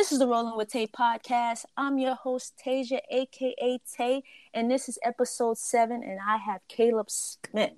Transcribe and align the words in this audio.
This 0.00 0.12
is 0.12 0.18
the 0.18 0.26
Rolling 0.26 0.56
with 0.56 0.70
Tay 0.70 0.86
podcast. 0.86 1.66
I'm 1.76 1.98
your 1.98 2.14
host, 2.14 2.58
Tasia, 2.64 3.00
aka 3.10 3.78
Tay, 3.94 4.22
and 4.54 4.70
this 4.70 4.88
is 4.88 4.98
episode 5.02 5.58
seven, 5.58 6.02
and 6.02 6.18
I 6.26 6.38
have 6.38 6.62
Caleb 6.68 7.10
Smith. 7.10 7.72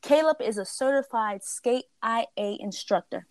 Caleb 0.00 0.36
is 0.40 0.56
a 0.56 0.64
certified 0.64 1.42
skate 1.42 1.86
IA 2.00 2.58
instructor, 2.60 3.26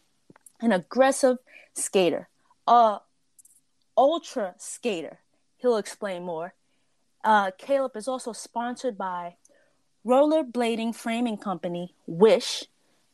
an 0.59 0.73
aggressive 0.73 1.37
skater, 1.73 2.27
a 2.67 2.97
ultra 3.97 4.55
skater. 4.57 5.19
He'll 5.55 5.77
explain 5.77 6.23
more. 6.23 6.53
Uh, 7.23 7.51
Caleb 7.57 7.95
is 7.95 8.09
also 8.09 8.33
sponsored 8.33 8.97
by 8.97 9.37
Rollerblading 10.05 10.95
Framing 10.95 11.37
Company, 11.37 11.93
Wish, 12.05 12.65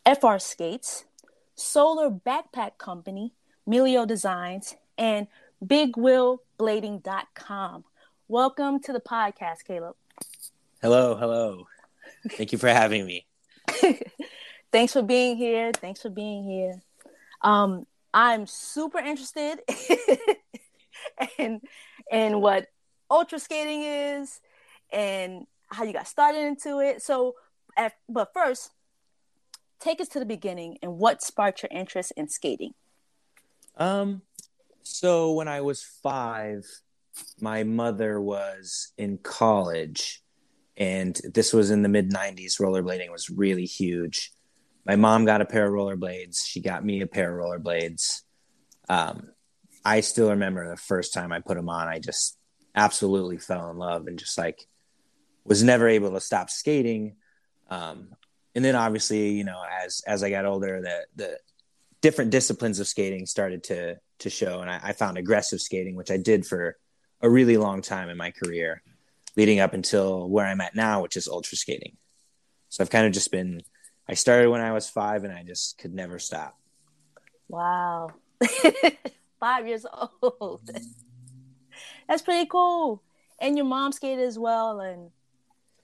FR 0.07 0.39
Skates, 0.39 1.05
Solar 1.53 2.09
Backpack 2.09 2.79
Company, 2.79 3.33
Melio 3.69 4.07
Designs, 4.07 4.75
and 4.97 5.27
bigwheelblading.com. 5.63 7.83
Welcome 8.27 8.79
to 8.81 8.93
the 8.93 8.99
podcast, 8.99 9.63
Caleb. 9.65 9.95
Hello, 10.81 11.15
hello. 11.15 11.67
Thank 12.31 12.51
you 12.51 12.57
for 12.57 12.69
having 12.69 13.05
me. 13.05 13.25
Thanks 14.71 14.93
for 14.93 15.01
being 15.01 15.37
here. 15.37 15.71
Thanks 15.71 16.01
for 16.01 16.09
being 16.09 16.43
here. 16.43 16.81
Um, 17.41 17.85
I'm 18.13 18.47
super 18.47 18.99
interested 18.99 19.59
in 21.37 21.61
in 22.11 22.41
what 22.41 22.67
ultra 23.09 23.39
skating 23.39 23.83
is 23.83 24.41
and 24.91 25.45
how 25.67 25.83
you 25.83 25.93
got 25.93 26.07
started 26.07 26.45
into 26.45 26.79
it. 26.79 27.01
So, 27.01 27.35
at, 27.75 27.93
but 28.07 28.31
first, 28.33 28.71
take 29.79 29.99
us 29.99 30.07
to 30.09 30.19
the 30.19 30.25
beginning 30.25 30.77
and 30.81 30.97
what 30.97 31.21
sparked 31.21 31.63
your 31.63 31.69
interest 31.71 32.13
in 32.15 32.29
skating. 32.29 32.73
Um, 33.77 34.21
so 34.83 35.33
when 35.33 35.47
I 35.47 35.61
was 35.61 35.83
five, 36.03 36.65
my 37.39 37.63
mother 37.63 38.19
was 38.19 38.91
in 38.97 39.17
college, 39.17 40.21
and 40.77 41.19
this 41.33 41.53
was 41.53 41.71
in 41.71 41.83
the 41.83 41.89
mid 41.89 42.11
90s. 42.11 42.59
Rollerblading 42.59 43.11
was 43.11 43.29
really 43.29 43.65
huge. 43.65 44.31
My 44.85 44.95
mom 44.95 45.25
got 45.25 45.41
a 45.41 45.45
pair 45.45 45.65
of 45.65 45.73
rollerblades. 45.73 46.45
She 46.45 46.59
got 46.59 46.83
me 46.83 47.01
a 47.01 47.07
pair 47.07 47.39
of 47.39 47.43
rollerblades. 47.45 48.21
Um, 48.89 49.29
I 49.85 50.01
still 50.01 50.29
remember 50.31 50.69
the 50.69 50.77
first 50.77 51.13
time 51.13 51.31
I 51.31 51.39
put 51.39 51.55
them 51.55 51.69
on, 51.69 51.87
I 51.87 51.99
just 51.99 52.37
absolutely 52.75 53.37
fell 53.37 53.69
in 53.69 53.77
love 53.77 54.07
and 54.07 54.17
just 54.17 54.37
like 54.37 54.65
was 55.45 55.63
never 55.63 55.87
able 55.87 56.11
to 56.11 56.21
stop 56.21 56.49
skating. 56.49 57.15
Um, 57.69 58.09
and 58.55 58.63
then 58.63 58.75
obviously, 58.75 59.31
you 59.31 59.43
know, 59.43 59.61
as 59.83 60.01
as 60.05 60.23
I 60.23 60.29
got 60.29 60.45
older, 60.45 60.81
the 60.81 61.05
the 61.15 61.39
different 62.01 62.31
disciplines 62.31 62.79
of 62.79 62.87
skating 62.87 63.25
started 63.25 63.63
to 63.65 63.97
to 64.19 64.29
show, 64.29 64.61
and 64.61 64.69
I, 64.69 64.79
I 64.83 64.93
found 64.93 65.17
aggressive 65.17 65.61
skating, 65.61 65.95
which 65.95 66.11
I 66.11 66.17
did 66.17 66.45
for 66.45 66.77
a 67.21 67.29
really 67.29 67.57
long 67.57 67.81
time 67.81 68.09
in 68.09 68.17
my 68.17 68.31
career, 68.31 68.81
leading 69.35 69.59
up 69.59 69.73
until 69.73 70.29
where 70.29 70.45
I'm 70.45 70.61
at 70.61 70.75
now, 70.75 71.01
which 71.01 71.17
is 71.17 71.27
ultra 71.27 71.57
skating. 71.57 71.97
So 72.69 72.83
I've 72.83 72.89
kind 72.89 73.05
of 73.05 73.13
just 73.13 73.31
been. 73.31 73.61
I 74.07 74.15
started 74.15 74.49
when 74.49 74.61
I 74.61 74.73
was 74.73 74.89
five, 74.89 75.23
and 75.23 75.33
I 75.33 75.43
just 75.43 75.77
could 75.77 75.93
never 75.93 76.19
stop. 76.19 76.57
Wow, 77.47 78.11
five 79.39 79.67
years 79.67 79.85
old. 80.21 80.69
That's 82.07 82.21
pretty 82.21 82.47
cool. 82.47 83.01
And 83.39 83.57
your 83.57 83.65
mom 83.65 83.91
skated 83.91 84.25
as 84.25 84.37
well, 84.37 84.79
and 84.79 85.09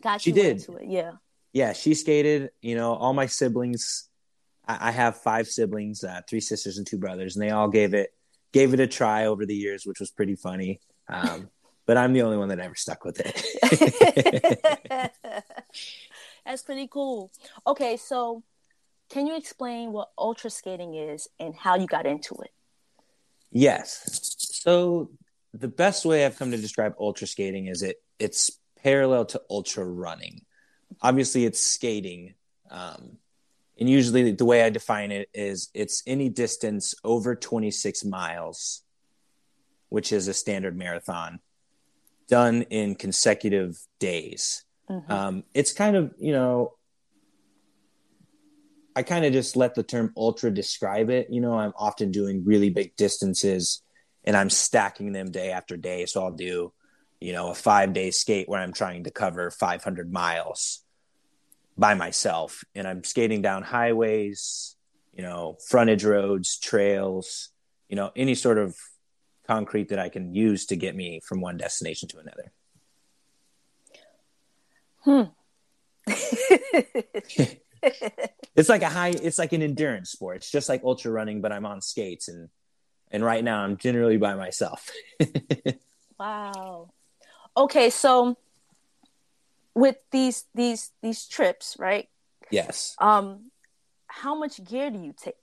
got 0.02 0.22
she 0.22 0.32
you 0.32 0.36
did. 0.36 0.58
into 0.58 0.76
it. 0.76 0.90
Yeah. 0.90 1.12
Yeah, 1.54 1.74
she 1.74 1.94
skated. 1.94 2.52
You 2.62 2.76
know, 2.76 2.94
all 2.94 3.14
my 3.14 3.26
siblings 3.26 4.10
I, 4.70 4.92
have 4.92 5.18
five 5.18 5.48
siblings, 5.48 6.04
uh, 6.04 6.22
three 6.30 6.42
sisters 6.42 6.78
and 6.78 6.86
two 6.86 7.00
brothers, 7.00 7.36
and 7.36 7.44
they 7.44 7.50
all 7.50 7.70
gave 7.70 7.96
it 7.96 8.14
gave 8.52 8.74
it 8.74 8.80
a 8.80 8.88
try 8.88 9.26
over 9.26 9.46
the 9.46 9.56
years, 9.56 9.86
which 9.86 10.00
was 10.00 10.12
pretty 10.12 10.36
funny. 10.36 10.80
Um, 11.08 11.50
but 11.86 11.98
I'm 11.98 12.14
the 12.14 12.22
only 12.22 12.38
one 12.38 12.50
that 12.50 12.60
ever 12.60 12.76
stuck 12.76 13.04
with 13.04 13.20
it. 13.20 15.12
That's 16.46 16.62
pretty 16.64 16.88
cool. 16.88 17.32
Okay, 17.66 17.98
so 17.98 18.44
can 19.10 19.26
you 19.26 19.36
explain 19.36 19.92
what 19.92 20.10
ultra 20.18 20.50
skating 20.50 20.94
is 20.94 21.28
and 21.40 21.56
how 21.56 21.76
you 21.76 21.88
got 21.88 22.06
into 22.06 22.36
it? 22.36 22.52
Yes. 23.52 24.36
So 24.38 25.10
the 25.54 25.68
best 25.68 26.06
way 26.06 26.26
I've 26.26 26.38
come 26.38 26.52
to 26.52 26.58
describe 26.58 26.94
ultra 27.00 27.28
skating 27.28 27.68
is 27.68 27.82
it 27.82 27.98
it's 28.20 28.52
parallel 28.84 29.26
to 29.26 29.42
ultra 29.50 29.84
running. 29.86 30.42
Obviously, 31.02 31.46
it's 31.46 31.60
skating, 31.60 32.36
um, 32.70 33.18
and 33.80 33.90
usually 33.90 34.32
the 34.34 34.46
way 34.46 34.64
I 34.64 34.70
define 34.70 35.12
it 35.12 35.30
is 35.34 35.70
it's 35.74 36.04
any 36.06 36.28
distance 36.28 36.94
over 37.04 37.34
26 37.34 38.04
miles, 38.04 38.84
which 39.88 40.12
is 40.12 40.28
a 40.28 40.34
standard 40.34 40.78
marathon, 40.78 41.40
done 42.28 42.64
in 42.64 42.96
consecutive 42.96 43.80
days. 43.98 44.66
Mm-hmm. 44.90 45.12
Um, 45.12 45.44
it's 45.54 45.72
kind 45.72 45.96
of, 45.96 46.14
you 46.20 46.34
know, 46.34 46.74
I 48.98 49.04
kind 49.04 49.24
of 49.24 49.32
just 49.32 49.56
let 49.56 49.76
the 49.76 49.84
term 49.84 50.12
ultra 50.18 50.52
describe 50.52 51.10
it. 51.10 51.28
You 51.30 51.40
know, 51.40 51.54
I'm 51.54 51.74
often 51.78 52.12
doing 52.12 52.44
really 52.44 52.70
big 52.70 52.98
distances 52.98 53.82
and 54.26 54.36
I'm 54.36 54.50
stacking 54.50 55.14
them 55.14 55.32
day 55.32 55.52
after 55.52 55.78
day. 55.78 56.06
So 56.06 56.22
I'll 56.22 56.32
do, 56.32 56.74
you 57.22 57.32
know, 57.32 57.52
a 57.52 57.56
five 57.56 57.94
day 57.94 58.12
skate 58.12 58.50
where 58.50 58.60
I'm 58.60 58.74
trying 58.74 59.06
to 59.06 59.12
cover 59.12 59.50
500 59.52 60.12
miles 60.12 60.84
by 61.80 61.94
myself 61.94 62.64
and 62.76 62.88
I'm 62.88 63.04
skating 63.04 63.42
down 63.42 63.64
highways, 63.64 64.76
you 65.14 65.24
know, 65.24 65.58
frontage 65.68 66.04
roads, 66.04 66.58
trails, 66.58 67.50
you 67.88 67.96
know, 67.96 68.12
any 68.16 68.36
sort 68.36 68.58
of 68.58 68.76
concrete 69.48 69.90
that 69.90 70.00
I 70.00 70.10
can 70.10 70.36
use 70.36 70.66
to 70.68 70.76
get 70.76 70.96
me 70.96 71.22
from 71.26 71.40
one 71.40 71.58
destination 71.58 72.10
to 72.10 72.20
another. 72.20 72.52
Hmm. 75.02 75.24
it's 78.56 78.68
like 78.68 78.82
a 78.82 78.90
high 78.90 79.10
it's 79.10 79.40
like 79.40 79.54
an 79.54 79.62
endurance 79.62 80.12
sport. 80.12 80.38
It's 80.38 80.52
just 80.52 80.68
like 80.68 80.84
ultra 80.84 81.12
running, 81.12 81.40
but 81.40 81.54
I'm 81.54 81.66
on 81.66 81.82
skates 81.82 82.28
and 82.28 82.50
and 83.10 83.24
right 83.24 83.44
now 83.44 83.62
I'm 83.62 83.78
generally 83.78 84.18
by 84.18 84.36
myself. 84.36 84.92
wow. 86.20 86.90
Okay, 87.56 87.90
so 87.90 88.38
with 89.80 89.98
these 90.12 90.46
these 90.54 90.92
these 91.02 91.28
trips, 91.28 91.78
right? 91.80 92.08
Yes. 92.52 92.96
Um, 93.00 93.52
how 94.08 94.36
much 94.36 94.64
gear 94.64 94.90
do 94.90 95.00
you 95.00 95.14
take? 95.14 95.36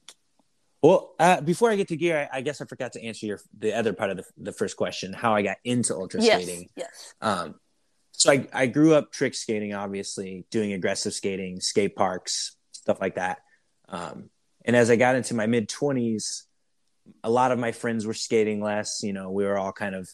Well, 0.82 1.14
uh, 1.18 1.40
before 1.40 1.70
I 1.70 1.76
get 1.76 1.88
to 1.88 1.96
gear, 1.96 2.28
I, 2.32 2.38
I, 2.38 2.40
guess 2.42 2.60
I 2.60 2.66
forgot 2.66 2.92
to 2.92 3.02
answer 3.02 3.26
your 3.26 3.40
the 3.58 3.72
other 3.72 3.92
part 3.92 4.10
of 4.10 4.18
the, 4.18 4.24
the 4.36 4.52
first 4.52 4.76
question: 4.76 5.12
how 5.12 5.34
I 5.34 5.42
got 5.42 5.56
into 5.64 5.94
ultra 5.94 6.20
skating. 6.20 6.68
yes. 6.76 6.86
Yes. 6.86 7.14
Um, 7.20 7.54
so 8.12 8.32
I 8.32 8.46
I 8.52 8.66
grew 8.66 8.94
up 8.94 9.10
trick 9.10 9.34
skating, 9.34 9.74
obviously 9.74 10.44
doing 10.50 10.72
aggressive 10.72 11.14
skating, 11.14 11.60
skate 11.60 11.96
parks, 11.96 12.56
stuff 12.72 13.00
like 13.00 13.16
that. 13.16 13.38
Um, 13.88 14.30
and 14.64 14.76
as 14.76 14.90
I 14.90 14.96
got 14.96 15.16
into 15.16 15.34
my 15.34 15.46
mid 15.46 15.68
twenties, 15.68 16.44
a 17.24 17.30
lot 17.30 17.52
of 17.52 17.58
my 17.58 17.72
friends 17.72 18.06
were 18.06 18.14
skating 18.14 18.60
less. 18.60 19.00
You 19.02 19.12
know, 19.12 19.30
we 19.30 19.44
were 19.44 19.58
all 19.58 19.72
kind 19.72 19.94
of 19.94 20.08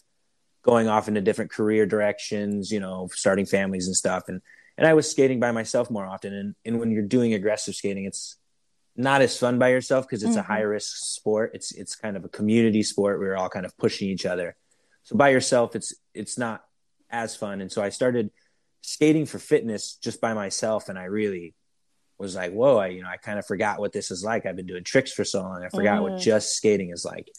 going 0.63 0.87
off 0.87 1.07
into 1.07 1.21
different 1.21 1.51
career 1.51 1.85
directions, 1.85 2.71
you 2.71 2.79
know, 2.79 3.09
starting 3.13 3.45
families 3.45 3.87
and 3.87 3.95
stuff. 3.95 4.23
And 4.27 4.41
and 4.77 4.87
I 4.87 4.95
was 4.95 5.09
skating 5.09 5.39
by 5.39 5.51
myself 5.51 5.91
more 5.91 6.05
often. 6.05 6.33
And 6.33 6.55
and 6.65 6.79
when 6.79 6.91
you're 6.91 7.03
doing 7.03 7.33
aggressive 7.33 7.75
skating, 7.75 8.05
it's 8.05 8.37
not 8.95 9.21
as 9.21 9.37
fun 9.37 9.59
by 9.59 9.69
yourself 9.69 10.07
because 10.07 10.23
it's 10.23 10.31
mm-hmm. 10.31 10.39
a 10.39 10.55
high 10.55 10.61
risk 10.61 10.95
sport. 10.95 11.51
It's 11.53 11.71
it's 11.71 11.95
kind 11.95 12.17
of 12.17 12.25
a 12.25 12.29
community 12.29 12.81
sport. 12.81 13.19
We're 13.19 13.35
all 13.35 13.49
kind 13.49 13.65
of 13.65 13.77
pushing 13.77 14.09
each 14.09 14.25
other. 14.25 14.55
So 15.03 15.15
by 15.15 15.29
yourself, 15.29 15.75
it's 15.75 15.93
it's 16.13 16.37
not 16.37 16.63
as 17.09 17.35
fun. 17.35 17.61
And 17.61 17.71
so 17.71 17.83
I 17.83 17.89
started 17.89 18.31
skating 18.81 19.25
for 19.25 19.39
fitness 19.39 19.95
just 19.95 20.21
by 20.21 20.33
myself, 20.33 20.89
and 20.89 20.97
I 20.97 21.05
really 21.05 21.53
was 22.17 22.35
like, 22.35 22.53
whoa, 22.53 22.77
I 22.77 22.87
you 22.87 23.01
know 23.01 23.09
I 23.09 23.17
kind 23.17 23.37
of 23.37 23.45
forgot 23.45 23.79
what 23.79 23.91
this 23.91 24.11
is 24.11 24.23
like. 24.23 24.45
I've 24.45 24.55
been 24.55 24.65
doing 24.65 24.83
tricks 24.83 25.11
for 25.11 25.25
so 25.25 25.41
long, 25.41 25.63
I 25.63 25.69
forgot 25.69 26.01
mm-hmm. 26.01 26.13
what 26.13 26.21
just 26.21 26.55
skating 26.55 26.91
is 26.91 27.03
like. 27.03 27.29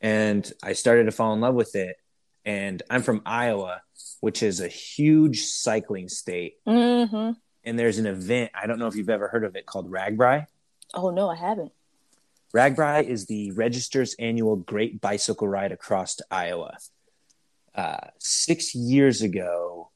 And 0.00 0.50
I 0.62 0.72
started 0.74 1.04
to 1.04 1.12
fall 1.12 1.34
in 1.34 1.40
love 1.40 1.56
with 1.56 1.74
it 1.74 1.96
and 2.48 2.82
I'm 2.88 3.02
from 3.02 3.20
Iowa, 3.26 3.82
which 4.20 4.42
is 4.42 4.60
a 4.60 4.68
huge 4.68 5.42
cycling 5.42 6.08
state. 6.08 6.54
Mm-hmm. 6.66 7.32
And 7.64 7.78
there's 7.78 7.98
an 7.98 8.06
event, 8.06 8.52
I 8.54 8.66
don't 8.66 8.78
know 8.78 8.86
if 8.86 8.96
you've 8.96 9.10
ever 9.10 9.28
heard 9.28 9.44
of 9.44 9.54
it, 9.54 9.66
called 9.66 9.90
RAGBRAI. 9.90 10.46
Oh, 10.94 11.10
no, 11.10 11.28
I 11.28 11.36
haven't. 11.36 11.72
RAGBRAI 12.56 13.04
is 13.04 13.26
the 13.26 13.50
Register's 13.50 14.14
annual 14.18 14.56
Great 14.56 14.98
Bicycle 14.98 15.46
Ride 15.46 15.72
across 15.72 16.16
to 16.16 16.24
Iowa. 16.30 16.78
Uh, 17.74 18.06
six 18.18 18.74
years 18.74 19.20
ago, 19.20 19.90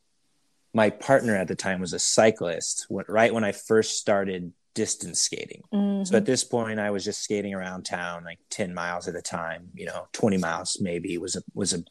my 0.75 0.91
partner 0.91 1.35
at 1.35 1.49
the 1.49 1.57
time 1.57 1.81
was 1.81 1.95
a 1.95 1.99
cyclist, 1.99 2.87
right 2.91 3.33
when 3.33 3.45
I 3.45 3.53
first 3.53 3.97
started 3.97 4.53
distance 4.75 5.23
skating. 5.23 5.63
Mm-hmm. 5.73 6.05
So 6.05 6.19
at 6.19 6.27
this 6.27 6.45
point, 6.45 6.81
I 6.81 6.91
was 6.91 7.03
just 7.03 7.23
skating 7.23 7.55
around 7.55 7.85
town 7.85 8.25
like 8.25 8.41
10 8.51 8.75
miles 8.75 9.09
at 9.09 9.17
a 9.17 9.23
time, 9.23 9.71
you 9.75 9.87
know, 9.87 10.09
20 10.13 10.37
miles 10.37 10.77
maybe 10.83 11.17
was 11.17 11.37
a, 11.37 11.43
was 11.55 11.73
a 11.73 11.83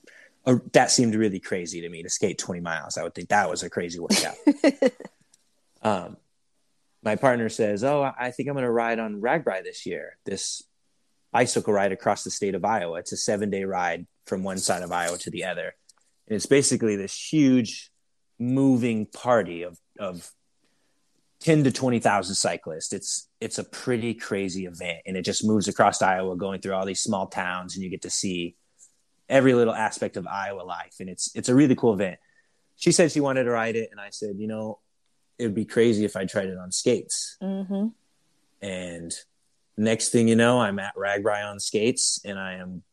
a, 0.46 0.60
that 0.74 0.92
seemed 0.92 1.16
really 1.16 1.40
crazy 1.40 1.82
to 1.82 1.90
me 1.90 2.04
to 2.04 2.10
skate 2.10 2.38
20 2.38 2.62
miles. 2.62 2.98
I 2.98 3.04
would 3.04 3.14
think 3.14 3.30
that 3.30 3.50
was 3.50 3.64
a 3.64 3.70
crazy 3.70 4.00
workout. 4.00 4.36
um, 5.82 6.18
my 7.04 7.16
partner 7.16 7.50
says, 7.50 7.84
"Oh, 7.84 8.12
I 8.18 8.32
think 8.32 8.48
I'm 8.48 8.56
going 8.56 8.64
to 8.64 8.72
ride 8.72 9.00
on 9.00 9.22
RAGBRAI 9.22 9.64
this 9.64 9.86
year, 9.86 10.18
this 10.26 10.64
bicycle 11.32 11.74
ride 11.74 11.92
across 11.92 12.24
the 12.24 12.32
state 12.32 12.56
of 12.56 12.66
Iowa. 12.66 13.00
It's 13.00 13.12
a 13.12 13.18
seven 13.18 13.50
day 13.50 13.64
ride 13.64 14.06
from 14.26 14.44
one 14.44 14.58
side 14.58 14.84
of 14.84 14.92
Iowa 14.92 15.18
to 15.20 15.32
the 15.32 15.46
other. 15.46 15.74
And 16.28 16.36
it's 16.36 16.46
basically 16.46 16.96
this 16.96 17.16
huge 17.16 17.92
moving 18.40 19.06
party 19.06 19.64
of, 19.64 19.80
of 20.00 20.30
10 21.42 21.64
to 21.64 21.72
20,000 21.72 22.36
cyclists. 22.36 22.94
It's, 22.94 23.28
it's 23.40 23.58
a 23.58 23.64
pretty 23.64 24.14
crazy 24.14 24.66
event 24.66 25.00
and 25.06 25.18
it 25.18 25.24
just 25.24 25.46
moves 25.46 25.68
across 25.68 26.02
Iowa 26.02 26.36
going 26.36 26.62
through 26.62 26.74
all 26.74 26.86
these 26.86 27.02
small 27.02 27.28
towns 27.28 27.76
and 27.76 27.84
you 27.84 27.90
get 27.90 28.04
to 28.04 28.10
see 28.10 28.56
every 29.32 29.54
little 29.54 29.74
aspect 29.74 30.18
of 30.18 30.28
Iowa 30.28 30.62
life. 30.62 30.98
And 31.00 31.10
it's, 31.10 31.32
it's 31.34 31.50
a 31.50 31.56
really 31.56 31.76
cool 31.76 31.94
event. 31.94 32.20
She 32.76 32.92
said 32.92 33.12
she 33.12 33.22
wanted 33.22 33.46
to 33.46 33.52
ride 33.52 33.76
it. 33.76 33.90
And 33.92 34.00
I 34.00 34.10
said, 34.12 34.36
you 34.38 34.48
know, 34.48 34.80
it 35.40 35.46
would 35.46 35.56
be 35.56 35.66
crazy 35.66 36.06
if 36.06 36.16
I 36.16 36.26
tried 36.26 36.50
it 36.50 36.58
on 36.58 36.72
skates. 36.72 37.38
Mm-hmm. 37.42 37.88
And 38.62 39.14
next 39.78 40.10
thing 40.10 40.28
you 40.28 40.36
know, 40.36 40.60
I'm 40.60 40.78
at 40.78 40.96
RAGBRAI 40.96 41.50
on 41.50 41.60
skates 41.60 42.22
and 42.26 42.38
I 42.38 42.56
am 42.56 42.84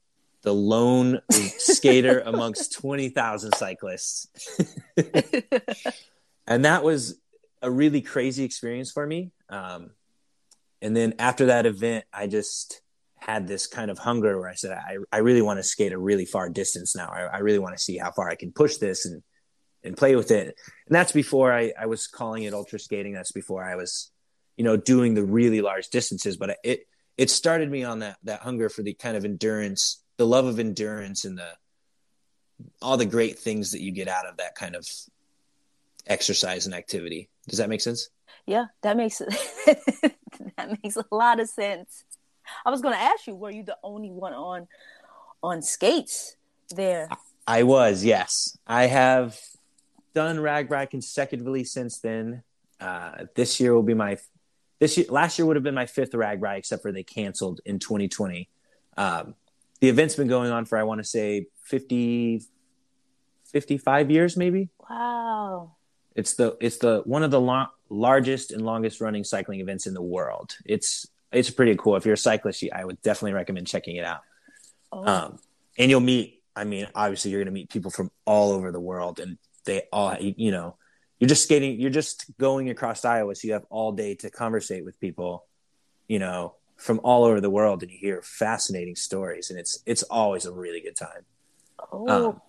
the 0.42 0.54
lone 0.54 1.20
skater 1.30 2.20
amongst 2.20 2.72
20,000 2.74 3.54
cyclists. 3.56 4.28
and 6.46 6.64
that 6.64 6.84
was 6.84 7.18
a 7.60 7.70
really 7.70 8.00
crazy 8.00 8.44
experience 8.44 8.92
for 8.92 9.06
me. 9.06 9.32
Um, 9.50 9.90
and 10.80 10.96
then 10.96 11.14
after 11.18 11.46
that 11.46 11.66
event, 11.66 12.04
I 12.12 12.28
just 12.28 12.80
had 13.18 13.46
this 13.46 13.66
kind 13.66 13.90
of 13.90 13.98
hunger 13.98 14.38
where 14.38 14.48
I 14.48 14.54
said, 14.54 14.72
I, 14.72 14.96
I 15.12 15.18
really 15.18 15.42
want 15.42 15.58
to 15.58 15.62
skate 15.62 15.92
a 15.92 15.98
really 15.98 16.24
far 16.24 16.48
distance 16.48 16.96
now. 16.96 17.08
I, 17.08 17.22
I 17.22 17.38
really 17.38 17.58
want 17.58 17.76
to 17.76 17.82
see 17.82 17.98
how 17.98 18.10
far 18.10 18.28
I 18.28 18.34
can 18.34 18.52
push 18.52 18.76
this 18.76 19.06
and, 19.06 19.22
and 19.82 19.96
play 19.96 20.16
with 20.16 20.30
it. 20.30 20.56
And 20.86 20.94
that's 20.94 21.12
before 21.12 21.52
I, 21.52 21.72
I 21.78 21.86
was 21.86 22.06
calling 22.06 22.44
it 22.44 22.54
ultra 22.54 22.78
skating. 22.78 23.12
That's 23.12 23.32
before 23.32 23.64
I 23.64 23.76
was, 23.76 24.10
you 24.56 24.64
know, 24.64 24.76
doing 24.76 25.14
the 25.14 25.24
really 25.24 25.60
large 25.60 25.88
distances, 25.88 26.36
but 26.36 26.56
it, 26.62 26.86
it 27.16 27.30
started 27.30 27.70
me 27.70 27.84
on 27.84 28.00
that, 28.00 28.18
that 28.24 28.40
hunger 28.40 28.68
for 28.68 28.82
the 28.82 28.94
kind 28.94 29.16
of 29.16 29.24
endurance, 29.24 30.02
the 30.16 30.26
love 30.26 30.46
of 30.46 30.58
endurance 30.58 31.24
and 31.24 31.38
the, 31.38 31.50
all 32.82 32.96
the 32.96 33.06
great 33.06 33.38
things 33.38 33.72
that 33.72 33.80
you 33.80 33.92
get 33.92 34.08
out 34.08 34.26
of 34.26 34.36
that 34.38 34.54
kind 34.54 34.74
of 34.74 34.86
exercise 36.06 36.66
and 36.66 36.74
activity. 36.74 37.28
Does 37.48 37.58
that 37.58 37.68
make 37.68 37.80
sense? 37.80 38.08
Yeah, 38.46 38.66
that 38.82 38.96
makes 38.96 39.18
that 40.56 40.78
makes 40.82 40.96
a 40.96 41.04
lot 41.10 41.38
of 41.38 41.48
sense. 41.48 42.04
I 42.64 42.70
was 42.70 42.80
going 42.80 42.94
to 42.94 43.00
ask 43.00 43.26
you, 43.26 43.34
were 43.34 43.50
you 43.50 43.62
the 43.62 43.78
only 43.82 44.10
one 44.10 44.32
on 44.32 44.68
on 45.42 45.62
skates 45.62 46.36
there? 46.74 47.08
I 47.46 47.62
was, 47.62 48.04
yes. 48.04 48.58
I 48.66 48.86
have 48.86 49.38
done 50.14 50.36
RAGBRAI 50.36 50.90
consecutively 50.90 51.64
since 51.64 51.98
then. 51.98 52.42
Uh, 52.80 53.24
this 53.34 53.58
year 53.58 53.74
will 53.74 53.82
be 53.82 53.94
my 53.94 54.18
this 54.78 54.96
year. 54.96 55.06
Last 55.08 55.38
year 55.38 55.46
would 55.46 55.56
have 55.56 55.62
been 55.62 55.74
my 55.74 55.86
fifth 55.86 56.12
RAGBRAI, 56.12 56.58
except 56.58 56.82
for 56.82 56.92
they 56.92 57.02
canceled 57.02 57.60
in 57.64 57.78
2020. 57.78 58.48
Um, 58.96 59.34
the 59.80 59.88
event's 59.88 60.16
been 60.16 60.28
going 60.28 60.50
on 60.50 60.64
for 60.64 60.76
I 60.76 60.82
want 60.82 60.98
to 60.98 61.04
say 61.04 61.46
50, 61.64 62.42
55 63.44 64.10
years, 64.10 64.36
maybe. 64.36 64.68
Wow. 64.88 65.72
It's 66.14 66.34
the 66.34 66.56
it's 66.60 66.78
the 66.78 67.02
one 67.04 67.22
of 67.22 67.30
the 67.30 67.40
lo- 67.40 67.68
largest 67.88 68.50
and 68.50 68.62
longest 68.62 69.00
running 69.00 69.22
cycling 69.24 69.60
events 69.60 69.86
in 69.86 69.94
the 69.94 70.02
world. 70.02 70.56
It's 70.64 71.06
it's 71.32 71.50
pretty 71.50 71.76
cool. 71.76 71.96
If 71.96 72.04
you're 72.04 72.14
a 72.14 72.18
cyclist, 72.18 72.64
I 72.72 72.84
would 72.84 73.00
definitely 73.02 73.34
recommend 73.34 73.66
checking 73.66 73.96
it 73.96 74.04
out. 74.04 74.20
Oh. 74.92 75.06
Um, 75.06 75.38
and 75.78 75.90
you'll 75.90 76.00
meet. 76.00 76.42
I 76.56 76.64
mean, 76.64 76.88
obviously, 76.94 77.30
you're 77.30 77.40
going 77.40 77.46
to 77.46 77.52
meet 77.52 77.70
people 77.70 77.90
from 77.90 78.10
all 78.24 78.52
over 78.52 78.72
the 78.72 78.80
world, 78.80 79.20
and 79.20 79.38
they 79.64 79.82
all, 79.92 80.16
you 80.18 80.50
know, 80.50 80.76
you're 81.18 81.28
just 81.28 81.44
skating. 81.44 81.80
You're 81.80 81.90
just 81.90 82.26
going 82.38 82.70
across 82.70 83.04
Iowa, 83.04 83.34
so 83.34 83.46
you 83.46 83.52
have 83.52 83.66
all 83.70 83.92
day 83.92 84.14
to 84.16 84.30
conversate 84.30 84.84
with 84.84 84.98
people, 84.98 85.46
you 86.08 86.18
know, 86.18 86.54
from 86.76 87.00
all 87.04 87.24
over 87.24 87.40
the 87.40 87.50
world, 87.50 87.82
and 87.82 87.92
you 87.92 87.98
hear 87.98 88.22
fascinating 88.22 88.96
stories, 88.96 89.50
and 89.50 89.58
it's 89.58 89.82
it's 89.86 90.02
always 90.04 90.46
a 90.46 90.52
really 90.52 90.80
good 90.80 90.96
time. 90.96 91.24
Oh. 91.92 92.08
Um, 92.08 92.40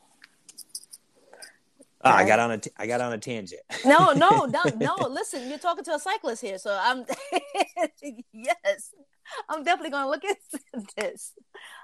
Oh, 2.01 2.11
I 2.11 2.25
got 2.25 2.39
on 2.39 2.51
a 2.51 2.57
t- 2.57 2.71
I 2.77 2.87
got 2.87 3.01
on 3.01 3.11
a 3.11 3.17
tangent. 3.17 3.61
no, 3.85 4.13
no, 4.13 4.45
no, 4.45 4.63
no. 4.77 4.95
Listen, 5.09 5.49
you're 5.49 5.59
talking 5.59 5.83
to 5.83 5.95
a 5.95 5.99
cyclist 5.99 6.41
here, 6.41 6.57
so 6.57 6.77
I'm 6.81 7.05
yes, 8.33 8.93
I'm 9.49 9.63
definitely 9.63 9.91
gonna 9.91 10.09
look 10.09 10.23
into 10.23 10.87
this. 10.95 11.33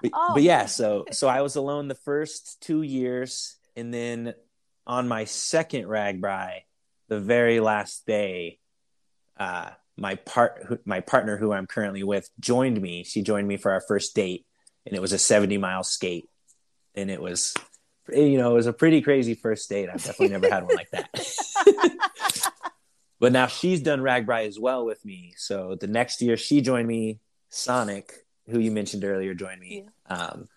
But, 0.02 0.12
oh. 0.14 0.32
but 0.36 0.44
yeah, 0.44 0.68
so 0.68 1.06
so 1.12 1.28
I 1.28 1.42
was 1.42 1.58
alone 1.58 1.90
the 1.90 1.96
first 1.96 2.62
two 2.62 2.82
years, 2.82 3.58
and 3.76 3.94
then 3.94 4.34
on 4.88 5.08
my 5.08 5.26
second 5.26 5.86
RAGBRAI, 5.86 6.62
the 7.10 7.20
very 7.20 7.60
last 7.60 8.06
day, 8.06 8.60
uh, 9.38 9.72
my 9.98 10.16
part 10.16 10.86
my 10.86 11.02
partner 11.02 11.36
who 11.36 11.52
I'm 11.52 11.68
currently 11.68 12.04
with 12.04 12.30
joined 12.40 12.82
me. 12.82 13.04
She 13.04 13.22
joined 13.22 13.50
me 13.50 13.58
for 13.58 13.72
our 13.72 13.82
first 13.82 14.16
date, 14.16 14.46
and 14.86 14.96
it 14.96 15.02
was 15.02 15.12
a 15.12 15.20
70 15.20 15.58
mile 15.58 15.84
skate, 15.84 16.30
and 16.96 17.12
it 17.12 17.22
was 17.22 17.54
you 18.10 18.38
know, 18.38 18.52
it 18.52 18.56
was 18.56 18.68
a 18.68 18.74
pretty 18.74 19.02
crazy 19.02 19.34
first 19.34 19.70
date. 19.70 19.90
I've 19.90 20.04
definitely 20.04 20.30
never 20.30 20.50
had 20.50 20.64
one 20.64 20.76
like 20.76 20.92
that. 20.92 21.10
but 23.20 23.32
now 23.32 23.48
she's 23.48 23.82
done 23.82 24.02
RAGBRAI 24.02 24.48
as 24.48 24.60
well 24.60 24.86
with 24.86 25.04
me. 25.06 25.34
So 25.38 25.76
the 25.80 25.88
next 25.88 26.22
year 26.22 26.38
she 26.38 26.62
joined 26.62 26.88
me, 26.88 27.20
Sonic, 27.50 28.12
who 28.50 28.60
you 28.60 28.72
mentioned 28.72 29.04
earlier, 29.04 29.34
joined 29.34 29.60
me. 29.60 29.86
Yeah. 30.10 30.16
Um, 30.16 30.50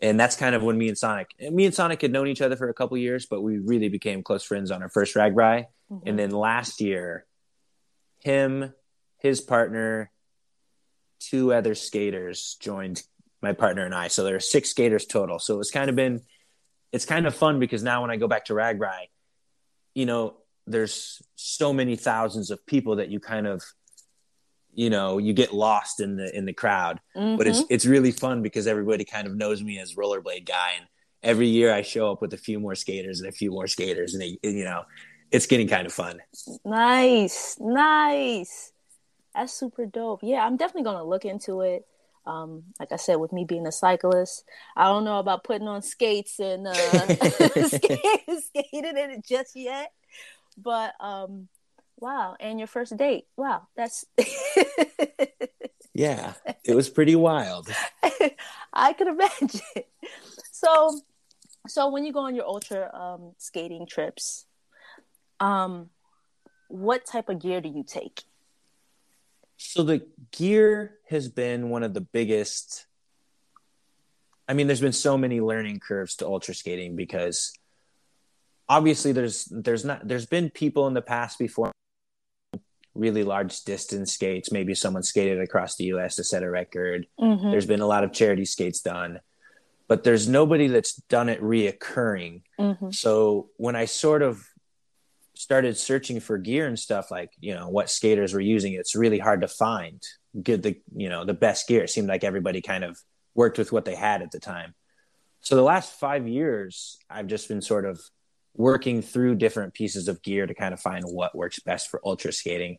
and 0.00 0.18
that's 0.18 0.34
kind 0.34 0.56
of 0.56 0.64
when 0.64 0.76
me 0.76 0.88
and 0.88 0.98
Sonic, 0.98 1.32
me 1.38 1.64
and 1.64 1.74
Sonic 1.74 2.02
had 2.02 2.10
known 2.10 2.26
each 2.26 2.42
other 2.42 2.56
for 2.56 2.68
a 2.68 2.74
couple 2.74 2.96
years, 2.96 3.26
but 3.26 3.40
we 3.40 3.58
really 3.58 3.88
became 3.88 4.24
close 4.24 4.42
friends 4.42 4.72
on 4.72 4.82
our 4.82 4.88
first 4.88 5.14
RAGBRAI. 5.14 5.66
Mm-hmm. 5.92 6.08
And 6.08 6.18
then 6.18 6.30
last 6.30 6.80
year, 6.80 7.24
him, 8.18 8.74
his 9.18 9.40
partner, 9.40 10.10
two 11.20 11.52
other 11.52 11.76
skaters 11.76 12.56
joined 12.60 13.02
my 13.42 13.52
partner 13.52 13.84
and 13.84 13.94
I. 13.94 14.08
So 14.08 14.24
there 14.24 14.36
are 14.36 14.40
six 14.40 14.70
skaters 14.70 15.06
total. 15.06 15.38
So 15.38 15.60
it's 15.60 15.70
kind 15.70 15.90
of 15.90 15.96
been, 15.96 16.22
it's 16.92 17.04
kind 17.04 17.26
of 17.26 17.34
fun 17.34 17.58
because 17.58 17.82
now 17.82 18.02
when 18.02 18.10
I 18.10 18.16
go 18.16 18.28
back 18.28 18.46
to 18.46 18.54
RAGBRAI, 18.54 19.08
you 19.94 20.06
know, 20.06 20.36
there's 20.66 21.20
so 21.34 21.72
many 21.72 21.96
thousands 21.96 22.50
of 22.50 22.64
people 22.66 22.96
that 22.96 23.08
you 23.08 23.20
kind 23.20 23.46
of, 23.46 23.62
you 24.74 24.90
know, 24.90 25.18
you 25.18 25.32
get 25.32 25.52
lost 25.52 26.00
in 26.00 26.16
the 26.16 26.34
in 26.34 26.46
the 26.46 26.52
crowd. 26.52 27.00
Mm-hmm. 27.16 27.36
But 27.36 27.46
it's 27.46 27.58
mm-hmm. 27.58 27.74
it's 27.74 27.84
really 27.84 28.12
fun 28.12 28.42
because 28.42 28.66
everybody 28.66 29.04
kind 29.04 29.26
of 29.26 29.36
knows 29.36 29.62
me 29.62 29.78
as 29.78 29.94
rollerblade 29.94 30.46
guy, 30.46 30.72
and 30.78 30.86
every 31.22 31.48
year 31.48 31.72
I 31.72 31.82
show 31.82 32.10
up 32.10 32.22
with 32.22 32.32
a 32.32 32.38
few 32.38 32.58
more 32.58 32.74
skaters 32.74 33.20
and 33.20 33.28
a 33.28 33.32
few 33.32 33.50
more 33.50 33.66
skaters, 33.66 34.14
and, 34.14 34.22
and 34.22 34.38
you 34.56 34.64
know, 34.64 34.84
it's 35.30 35.46
getting 35.46 35.68
kind 35.68 35.86
of 35.86 35.92
fun. 35.92 36.20
Nice, 36.64 37.58
nice. 37.60 38.72
That's 39.34 39.52
super 39.52 39.86
dope. 39.86 40.20
Yeah, 40.22 40.46
I'm 40.46 40.56
definitely 40.56 40.84
gonna 40.84 41.04
look 41.04 41.24
into 41.24 41.60
it. 41.62 41.86
Um, 42.24 42.64
like 42.78 42.92
I 42.92 42.96
said, 42.96 43.16
with 43.16 43.32
me 43.32 43.44
being 43.44 43.66
a 43.66 43.72
cyclist, 43.72 44.44
I 44.76 44.84
don't 44.84 45.04
know 45.04 45.18
about 45.18 45.44
putting 45.44 45.68
on 45.68 45.82
skates 45.82 46.38
and 46.38 46.66
uh, 46.66 46.74
skating 47.68 48.84
in 48.84 49.10
it 49.10 49.24
just 49.26 49.56
yet. 49.56 49.92
But 50.56 50.94
um, 51.00 51.48
wow, 51.98 52.36
and 52.38 52.58
your 52.58 52.68
first 52.68 52.96
date, 52.96 53.26
wow, 53.36 53.66
that's 53.76 54.04
yeah, 55.94 56.34
it 56.64 56.74
was 56.74 56.88
pretty 56.88 57.16
wild. 57.16 57.68
I 58.72 58.92
could 58.94 59.08
imagine. 59.08 59.60
So, 60.50 61.00
so 61.66 61.90
when 61.90 62.04
you 62.04 62.12
go 62.12 62.20
on 62.20 62.34
your 62.34 62.46
ultra 62.46 62.90
um, 62.94 63.32
skating 63.38 63.86
trips, 63.86 64.46
um, 65.40 65.90
what 66.68 67.04
type 67.04 67.28
of 67.28 67.40
gear 67.40 67.60
do 67.60 67.68
you 67.68 67.84
take? 67.86 68.22
So 69.64 69.82
the 69.82 70.06
gear 70.32 70.98
has 71.08 71.28
been 71.28 71.70
one 71.70 71.82
of 71.82 71.94
the 71.94 72.00
biggest. 72.00 72.86
I 74.48 74.54
mean, 74.54 74.66
there's 74.66 74.80
been 74.80 74.92
so 74.92 75.16
many 75.16 75.40
learning 75.40 75.80
curves 75.80 76.16
to 76.16 76.26
ultra 76.26 76.54
skating 76.54 76.96
because 76.96 77.52
obviously 78.68 79.12
there's 79.12 79.44
there's 79.46 79.84
not 79.84 80.06
there's 80.06 80.26
been 80.26 80.50
people 80.50 80.86
in 80.88 80.94
the 80.94 81.02
past 81.02 81.38
before 81.38 81.72
really 82.94 83.24
large 83.24 83.62
distance 83.62 84.12
skates. 84.12 84.52
Maybe 84.52 84.74
someone 84.74 85.02
skated 85.02 85.40
across 85.40 85.76
the 85.76 85.84
U.S. 85.84 86.16
to 86.16 86.24
set 86.24 86.42
a 86.42 86.50
record. 86.50 87.06
Mm-hmm. 87.18 87.50
There's 87.50 87.66
been 87.66 87.80
a 87.80 87.86
lot 87.86 88.04
of 88.04 88.12
charity 88.12 88.44
skates 88.44 88.80
done, 88.80 89.20
but 89.88 90.04
there's 90.04 90.28
nobody 90.28 90.66
that's 90.66 90.94
done 90.94 91.28
it 91.28 91.40
reoccurring. 91.40 92.42
Mm-hmm. 92.58 92.90
So 92.90 93.48
when 93.56 93.76
I 93.76 93.86
sort 93.86 94.22
of 94.22 94.46
started 95.42 95.76
searching 95.76 96.20
for 96.20 96.38
gear 96.38 96.68
and 96.68 96.78
stuff 96.78 97.10
like 97.10 97.30
you 97.40 97.52
know 97.52 97.68
what 97.68 97.90
skaters 97.90 98.32
were 98.32 98.40
using 98.40 98.74
it's 98.74 98.94
really 98.94 99.18
hard 99.18 99.40
to 99.40 99.48
find 99.48 100.00
good 100.40 100.62
the 100.62 100.80
you 100.94 101.08
know 101.08 101.24
the 101.24 101.34
best 101.34 101.68
gear. 101.68 101.82
It 101.82 101.90
seemed 101.90 102.08
like 102.08 102.24
everybody 102.24 102.62
kind 102.62 102.84
of 102.84 102.98
worked 103.34 103.58
with 103.58 103.72
what 103.72 103.84
they 103.84 103.94
had 103.94 104.22
at 104.22 104.30
the 104.30 104.38
time. 104.38 104.74
So 105.40 105.56
the 105.56 105.62
last 105.62 105.98
five 105.98 106.28
years 106.28 106.98
i've 107.10 107.26
just 107.26 107.48
been 107.48 107.60
sort 107.60 107.84
of 107.84 108.00
working 108.54 109.02
through 109.02 109.34
different 109.34 109.74
pieces 109.74 110.06
of 110.08 110.22
gear 110.22 110.46
to 110.46 110.54
kind 110.54 110.72
of 110.72 110.80
find 110.80 111.04
what 111.04 111.34
works 111.34 111.58
best 111.60 111.90
for 111.90 112.00
ultra 112.04 112.32
skating. 112.32 112.78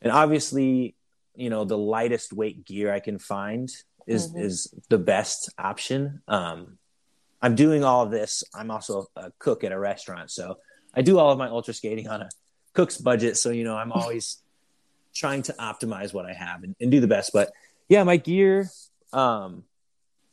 And 0.00 0.12
obviously 0.12 0.94
you 1.34 1.50
know 1.50 1.64
the 1.64 1.78
lightest 1.78 2.32
weight 2.32 2.64
gear 2.64 2.92
i 2.92 3.00
can 3.00 3.18
find 3.18 3.68
is 4.06 4.28
mm-hmm. 4.28 4.40
is 4.40 4.74
the 4.88 4.98
best 4.98 5.52
option. 5.58 6.22
Um 6.26 6.78
i'm 7.42 7.54
doing 7.54 7.84
all 7.84 8.02
of 8.02 8.10
this. 8.10 8.42
I'm 8.54 8.70
also 8.70 9.06
a 9.14 9.30
cook 9.38 9.62
at 9.64 9.72
a 9.72 9.78
restaurant 9.78 10.30
so 10.30 10.56
I 10.94 11.02
do 11.02 11.18
all 11.18 11.30
of 11.30 11.38
my 11.38 11.48
ultra 11.48 11.74
skating 11.74 12.08
on 12.08 12.22
a 12.22 12.28
cook's 12.74 12.96
budget, 12.96 13.36
so 13.36 13.50
you 13.50 13.64
know 13.64 13.76
I'm 13.76 13.92
always 13.92 14.38
trying 15.14 15.42
to 15.42 15.52
optimize 15.54 16.12
what 16.12 16.26
I 16.26 16.32
have 16.32 16.62
and, 16.62 16.74
and 16.80 16.90
do 16.90 17.00
the 17.00 17.08
best. 17.08 17.32
But 17.32 17.50
yeah, 17.88 18.04
my 18.04 18.16
gear 18.16 18.70
Um, 19.12 19.64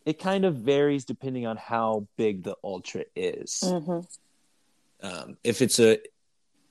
it 0.06 0.20
kind 0.20 0.46
of 0.46 0.56
varies 0.56 1.04
depending 1.04 1.46
on 1.46 1.58
how 1.58 2.08
big 2.16 2.44
the 2.44 2.56
ultra 2.64 3.04
is. 3.16 3.60
Mm-hmm. 3.64 5.06
Um, 5.06 5.38
if 5.44 5.62
it's 5.62 5.80
a, 5.80 6.00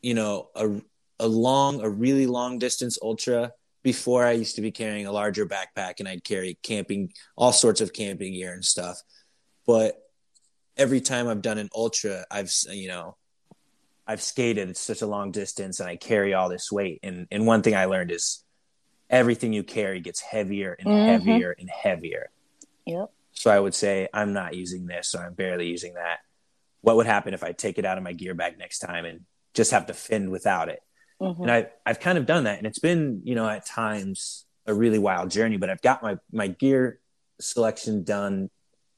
you 0.03 0.15
know, 0.15 0.49
a 0.55 0.81
a 1.19 1.29
long, 1.29 1.81
a 1.81 1.89
really 1.89 2.27
long 2.27 2.59
distance 2.59 2.99
ultra. 3.03 3.53
Before 3.83 4.25
I 4.25 4.33
used 4.33 4.57
to 4.57 4.63
be 4.63 4.73
carrying 4.73 5.07
a 5.07 5.13
larger 5.13 5.47
backpack 5.47 6.01
and 6.01 6.09
I'd 6.09 6.25
carry 6.25 6.59
camping, 6.63 7.13
all 7.37 7.53
sorts 7.53 7.81
of 7.81 7.93
camping 7.93 8.33
gear 8.33 8.53
and 8.53 8.65
stuff. 8.65 9.01
But 9.65 9.95
every 10.77 11.01
time 11.01 11.29
I've 11.29 11.43
done 11.43 11.59
an 11.59 11.69
ultra, 11.75 12.25
I've 12.29 12.53
you 12.69 12.89
know, 12.89 13.17
I've 14.07 14.23
skated 14.23 14.69
it's 14.69 14.81
such 14.81 15.03
a 15.03 15.07
long 15.07 15.33
distance 15.33 15.81
and 15.81 15.89
I 15.89 15.97
carry 15.97 16.33
all 16.35 16.49
this 16.49 16.71
weight. 16.71 17.01
And 17.03 17.27
and 17.31 17.47
one 17.47 17.63
thing 17.63 17.75
I 17.75 17.87
learned 17.87 18.11
is 18.13 18.45
everything 19.11 19.53
you 19.53 19.63
carry 19.63 20.01
gets 20.01 20.21
heavier 20.21 20.73
and 20.79 20.89
Mhm. 20.89 21.07
heavier 21.07 21.57
and 21.59 21.69
heavier. 21.71 22.31
Yep. 22.87 23.11
So 23.33 23.51
I 23.51 23.59
would 23.59 23.75
say 23.75 24.09
I'm 24.15 24.33
not 24.33 24.55
using 24.55 24.87
this 24.87 25.15
or 25.15 25.25
I'm 25.25 25.35
barely 25.35 25.67
using 25.67 25.95
that. 25.95 26.21
What 26.81 26.97
would 26.97 27.07
happen 27.07 27.35
if 27.35 27.43
I 27.43 27.53
take 27.53 27.79
it 27.79 27.85
out 27.85 27.99
of 27.99 28.05
my 28.05 28.13
gear 28.13 28.35
bag 28.35 28.59
next 28.59 28.79
time 28.79 29.05
and 29.05 29.21
just 29.55 29.71
have 29.73 29.87
to 29.87 29.95
fend 29.95 30.31
without 30.31 30.69
it? 30.69 30.83
Mhm. 31.21 31.41
And 31.43 31.51
I 31.51 31.71
I've 31.85 32.01
kind 32.01 32.19
of 32.19 32.27
done 32.27 32.45
that 32.45 32.59
and 32.59 32.67
it's 32.67 32.79
been, 32.79 33.23
you 33.25 33.35
know, 33.35 33.49
at 33.49 33.67
times 33.67 34.45
a 34.67 34.75
really 34.75 34.99
wild 34.99 35.31
journey, 35.31 35.57
but 35.57 35.71
I've 35.71 35.83
got 35.83 36.03
my 36.03 36.19
my 36.33 36.47
gear 36.49 37.01
selection 37.41 38.03
done 38.05 38.51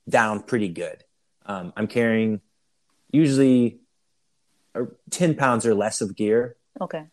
down 0.08 0.42
pretty 0.42 0.68
good. 0.68 1.04
Um, 1.46 1.72
I'm 1.76 1.86
carrying 1.86 2.40
usually 3.10 3.80
10 5.10 5.34
pounds 5.34 5.66
or 5.66 5.74
less 5.74 6.00
of 6.00 6.16
gear 6.16 6.56
Okay. 6.80 7.04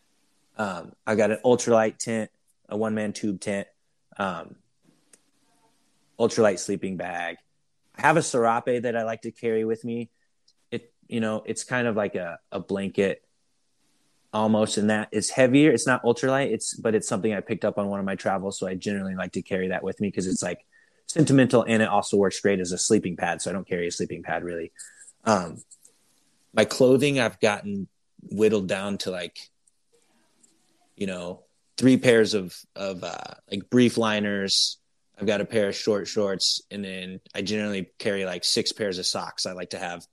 um, 0.56 0.92
I 1.06 1.14
got 1.16 1.30
an 1.30 1.38
ultralight 1.44 1.98
tent, 1.98 2.30
a 2.68 2.76
one 2.76 2.94
man 2.94 3.12
tube 3.12 3.40
tent, 3.40 3.66
um, 4.18 4.56
ultralight 6.18 6.58
sleeping 6.58 6.96
bag. 6.96 7.36
I 7.96 8.02
have 8.02 8.16
a 8.16 8.22
serape 8.22 8.82
that 8.82 8.96
I 8.96 9.04
like 9.04 9.22
to 9.22 9.30
carry 9.30 9.64
with 9.64 9.84
me. 9.84 10.10
It, 10.70 10.92
you 11.08 11.20
know, 11.20 11.42
it's 11.46 11.64
kind 11.64 11.86
of 11.86 11.96
like 11.96 12.14
a, 12.14 12.38
a 12.52 12.60
blanket 12.60 13.22
almost 14.32 14.76
in 14.76 14.88
that 14.88 15.08
it's 15.12 15.30
heavier. 15.30 15.72
It's 15.72 15.86
not 15.86 16.02
ultralight. 16.02 16.52
It's, 16.52 16.74
but 16.74 16.94
it's 16.94 17.08
something 17.08 17.32
I 17.32 17.40
picked 17.40 17.64
up 17.64 17.78
on 17.78 17.88
one 17.88 17.98
of 18.00 18.06
my 18.06 18.16
travels. 18.16 18.58
So 18.58 18.66
I 18.66 18.74
generally 18.74 19.14
like 19.14 19.32
to 19.32 19.42
carry 19.42 19.68
that 19.68 19.82
with 19.82 20.00
me 20.00 20.08
because 20.08 20.26
it's 20.26 20.42
like 20.42 20.64
sentimental 21.06 21.64
and 21.66 21.82
it 21.82 21.88
also 21.88 22.16
works 22.16 22.40
great 22.40 22.60
as 22.60 22.72
a 22.72 22.78
sleeping 22.78 23.16
pad. 23.16 23.40
So 23.40 23.50
I 23.50 23.54
don't 23.54 23.66
carry 23.66 23.88
a 23.88 23.92
sleeping 23.92 24.22
pad 24.22 24.44
really. 24.44 24.72
Um, 25.24 25.62
my 26.56 26.64
clothing 26.64 27.20
I've 27.20 27.38
gotten 27.38 27.86
whittled 28.22 28.66
down 28.66 28.98
to 28.98 29.10
like 29.10 29.38
you 30.96 31.06
know, 31.06 31.44
three 31.76 31.98
pairs 31.98 32.32
of 32.32 32.56
of 32.74 33.04
uh, 33.04 33.34
like 33.50 33.68
brief 33.68 33.98
liners. 33.98 34.78
I've 35.18 35.26
got 35.26 35.40
a 35.42 35.44
pair 35.44 35.68
of 35.68 35.76
short 35.76 36.08
shorts, 36.08 36.62
and 36.70 36.82
then 36.84 37.20
I 37.34 37.42
generally 37.42 37.90
carry 37.98 38.24
like 38.24 38.44
six 38.44 38.72
pairs 38.72 38.98
of 38.98 39.06
socks. 39.06 39.44
I 39.46 39.52
like 39.52 39.70
to 39.70 39.78
have 39.78 40.06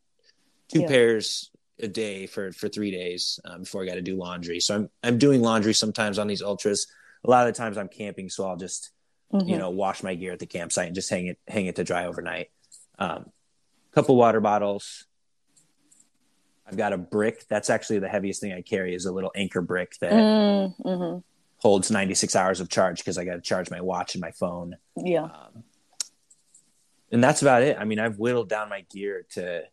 two 0.70 0.82
Yeah. 0.82 0.88
pairs 0.88 1.50
a 1.80 1.88
day 1.88 2.28
for 2.28 2.52
for 2.52 2.68
three 2.68 2.92
days 2.92 3.40
um, 3.46 3.62
before 3.62 3.82
I 3.82 3.86
got 3.86 3.96
to 3.96 4.02
do 4.02 4.18
laundry. 4.18 4.60
So 4.60 4.76
I'm 4.76 4.90
I'm 5.04 5.18
doing 5.18 5.42
laundry 5.42 5.74
sometimes 5.74 6.20
on 6.20 6.28
these 6.28 6.42
ultras. 6.42 6.86
A 7.24 7.30
lot 7.30 7.48
of 7.48 7.54
the 7.54 7.58
times 7.58 7.78
I'm 7.78 7.88
camping, 7.88 8.30
so 8.30 8.46
I'll 8.48 8.58
just 8.58 8.92
Mhm. 9.32 9.48
you 9.48 9.58
know 9.58 9.70
wash 9.70 10.04
my 10.04 10.16
gear 10.16 10.34
at 10.34 10.40
the 10.40 10.46
campsite 10.46 10.88
and 10.88 10.96
just 10.96 11.10
hang 11.10 11.28
it 11.28 11.40
hang 11.48 11.66
it 11.68 11.78
to 11.78 11.86
dry 11.86 12.06
overnight. 12.08 12.52
Um, 13.00 13.32
couple 13.94 14.18
water 14.18 14.42
bottles. 14.42 15.06
I've 16.66 16.78
got 16.78 16.94
a 16.94 16.98
brick. 16.98 17.46
That's 17.50 17.70
actually 17.70 18.00
the 18.00 18.08
heaviest 18.08 18.42
thing 18.42 18.54
I 18.54 18.62
carry 18.62 18.96
is 18.96 19.06
a 19.06 19.12
little 19.12 19.32
Anker 19.36 19.62
brick 19.62 19.94
that 20.00 20.14
Mm, 20.14 20.76
mhm. 20.82 21.24
holds 21.58 21.92
96 21.92 22.36
hours 22.36 22.60
of 22.60 22.70
charge 22.70 23.00
because 23.00 23.18
I 23.18 23.26
got 23.26 23.36
to 23.36 23.42
charge 23.42 23.70
my 23.70 23.82
watch 23.82 24.16
and 24.16 24.22
my 24.22 24.32
phone. 24.32 24.78
Yeah. 24.96 25.24
Um, 25.24 25.64
and 27.12 27.24
that's 27.24 27.42
about 27.42 27.62
it. 27.64 27.78
I 27.80 27.86
mean, 27.86 28.00
I've 28.00 28.18
whittled 28.18 28.50
down 28.50 28.70
my 28.70 28.82
gear 28.90 29.26
to 29.32 29.64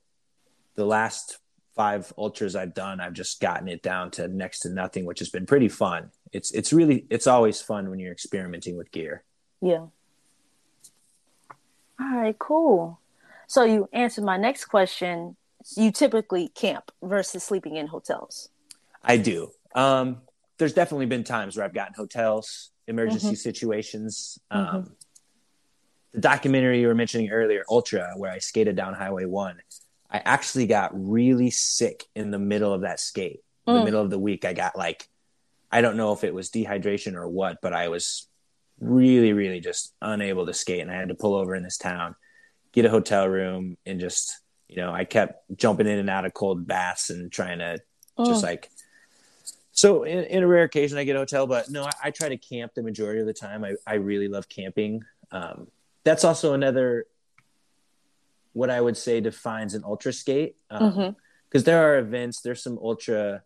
the 0.75 0.85
last 0.85 1.38
five 1.76 2.12
ultras 2.18 2.56
I've 2.56 2.75
done. 2.75 3.00
I've 3.00 3.12
just 3.14 3.40
gotten 3.40 3.68
it 3.68 3.82
down 3.82 4.11
to 4.12 4.28
next 4.28 4.61
to 4.61 4.68
nothing, 4.70 5.04
which 5.06 5.20
has 5.20 5.30
been 5.30 5.47
pretty 5.47 5.68
fun. 5.68 6.11
It's 6.32 6.50
it's 6.52 6.73
really 6.73 7.06
it's 7.09 7.26
always 7.26 7.61
fun 7.62 7.88
when 7.88 7.99
you're 7.99 8.12
experimenting 8.12 8.76
with 8.76 8.90
gear. 8.90 9.25
Yeah. 9.62 9.87
All 12.00 12.16
right, 12.16 12.38
cool. 12.38 12.99
So 13.47 13.64
you 13.64 13.88
answered 13.92 14.25
my 14.25 14.37
next 14.37 14.66
question. 14.66 15.37
You 15.76 15.93
typically 15.93 16.49
camp 16.49 16.90
versus 17.02 17.43
sleeping 17.45 17.76
in 17.76 17.88
hotels. 17.88 18.49
I 19.02 19.17
do. 19.17 19.50
Um, 19.75 20.23
there's 20.59 20.75
definitely 20.75 21.07
been 21.07 21.25
times 21.25 21.57
where 21.57 21.64
I've 21.64 21.75
gotten 21.75 21.95
hotels, 21.95 22.71
emergency 22.87 23.35
situations. 23.35 24.38
Um, 24.50 24.97
The 26.12 26.21
documentary 26.21 26.81
you 26.81 26.88
were 26.88 26.95
mentioning 26.95 27.31
earlier, 27.31 27.64
Ultra, 27.71 28.14
where 28.17 28.33
I 28.33 28.38
skated 28.38 28.75
down 28.75 28.95
Highway 28.95 29.26
One, 29.26 29.61
I 30.11 30.19
actually 30.19 30.67
got 30.67 30.90
really 30.93 31.50
sick 31.50 32.05
in 32.17 32.33
the 32.33 32.38
middle 32.38 32.75
of 32.75 32.81
that 32.81 32.99
skate. 32.99 33.45
In 33.69 33.75
the 33.75 33.81
Mm. 33.81 33.85
middle 33.85 34.02
of 34.02 34.11
the 34.11 34.19
week, 34.19 34.45
I 34.45 34.52
got 34.52 34.76
like, 34.76 35.09
I 35.71 35.83
don't 35.83 35.97
know 35.97 36.12
if 36.12 36.25
it 36.25 36.35
was 36.35 36.50
dehydration 36.50 37.14
or 37.14 37.29
what, 37.29 37.59
but 37.62 37.73
I 37.73 37.88
was 37.88 38.26
really, 38.81 39.33
really 39.33 39.61
just 39.61 39.95
unable 40.02 40.47
to 40.47 40.52
skate, 40.52 40.81
and 40.81 40.90
I 40.90 40.97
had 40.97 41.11
to 41.11 41.14
pull 41.14 41.37
over 41.37 41.55
in 41.55 41.62
this 41.62 41.79
town, 41.79 42.17
get 42.73 42.85
a 42.85 42.90
hotel 42.90 43.29
room, 43.29 43.76
and 43.87 44.00
just 44.00 44.40
you 44.71 44.77
know, 44.77 44.93
I 44.93 45.05
kept 45.05 45.43
jumping 45.57 45.87
in 45.89 45.99
and 45.99 46.09
out 46.09 46.25
of 46.25 46.33
cold 46.33 46.67
baths 46.67 47.11
and 47.11 47.31
trying 47.31 47.59
to 47.59 47.79
just 48.27 48.41
Mm. 48.41 48.49
like 48.49 48.71
so 49.73 50.03
in, 50.05 50.25
in 50.25 50.43
a 50.43 50.47
rare 50.47 50.65
occasion 50.65 50.99
i 50.99 51.05
get 51.05 51.17
a 51.17 51.21
hotel 51.21 51.47
but 51.47 51.71
no 51.71 51.85
I, 51.85 51.91
I 52.05 52.11
try 52.11 52.29
to 52.29 52.37
camp 52.37 52.73
the 52.75 52.83
majority 52.83 53.21
of 53.21 53.27
the 53.27 53.33
time 53.33 53.65
i, 53.65 53.73
I 53.87 53.95
really 53.95 54.29
love 54.29 54.47
camping 54.49 55.03
um, 55.33 55.69
that's 56.05 56.23
also 56.25 56.53
another 56.53 57.07
what 58.53 58.69
i 58.69 58.81
would 58.81 58.97
say 58.97 59.21
defines 59.21 59.75
an 59.75 59.83
ultra 59.85 60.12
skate 60.12 60.57
because 60.69 60.95
Mhm. 60.97 61.65
there 61.65 61.83
are 61.83 61.99
events 61.99 62.41
there's 62.43 62.62
some 62.62 62.79
ultra 62.83 63.43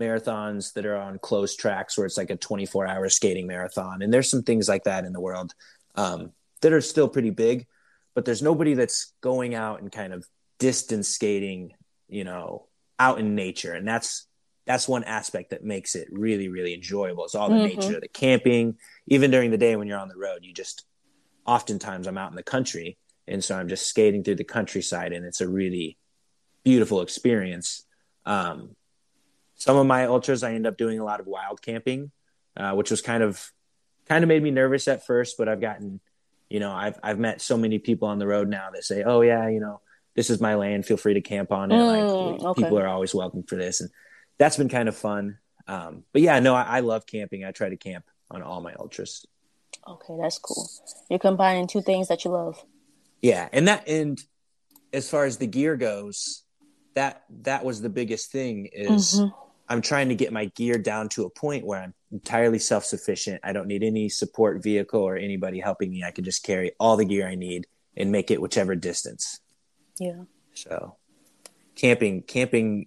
marathons 0.00 0.72
that 0.74 0.86
are 0.86 0.96
on 0.96 1.18
closed 1.18 1.58
tracks 1.58 1.98
where 1.98 2.06
it's 2.06 2.16
like 2.16 2.30
a 2.30 2.36
24 2.36 2.86
hour 2.86 3.08
skating 3.10 3.46
marathon 3.46 4.00
and 4.02 4.14
there's 4.14 4.30
some 4.30 4.42
things 4.42 4.68
like 4.68 4.84
that 4.84 5.04
in 5.04 5.12
the 5.12 5.20
world 5.20 5.52
um, 5.96 6.32
that 6.62 6.72
are 6.72 6.80
still 6.80 7.08
pretty 7.08 7.30
big 7.30 7.66
but 8.14 8.24
there's 8.24 8.40
nobody 8.42 8.72
that's 8.74 9.12
going 9.20 9.54
out 9.54 9.80
and 9.82 9.90
kind 9.92 10.14
of 10.14 10.24
distance 10.58 11.08
skating 11.08 11.72
you 12.08 12.24
know 12.24 12.66
out 12.98 13.18
in 13.18 13.34
nature. 13.34 13.72
And 13.74 13.86
that's 13.86 14.26
that's 14.66 14.88
one 14.88 15.04
aspect 15.04 15.50
that 15.50 15.64
makes 15.64 15.94
it 15.94 16.08
really 16.10 16.48
really 16.48 16.74
enjoyable. 16.74 17.24
It's 17.24 17.34
all 17.34 17.48
the 17.50 17.56
Mhm. 17.56 17.64
nature 17.76 18.00
the 18.00 18.08
camping. 18.08 18.78
Even 19.06 19.30
during 19.30 19.50
the 19.50 19.58
day 19.58 19.76
when 19.76 19.86
you're 19.88 19.98
on 19.98 20.08
the 20.08 20.16
road 20.16 20.40
you 20.42 20.52
just 20.52 20.84
oftentimes 21.46 22.06
i'm 22.06 22.18
out 22.18 22.30
in 22.30 22.36
the 22.36 22.42
country. 22.42 22.96
And 23.28 23.42
so 23.44 23.56
i'm 23.56 23.68
just 23.68 23.86
skating 23.86 24.22
through 24.24 24.36
the 24.36 24.44
countryside 24.44 25.12
and 25.12 25.24
it's 25.24 25.40
a 25.40 25.48
really 25.48 25.96
beautiful 26.64 27.00
experience. 27.00 27.84
Um, 28.24 28.74
some 29.54 29.76
of 29.76 29.86
my 29.86 30.04
ultras 30.06 30.42
i 30.42 30.52
end 30.52 30.66
up 30.66 30.76
doing 30.76 30.98
a 30.98 31.04
lot 31.04 31.20
of 31.20 31.26
wild 31.26 31.62
camping 31.62 32.10
uh, 32.56 32.72
which 32.72 32.90
was 32.90 33.00
kind 33.00 33.22
of 33.22 33.50
kind 34.06 34.22
of 34.22 34.28
made 34.28 34.42
me 34.42 34.50
nervous 34.50 34.86
at 34.86 35.06
first 35.06 35.36
but 35.38 35.48
i've 35.48 35.60
gotten 35.60 35.98
you 36.50 36.60
know 36.60 36.72
i've 36.72 36.98
i've 37.02 37.18
met 37.18 37.40
so 37.40 37.56
many 37.56 37.78
people 37.78 38.06
on 38.08 38.18
the 38.18 38.26
road 38.26 38.48
now 38.48 38.68
that 38.72 38.84
say 38.84 39.02
oh 39.02 39.22
yeah 39.22 39.48
you 39.48 39.60
know 39.60 39.80
this 40.16 40.30
is 40.30 40.40
my 40.40 40.54
land 40.54 40.84
feel 40.86 40.96
free 40.96 41.14
to 41.14 41.20
camp 41.20 41.52
on 41.52 41.70
it 41.70 41.74
Mm, 41.76 42.40
like 42.40 42.44
okay. 42.50 42.62
people 42.62 42.78
are 42.78 42.88
always 42.88 43.14
welcome 43.14 43.42
for 43.44 43.56
this 43.56 43.80
and 43.80 43.90
that's 44.38 44.56
been 44.56 44.68
kind 44.68 44.88
of 44.88 44.96
fun 44.96 45.38
um, 45.68 46.02
but 46.12 46.22
yeah 46.22 46.40
no 46.40 46.54
I, 46.54 46.62
I 46.78 46.80
love 46.80 47.06
camping 47.06 47.44
i 47.44 47.52
try 47.52 47.68
to 47.68 47.76
camp 47.76 48.04
on 48.30 48.42
all 48.42 48.60
my 48.60 48.74
ultras 48.74 49.24
Okay, 49.88 50.14
that's 50.20 50.38
cool. 50.38 50.68
You're 51.08 51.20
combining 51.20 51.68
two 51.68 51.80
things 51.80 52.08
that 52.08 52.24
you 52.24 52.32
love. 52.32 52.60
yeah 53.22 53.48
and 53.52 53.68
that 53.68 53.86
and 53.88 54.20
as 54.92 55.08
far 55.08 55.24
as 55.24 55.36
the 55.38 55.46
gear 55.46 55.76
goes 55.76 56.42
that 56.94 57.22
that 57.42 57.64
was 57.64 57.80
the 57.82 57.88
biggest 57.90 58.32
thing 58.32 58.68
is 58.72 59.20
Mhm. 59.20 59.32
i'm 59.68 59.82
trying 59.82 60.08
to 60.08 60.14
get 60.14 60.32
my 60.32 60.46
gear 60.56 60.78
down 60.78 61.08
to 61.10 61.24
a 61.24 61.30
point 61.30 61.64
where 61.66 61.80
i'm 61.82 61.94
entirely 62.12 62.58
self-sufficient 62.58 63.40
i 63.44 63.52
don't 63.52 63.66
need 63.68 63.82
any 63.82 64.08
support 64.08 64.62
vehicle 64.62 65.02
or 65.02 65.16
anybody 65.16 65.60
helping 65.60 65.90
me 65.90 66.02
i 66.04 66.10
can 66.10 66.24
just 66.24 66.42
carry 66.42 66.72
all 66.80 66.96
the 66.96 67.04
gear 67.04 67.26
i 67.28 67.34
need 67.34 67.66
and 67.96 68.10
make 68.12 68.30
it 68.30 68.40
whichever 68.40 68.74
distance 68.74 69.40
Yeah. 69.98 70.22
so 70.54 70.96
camping 71.74 72.22
camping 72.22 72.86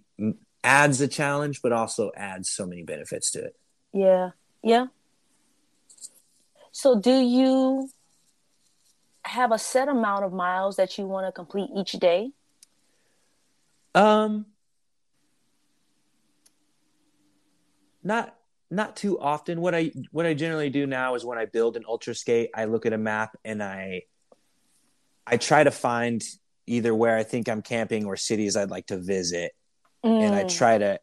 adds 0.62 1.00
a 1.00 1.08
challenge 1.08 1.62
but 1.62 1.72
also 1.72 2.10
adds 2.16 2.50
so 2.50 2.66
many 2.66 2.82
benefits 2.82 3.30
to 3.32 3.44
it 3.44 3.56
Yeah. 3.92 4.30
Yeah. 4.62 4.86
So 6.72 6.98
do 7.00 7.12
you 7.12 7.88
have 9.24 9.52
a 9.52 9.58
set 9.58 9.88
amount 9.88 10.24
of 10.24 10.32
miles 10.32 10.76
that 10.76 10.98
you 10.98 11.06
want 11.06 11.26
to 11.26 11.32
complete 11.32 11.70
each 11.76 11.92
day? 11.92 12.30
Um, 13.94 14.46
not 18.02 18.36
not 18.70 18.96
too 18.96 19.18
often. 19.18 19.60
What 19.60 19.74
I 19.74 19.92
what 20.12 20.26
I 20.26 20.34
generally 20.34 20.70
do 20.70 20.86
now 20.86 21.14
is 21.16 21.24
when 21.24 21.38
I 21.38 21.46
build 21.46 21.76
an 21.76 21.84
ultra 21.86 22.14
skate, 22.14 22.50
I 22.54 22.66
look 22.66 22.86
at 22.86 22.92
a 22.92 22.98
map 22.98 23.36
and 23.44 23.62
I 23.62 24.02
I 25.26 25.36
try 25.36 25.64
to 25.64 25.70
find 25.70 26.22
either 26.70 26.94
where 26.94 27.16
I 27.16 27.22
think 27.22 27.48
I'm 27.48 27.62
camping 27.62 28.06
or 28.06 28.16
cities 28.16 28.56
I'd 28.56 28.70
like 28.70 28.86
to 28.86 28.98
visit, 28.98 29.52
and 30.02 30.34
I 30.34 30.44
Mm. 30.44 30.56
try 30.56 30.78
to 30.78 31.00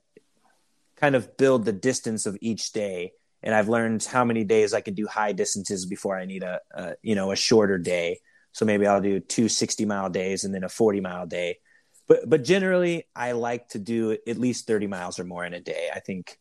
kind 0.96 1.16
of 1.16 1.38
build 1.38 1.66
the 1.66 1.74
distance 1.74 2.26
of 2.26 2.38
each 2.42 2.72
day 2.72 3.12
and 3.44 3.54
I've 3.54 3.70
learned 3.70 4.04
how 4.04 4.26
many 4.26 4.44
days 4.44 4.74
I 4.74 4.82
can 4.82 4.94
do 4.94 5.08
high 5.08 5.32
distances 5.32 5.86
before 5.86 6.18
I 6.18 6.26
need 6.26 6.44
a, 6.44 6.60
a 6.74 6.96
you 7.02 7.16
know 7.16 7.32
a 7.32 7.36
shorter 7.36 7.78
day. 7.78 8.20
So 8.52 8.66
maybe 8.66 8.88
I'll 8.88 9.02
do 9.02 9.20
two 9.20 9.50
60 9.50 9.86
mile 9.86 10.10
days 10.10 10.44
and 10.44 10.54
then 10.54 10.64
a 10.64 10.70
40 10.70 11.02
mile 11.02 11.28
day. 11.28 11.60
But 12.08 12.30
but 12.30 12.44
generally 12.44 13.08
I 13.16 13.34
like 13.34 13.70
to 13.70 13.80
do 13.80 14.18
at 14.28 14.38
least 14.38 14.68
30 14.68 14.88
miles 14.88 15.20
or 15.20 15.24
more 15.24 15.46
in 15.46 15.54
a 15.54 15.60
day. 15.60 15.90
I 15.94 16.00
think 16.00 16.38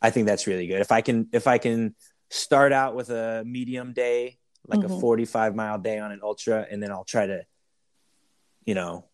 I 0.00 0.10
think 0.10 0.26
that's 0.26 0.46
really 0.46 0.66
good. 0.66 0.80
If 0.80 0.92
I 0.92 1.00
can 1.00 1.28
if 1.32 1.46
I 1.46 1.58
can 1.58 1.94
start 2.30 2.72
out 2.72 2.94
with 2.94 3.10
a 3.10 3.42
medium 3.44 3.92
day, 3.92 4.38
like 4.66 4.80
mm-hmm. 4.80 4.94
a 4.94 5.00
45 5.00 5.54
mile 5.56 5.78
day 5.78 5.98
on 5.98 6.12
an 6.12 6.20
ultra 6.22 6.66
and 6.70 6.82
then 6.82 6.90
I'll 6.92 7.04
try 7.04 7.26
to 7.26 7.42
you 8.70 8.74
know 8.74 9.04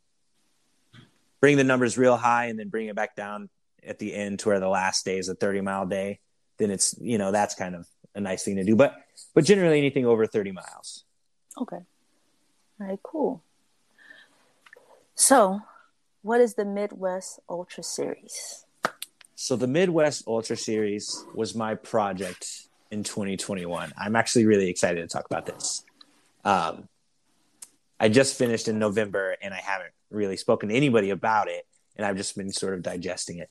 bring 1.40 1.56
the 1.56 1.64
numbers 1.64 1.96
real 1.96 2.16
high 2.16 2.46
and 2.46 2.58
then 2.58 2.68
bring 2.68 2.86
it 2.88 2.96
back 2.96 3.16
down 3.16 3.48
at 3.86 3.98
the 3.98 4.14
end 4.14 4.38
to 4.40 4.48
where 4.48 4.60
the 4.60 4.68
last 4.68 5.04
day 5.04 5.18
is 5.18 5.28
a 5.28 5.34
30 5.34 5.60
mile 5.62 5.86
day 5.86 6.20
then 6.58 6.70
it's 6.70 6.94
you 7.00 7.18
know 7.18 7.32
that's 7.32 7.54
kind 7.54 7.74
of 7.74 7.86
a 8.16 8.20
nice 8.20 8.42
thing 8.42 8.56
to 8.56 8.64
do. 8.64 8.74
But 8.74 8.96
but 9.34 9.44
generally 9.44 9.78
anything 9.78 10.06
over 10.06 10.26
30 10.26 10.52
miles. 10.52 11.04
Okay. 11.60 11.76
All 11.76 12.86
right 12.86 12.98
cool. 13.02 13.42
So 15.14 15.60
what 16.22 16.40
is 16.40 16.54
the 16.54 16.64
midwest 16.64 17.40
ultra 17.48 17.84
series? 17.84 18.64
So 19.36 19.54
the 19.54 19.66
midwest 19.66 20.26
ultra 20.26 20.56
series 20.56 21.24
was 21.34 21.54
my 21.54 21.74
project 21.74 22.62
in 22.92 23.02
2021 23.02 23.92
i'm 23.98 24.14
actually 24.14 24.46
really 24.46 24.68
excited 24.68 25.00
to 25.00 25.08
talk 25.08 25.26
about 25.26 25.44
this. 25.44 25.84
Um, 26.44 26.88
i 27.98 28.08
just 28.08 28.36
finished 28.36 28.68
in 28.68 28.78
november 28.78 29.36
and 29.42 29.52
i 29.52 29.58
haven't 29.58 29.92
really 30.10 30.36
spoken 30.36 30.68
to 30.68 30.74
anybody 30.74 31.10
about 31.10 31.48
it 31.48 31.66
and 31.96 32.06
i've 32.06 32.16
just 32.16 32.36
been 32.36 32.50
sort 32.50 32.74
of 32.74 32.82
digesting 32.82 33.38
it 33.38 33.50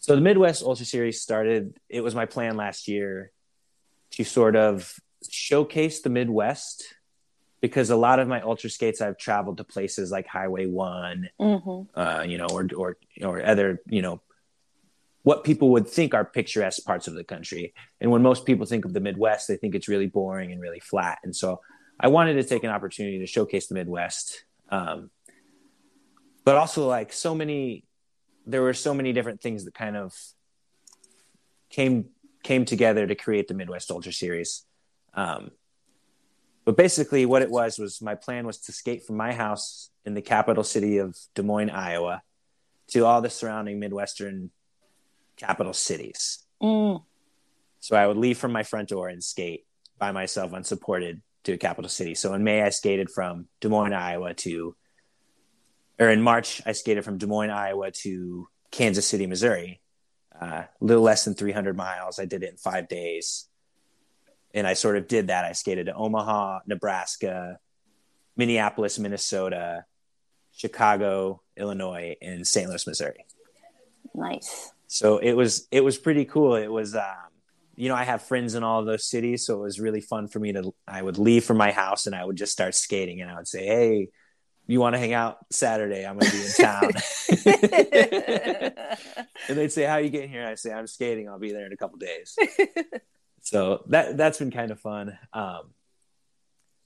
so 0.00 0.14
the 0.14 0.22
Midwest 0.22 0.62
Ultra 0.62 0.86
Series 0.86 1.20
started. 1.20 1.78
It 1.90 2.00
was 2.00 2.14
my 2.14 2.24
plan 2.24 2.56
last 2.56 2.88
year 2.88 3.30
to 4.12 4.24
sort 4.24 4.56
of 4.56 4.94
showcase 5.30 6.00
the 6.00 6.08
Midwest 6.08 6.94
because 7.60 7.90
a 7.90 7.96
lot 7.96 8.18
of 8.18 8.26
my 8.26 8.40
ultra 8.40 8.70
skates 8.70 9.02
I've 9.02 9.18
traveled 9.18 9.58
to 9.58 9.64
places 9.64 10.10
like 10.10 10.26
Highway 10.26 10.64
One, 10.64 11.28
mm-hmm. 11.38 11.98
uh, 11.98 12.22
you 12.22 12.38
know, 12.38 12.46
or 12.50 12.66
or 12.74 12.96
or 13.22 13.44
other, 13.44 13.82
you 13.86 14.00
know, 14.00 14.22
what 15.22 15.44
people 15.44 15.72
would 15.72 15.86
think 15.86 16.14
are 16.14 16.24
picturesque 16.24 16.82
parts 16.86 17.06
of 17.06 17.12
the 17.12 17.22
country. 17.22 17.74
And 18.00 18.10
when 18.10 18.22
most 18.22 18.46
people 18.46 18.64
think 18.64 18.86
of 18.86 18.94
the 18.94 19.00
Midwest, 19.00 19.48
they 19.48 19.56
think 19.56 19.74
it's 19.74 19.88
really 19.88 20.06
boring 20.06 20.50
and 20.50 20.62
really 20.62 20.80
flat. 20.80 21.18
And 21.24 21.36
so 21.36 21.60
I 22.00 22.08
wanted 22.08 22.34
to 22.34 22.44
take 22.44 22.64
an 22.64 22.70
opportunity 22.70 23.18
to 23.18 23.26
showcase 23.26 23.66
the 23.66 23.74
Midwest, 23.74 24.44
um, 24.70 25.10
but 26.44 26.56
also 26.56 26.88
like 26.88 27.12
so 27.12 27.34
many 27.34 27.84
there 28.46 28.62
were 28.62 28.74
so 28.74 28.94
many 28.94 29.12
different 29.12 29.42
things 29.42 29.64
that 29.66 29.74
kind 29.74 29.96
of 29.96 30.14
came 31.68 32.06
came 32.42 32.64
together 32.64 33.06
to 33.06 33.14
create 33.14 33.48
the 33.48 33.54
Midwest 33.54 33.90
Ultra 33.90 34.12
Series. 34.12 34.64
Um, 35.12 35.50
but 36.64 36.76
basically, 36.76 37.26
what 37.26 37.42
it 37.42 37.50
was 37.50 37.78
was 37.78 38.00
my 38.00 38.14
plan 38.14 38.46
was 38.46 38.58
to 38.62 38.72
skate 38.72 39.04
from 39.04 39.16
my 39.16 39.32
house 39.32 39.90
in 40.04 40.14
the 40.14 40.22
capital 40.22 40.64
city 40.64 40.98
of 40.98 41.16
Des 41.34 41.42
Moines, 41.42 41.70
Iowa, 41.70 42.22
to 42.88 43.04
all 43.04 43.20
the 43.20 43.30
surrounding 43.30 43.78
Midwestern 43.78 44.50
capital 45.36 45.72
cities. 45.72 46.44
Mm. 46.62 47.02
So 47.80 47.96
I 47.96 48.06
would 48.06 48.16
leave 48.16 48.38
from 48.38 48.52
my 48.52 48.62
front 48.62 48.88
door 48.88 49.08
and 49.08 49.22
skate 49.22 49.66
by 49.98 50.12
myself, 50.12 50.52
unsupported, 50.52 51.22
to 51.44 51.52
a 51.52 51.58
capital 51.58 51.88
city. 51.88 52.14
So 52.14 52.34
in 52.34 52.44
May, 52.44 52.62
I 52.62 52.70
skated 52.70 53.10
from 53.10 53.46
Des 53.60 53.68
Moines, 53.68 53.92
Iowa, 53.92 54.34
to 54.34 54.76
or 55.98 56.08
in 56.08 56.22
March, 56.22 56.62
I 56.64 56.72
skated 56.72 57.04
from 57.04 57.18
Des 57.18 57.26
Moines, 57.26 57.50
Iowa 57.50 57.90
to 57.90 58.48
Kansas 58.70 59.06
City, 59.06 59.26
Missouri. 59.26 59.80
Uh, 60.40 60.64
a 60.64 60.68
little 60.80 61.02
less 61.02 61.26
than 61.26 61.34
300 61.34 61.76
miles. 61.76 62.18
I 62.18 62.24
did 62.24 62.42
it 62.42 62.50
in 62.50 62.56
five 62.56 62.88
days. 62.88 63.46
And 64.54 64.66
I 64.66 64.72
sort 64.72 64.96
of 64.96 65.06
did 65.06 65.26
that. 65.26 65.44
I 65.44 65.52
skated 65.52 65.86
to 65.86 65.94
Omaha, 65.94 66.60
Nebraska, 66.66 67.58
Minneapolis, 68.36 68.98
Minnesota, 68.98 69.84
Chicago, 70.52 71.42
Illinois, 71.56 72.16
and 72.22 72.46
St. 72.46 72.68
Louis, 72.68 72.86
Missouri. 72.86 73.26
Nice. 74.14 74.72
So 74.86 75.18
it 75.18 75.34
was 75.34 75.68
it 75.70 75.84
was 75.84 75.98
pretty 75.98 76.24
cool. 76.24 76.56
It 76.56 76.72
was 76.72 76.96
um, 76.96 77.29
you 77.80 77.88
know 77.88 77.94
I 77.94 78.04
have 78.04 78.22
friends 78.22 78.54
in 78.54 78.62
all 78.62 78.80
of 78.80 78.86
those 78.86 79.06
cities, 79.06 79.46
so 79.46 79.54
it 79.54 79.62
was 79.62 79.80
really 79.80 80.00
fun 80.00 80.28
for 80.28 80.38
me 80.38 80.52
to. 80.52 80.72
I 80.86 81.02
would 81.02 81.18
leave 81.18 81.44
from 81.44 81.56
my 81.56 81.70
house 81.70 82.06
and 82.06 82.14
I 82.14 82.24
would 82.24 82.36
just 82.36 82.52
start 82.52 82.74
skating, 82.74 83.20
and 83.20 83.30
I 83.30 83.36
would 83.36 83.48
say, 83.48 83.66
"Hey, 83.66 84.08
you 84.70 84.78
want 84.78 84.94
to 84.94 85.00
hang 85.00 85.12
out 85.12 85.38
Saturday? 85.50 86.06
I'm 86.06 86.16
going 86.16 86.30
to 86.30 86.36
be 86.36 86.44
in 86.44 86.52
town. 86.52 86.92
and 89.48 89.58
they'd 89.58 89.72
say, 89.72 89.82
how 89.82 89.94
are 89.94 90.00
you 90.00 90.10
getting 90.10 90.30
here? 90.30 90.46
I 90.46 90.54
say, 90.54 90.72
I'm 90.72 90.86
skating. 90.86 91.28
I'll 91.28 91.40
be 91.40 91.50
there 91.50 91.66
in 91.66 91.72
a 91.72 91.76
couple 91.76 91.98
days. 91.98 92.36
so 93.42 93.82
that, 93.88 94.16
that's 94.16 94.38
been 94.38 94.52
kind 94.52 94.70
of 94.70 94.78
fun. 94.78 95.18
Um, 95.32 95.72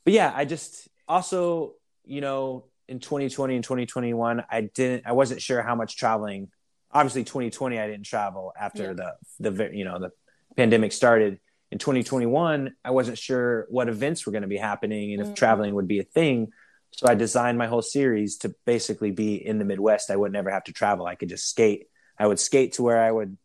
but 0.04 0.14
yeah, 0.14 0.32
I 0.34 0.46
just 0.46 0.88
also, 1.06 1.74
you 2.06 2.22
know, 2.22 2.64
in 2.88 3.00
2020 3.00 3.54
and 3.54 3.62
2021, 3.62 4.42
I 4.50 4.62
didn't, 4.62 5.06
I 5.06 5.12
wasn't 5.12 5.42
sure 5.42 5.62
how 5.62 5.74
much 5.74 5.98
traveling, 5.98 6.48
obviously 6.90 7.24
2020, 7.24 7.78
I 7.78 7.86
didn't 7.86 8.06
travel 8.06 8.54
after 8.58 8.94
yeah. 8.96 9.10
the, 9.40 9.50
the, 9.50 9.76
you 9.76 9.84
know, 9.84 9.98
the 9.98 10.10
pandemic 10.56 10.92
started 10.92 11.40
in 11.70 11.78
2021. 11.78 12.74
I 12.84 12.90
wasn't 12.90 13.18
sure 13.18 13.66
what 13.68 13.88
events 13.88 14.24
were 14.24 14.32
going 14.32 14.42
to 14.42 14.48
be 14.48 14.56
happening 14.56 15.12
and 15.12 15.20
if 15.20 15.26
mm-hmm. 15.28 15.34
traveling 15.34 15.74
would 15.74 15.88
be 15.88 15.98
a 15.98 16.04
thing. 16.04 16.52
So 16.92 17.08
I 17.08 17.14
designed 17.14 17.58
my 17.58 17.66
whole 17.66 17.82
series 17.82 18.38
to 18.38 18.54
basically 18.64 19.10
be 19.10 19.34
in 19.34 19.58
the 19.58 19.64
Midwest. 19.64 20.10
I 20.10 20.16
would 20.16 20.32
never 20.32 20.50
have 20.50 20.64
to 20.64 20.72
travel. 20.72 21.06
I 21.06 21.16
could 21.16 21.28
just 21.28 21.48
skate. 21.48 21.88
I 22.18 22.26
would 22.26 22.38
skate 22.38 22.74
to 22.74 22.84
where 22.84 23.02
I 23.02 23.10
would, 23.10 23.36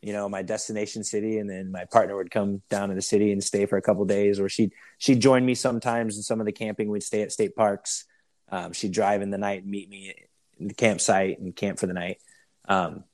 you 0.00 0.14
know, 0.14 0.26
my 0.30 0.40
destination 0.40 1.04
city, 1.04 1.36
and 1.36 1.50
then 1.50 1.70
my 1.70 1.84
partner 1.84 2.16
would 2.16 2.30
come 2.30 2.62
down 2.70 2.88
to 2.88 2.94
the 2.94 3.02
city 3.02 3.32
and 3.32 3.44
stay 3.44 3.66
for 3.66 3.76
a 3.76 3.82
couple 3.82 4.06
days, 4.06 4.40
or 4.40 4.48
she'd 4.48 4.72
she'd 4.96 5.20
join 5.20 5.44
me 5.44 5.54
sometimes 5.54 6.16
in 6.16 6.22
some 6.22 6.40
of 6.40 6.46
the 6.46 6.52
camping. 6.52 6.88
We'd 6.88 7.02
stay 7.02 7.20
at 7.20 7.32
state 7.32 7.54
parks. 7.54 8.06
Um, 8.48 8.72
she'd 8.72 8.92
drive 8.92 9.20
in 9.20 9.28
the 9.28 9.36
night 9.36 9.62
and 9.62 9.70
meet 9.70 9.90
me 9.90 10.14
in 10.58 10.68
the 10.68 10.74
campsite 10.74 11.38
and 11.38 11.54
camp 11.54 11.78
for 11.78 11.86
the 11.86 11.92
night. 11.92 12.16
Um, 12.66 13.04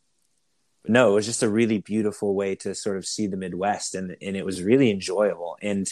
no, 0.89 1.11
it 1.11 1.15
was 1.15 1.27
just 1.27 1.43
a 1.43 1.49
really 1.49 1.79
beautiful 1.79 2.35
way 2.35 2.55
to 2.57 2.75
sort 2.75 2.97
of 2.97 3.07
see 3.07 3.27
the 3.27 3.37
Midwest, 3.37 3.95
and 3.95 4.17
and 4.21 4.37
it 4.37 4.45
was 4.45 4.63
really 4.63 4.91
enjoyable. 4.91 5.57
And 5.63 5.89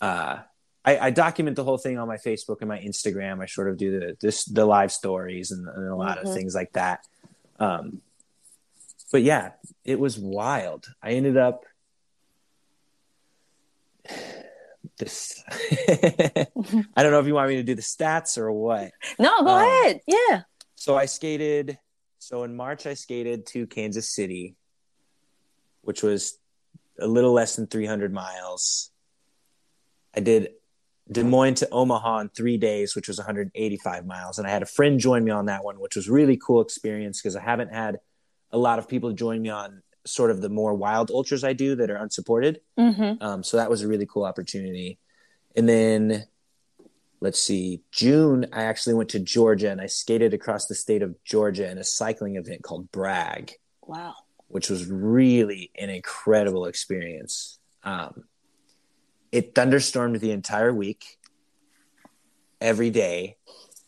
uh, 0.00 0.38
I, 0.84 0.98
I, 0.98 1.10
document 1.10 1.54
the 1.54 1.62
whole 1.64 1.78
thing 1.78 1.96
on 1.96 2.08
my 2.08 2.16
Facebook 2.16 2.56
and 2.60 2.68
my 2.68 2.78
Instagram. 2.78 3.40
I 3.40 3.46
sort 3.46 3.68
of 3.68 3.76
do 3.76 4.00
the 4.00 4.16
this 4.20 4.44
the 4.44 4.64
live 4.64 4.90
stories 4.90 5.52
and, 5.52 5.68
and 5.68 5.88
a 5.88 5.94
lot 5.94 6.18
mm-hmm. 6.18 6.28
of 6.28 6.34
things 6.34 6.54
like 6.54 6.72
that. 6.72 7.06
Um, 7.60 8.00
but 9.12 9.22
yeah, 9.22 9.52
it 9.84 10.00
was 10.00 10.18
wild. 10.18 10.86
I 11.02 11.12
ended 11.12 11.36
up 11.36 11.64
this. 14.98 15.42
I 15.50 16.46
don't 16.96 17.12
know 17.12 17.20
if 17.20 17.26
you 17.26 17.34
want 17.34 17.50
me 17.50 17.56
to 17.56 17.62
do 17.62 17.74
the 17.74 17.82
stats 17.82 18.36
or 18.36 18.50
what. 18.50 18.90
No, 19.18 19.30
go 19.42 19.50
um, 19.50 19.62
ahead. 19.62 20.00
Yeah. 20.06 20.42
So 20.74 20.96
I 20.96 21.06
skated. 21.06 21.78
So 22.32 22.44
in 22.44 22.56
March, 22.56 22.86
I 22.86 22.94
skated 22.94 23.44
to 23.48 23.66
Kansas 23.66 24.08
City, 24.08 24.56
which 25.82 26.02
was 26.02 26.38
a 26.98 27.06
little 27.06 27.34
less 27.34 27.56
than 27.56 27.66
300 27.66 28.10
miles. 28.10 28.90
I 30.16 30.20
did 30.20 30.52
Des 31.10 31.24
Moines 31.24 31.56
to 31.56 31.68
Omaha 31.68 32.20
in 32.20 32.28
three 32.30 32.56
days, 32.56 32.96
which 32.96 33.06
was 33.06 33.18
185 33.18 34.06
miles. 34.06 34.38
And 34.38 34.46
I 34.46 34.50
had 34.50 34.62
a 34.62 34.66
friend 34.66 34.98
join 34.98 35.24
me 35.24 35.30
on 35.30 35.44
that 35.46 35.62
one, 35.62 35.78
which 35.78 35.94
was 35.94 36.08
really 36.08 36.38
cool 36.38 36.62
experience 36.62 37.20
because 37.20 37.36
I 37.36 37.42
haven't 37.42 37.70
had 37.70 37.98
a 38.50 38.56
lot 38.56 38.78
of 38.78 38.88
people 38.88 39.12
join 39.12 39.42
me 39.42 39.50
on 39.50 39.82
sort 40.06 40.30
of 40.30 40.40
the 40.40 40.48
more 40.48 40.72
wild 40.72 41.10
ultras 41.10 41.44
I 41.44 41.52
do 41.52 41.76
that 41.76 41.90
are 41.90 41.96
unsupported. 41.96 42.62
Mm-hmm. 42.78 43.22
Um, 43.22 43.42
so 43.42 43.58
that 43.58 43.68
was 43.68 43.82
a 43.82 43.88
really 43.88 44.06
cool 44.06 44.24
opportunity. 44.24 44.98
And 45.54 45.68
then 45.68 46.24
let's 47.22 47.38
see, 47.38 47.80
June, 47.92 48.46
I 48.52 48.64
actually 48.64 48.94
went 48.94 49.10
to 49.10 49.20
Georgia 49.20 49.70
and 49.70 49.80
I 49.80 49.86
skated 49.86 50.34
across 50.34 50.66
the 50.66 50.74
state 50.74 51.02
of 51.02 51.14
Georgia 51.22 51.70
in 51.70 51.78
a 51.78 51.84
cycling 51.84 52.34
event 52.34 52.64
called 52.64 52.90
BRAG. 52.90 53.52
Wow. 53.86 54.14
Which 54.48 54.68
was 54.68 54.90
really 54.90 55.70
an 55.78 55.88
incredible 55.88 56.66
experience. 56.66 57.60
Um, 57.84 58.24
it 59.30 59.54
thunderstormed 59.54 60.16
the 60.16 60.32
entire 60.32 60.74
week, 60.74 61.16
every 62.60 62.90
day. 62.90 63.36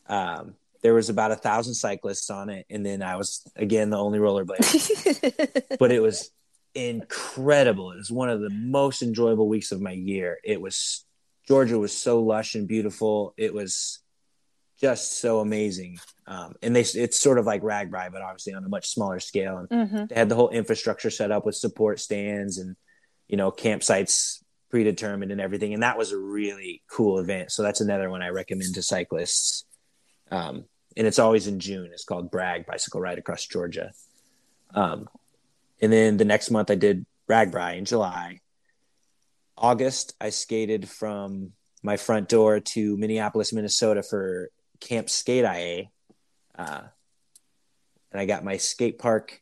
Um, 0.07 0.55
there 0.83 0.95
was 0.95 1.09
about 1.09 1.33
a 1.33 1.37
thousand 1.37 1.75
cyclists 1.75 2.31
on 2.31 2.51
it, 2.51 2.67
and 2.71 2.87
then 2.87 3.03
I 3.03 3.17
was 3.17 3.43
again 3.57 3.91
the 3.91 3.99
only 3.99 4.21
rollerblader. 4.21 5.77
but 5.79 5.91
it 5.91 6.01
was 6.01 6.31
incredible. 6.75 7.91
It 7.93 7.97
was 7.97 8.13
one 8.13 8.31
of 8.31 8.41
the 8.41 8.51
most 8.51 9.03
enjoyable 9.03 9.49
weeks 9.49 9.73
of 9.73 9.81
my 9.81 9.93
year. 9.93 10.39
It 10.45 10.61
was 10.61 11.05
Georgia 11.47 11.79
was 11.79 11.97
so 11.97 12.21
lush 12.21 12.55
and 12.55 12.67
beautiful. 12.67 13.35
It 13.37 13.53
was 13.53 14.01
just 14.81 15.19
so 15.21 15.41
amazing. 15.41 15.99
Um, 16.27 16.55
and 16.63 16.75
they 16.75 16.81
it's 16.81 17.21
sort 17.21 17.39
of 17.39 17.47
like 17.47 17.63
RAGBRAI, 17.63 18.11
but 18.13 18.23
obviously 18.23 18.55
on 18.55 18.65
a 18.65 18.69
much 18.69 18.89
smaller 18.89 19.21
scale. 19.21 19.59
And 19.59 19.69
mm-hmm. 19.69 20.05
they 20.07 20.15
had 20.15 20.29
the 20.29 20.35
whole 20.35 20.51
infrastructure 20.51 21.11
set 21.11 21.31
up 21.31 21.45
with 21.45 21.55
support 21.55 22.01
stands 22.01 22.59
and 22.59 22.77
you 23.29 23.37
know 23.37 23.51
campsites 23.51 24.43
predetermined 24.71 25.31
and 25.31 25.41
everything. 25.41 25.73
And 25.75 25.83
that 25.83 25.99
was 25.99 26.13
a 26.13 26.19
really 26.19 26.83
cool 26.91 27.19
event. 27.19 27.53
So 27.53 27.63
that's 27.63 27.81
another 27.81 28.11
one 28.11 28.23
I 28.23 28.29
recommend 28.29 28.75
to 28.75 28.83
cyclists. 28.83 29.65
Um, 30.31 30.65
and 30.97 31.07
it's 31.07 31.19
always 31.19 31.47
in 31.47 31.61
June. 31.61 31.91
It's 31.93 32.05
called 32.05 32.31
BRAG 32.31 32.67
Bicycle 32.67 33.01
Ride 33.01 33.19
Across 33.19 33.47
Georgia. 33.47 33.93
Um, 34.75 35.09
and 35.81 35.93
then 35.93 36.17
the 36.17 36.25
next 36.25 36.51
month 36.51 36.71
I 36.71 36.75
did 36.75 37.07
RAGBRAI 37.29 37.79
in 37.79 37.85
July. 37.85 38.41
August, 39.57 40.15
I 40.21 40.31
skated 40.31 40.89
from 40.89 41.53
my 41.83 41.97
front 41.97 42.29
door 42.29 42.61
to 42.61 42.97
Minneapolis, 42.97 43.53
Minnesota 43.53 44.03
for 44.03 44.51
Camp 44.81 45.09
Skate 45.11 45.45
IA. 45.45 45.85
Uh, 46.57 46.83
and 48.11 48.21
I 48.21 48.27
got 48.27 48.45
my 48.45 48.57
skate 48.57 48.99
park 48.99 49.41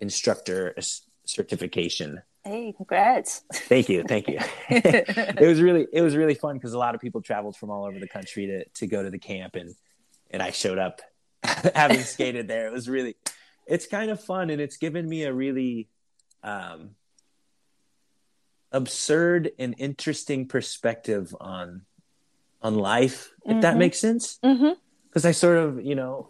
instructor 0.00 0.74
certification. 1.26 2.22
Hey, 2.44 2.72
congrats. 2.74 3.42
Thank 3.52 3.88
you. 3.88 4.02
Thank 4.02 4.26
you. 4.26 4.38
it 4.70 5.46
was 5.46 5.60
really 5.60 5.86
it 5.92 6.00
was 6.00 6.16
really 6.16 6.34
fun 6.34 6.56
because 6.56 6.72
a 6.72 6.78
lot 6.78 6.94
of 6.94 7.00
people 7.00 7.20
traveled 7.20 7.56
from 7.56 7.70
all 7.70 7.84
over 7.84 7.98
the 7.98 8.08
country 8.08 8.46
to 8.46 8.64
to 8.64 8.86
go 8.86 9.02
to 9.02 9.10
the 9.10 9.18
camp 9.18 9.56
and 9.56 9.74
and 10.30 10.42
I 10.42 10.50
showed 10.50 10.78
up 10.78 11.02
having 11.74 12.00
skated 12.00 12.48
there. 12.48 12.66
It 12.66 12.72
was 12.72 12.88
really 12.88 13.16
it's 13.66 13.86
kind 13.86 14.10
of 14.10 14.24
fun 14.24 14.48
and 14.48 14.60
it's 14.60 14.78
given 14.78 15.06
me 15.06 15.24
a 15.24 15.32
really 15.32 15.88
um 16.42 16.92
absurd 18.72 19.52
and 19.58 19.74
interesting 19.78 20.46
perspective 20.46 21.34
on 21.40 21.82
on 22.62 22.74
life 22.74 23.32
if 23.44 23.50
mm-hmm. 23.52 23.60
that 23.60 23.76
makes 23.76 23.98
sense 23.98 24.38
because 24.40 24.60
mm-hmm. 24.60 25.26
i 25.26 25.32
sort 25.32 25.58
of 25.58 25.84
you 25.84 25.94
know 25.94 26.28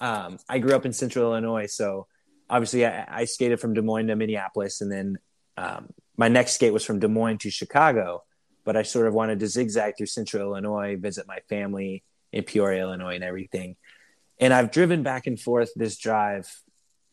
um, 0.00 0.38
i 0.48 0.58
grew 0.58 0.74
up 0.74 0.84
in 0.84 0.92
central 0.92 1.26
illinois 1.26 1.66
so 1.66 2.06
obviously 2.48 2.86
I, 2.86 3.06
I, 3.08 3.24
skated 3.24 3.60
from 3.60 3.74
des 3.74 3.82
moines 3.82 4.08
to 4.08 4.16
minneapolis 4.16 4.80
and 4.80 4.90
then 4.90 5.18
um, 5.56 5.90
my 6.16 6.28
next 6.28 6.52
skate 6.52 6.72
was 6.72 6.84
from 6.84 6.98
des 6.98 7.08
moines 7.08 7.38
to 7.38 7.50
chicago 7.50 8.24
but 8.64 8.76
i 8.76 8.82
sort 8.82 9.06
of 9.06 9.14
wanted 9.14 9.40
to 9.40 9.46
zigzag 9.46 9.94
through 9.96 10.06
central 10.06 10.42
illinois 10.42 10.96
visit 10.96 11.26
my 11.28 11.38
family 11.48 12.02
in 12.32 12.42
peoria 12.42 12.82
illinois 12.82 13.14
and 13.14 13.24
everything 13.24 13.76
and 14.40 14.52
i've 14.52 14.70
driven 14.70 15.02
back 15.02 15.26
and 15.26 15.38
forth 15.38 15.70
this 15.76 15.96
drive 15.98 16.48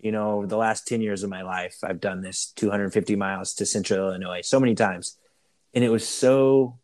you 0.03 0.11
know, 0.11 0.33
over 0.33 0.47
the 0.47 0.57
last 0.57 0.85
10 0.85 1.01
years 1.01 1.23
of 1.23 1.29
my 1.29 1.43
life, 1.43 1.77
I've 1.81 2.01
done 2.01 2.21
this 2.21 2.51
250 2.57 3.15
miles 3.15 3.53
to 3.55 3.65
central 3.65 4.09
Illinois 4.09 4.41
so 4.41 4.59
many 4.59 4.75
times. 4.75 5.17
And 5.73 5.81
it 5.81 5.89
was 5.89 6.05
so, 6.05 6.77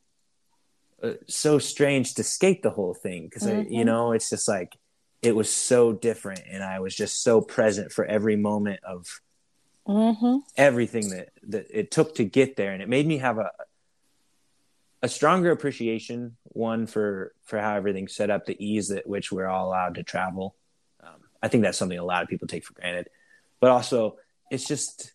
uh, 1.04 1.14
so 1.28 1.60
strange 1.60 2.14
to 2.16 2.24
skate 2.24 2.64
the 2.64 2.70
whole 2.70 2.94
thing 2.94 3.26
because, 3.26 3.44
mm-hmm. 3.44 3.74
you 3.74 3.84
know, 3.84 4.14
it's 4.14 4.30
just 4.30 4.48
like, 4.48 4.78
it 5.22 5.36
was 5.36 5.52
so 5.52 5.92
different. 5.92 6.44
And 6.50 6.64
I 6.64 6.80
was 6.80 6.96
just 6.96 7.22
so 7.22 7.42
present 7.42 7.92
for 7.92 8.06
every 8.06 8.38
moment 8.38 8.80
of 8.86 9.20
mm-hmm. 9.86 10.38
everything 10.56 11.10
that, 11.10 11.32
that 11.50 11.68
it 11.72 11.92
took 11.92 12.16
to 12.16 12.24
get 12.24 12.56
there. 12.56 12.72
And 12.72 12.82
it 12.82 12.88
made 12.88 13.06
me 13.06 13.18
have 13.18 13.38
a, 13.38 13.52
a 15.02 15.10
stronger 15.10 15.52
appreciation 15.52 16.38
one 16.44 16.88
for 16.88 17.34
for 17.44 17.60
how 17.60 17.76
everything's 17.76 18.16
set 18.16 18.30
up 18.30 18.46
the 18.46 18.66
ease 18.66 18.92
at 18.92 19.08
which 19.08 19.32
we're 19.32 19.48
all 19.48 19.68
allowed 19.68 19.96
to 19.96 20.04
travel 20.04 20.56
I 21.42 21.48
think 21.48 21.64
that's 21.64 21.78
something 21.78 21.98
a 21.98 22.04
lot 22.04 22.24
of 22.24 22.30
people 22.30 22.48
take 22.48 22.66
for 22.66 22.74
granted. 22.74 23.10
But 23.60 23.72
also, 23.72 24.18
it's 24.50 24.68
just 24.68 25.14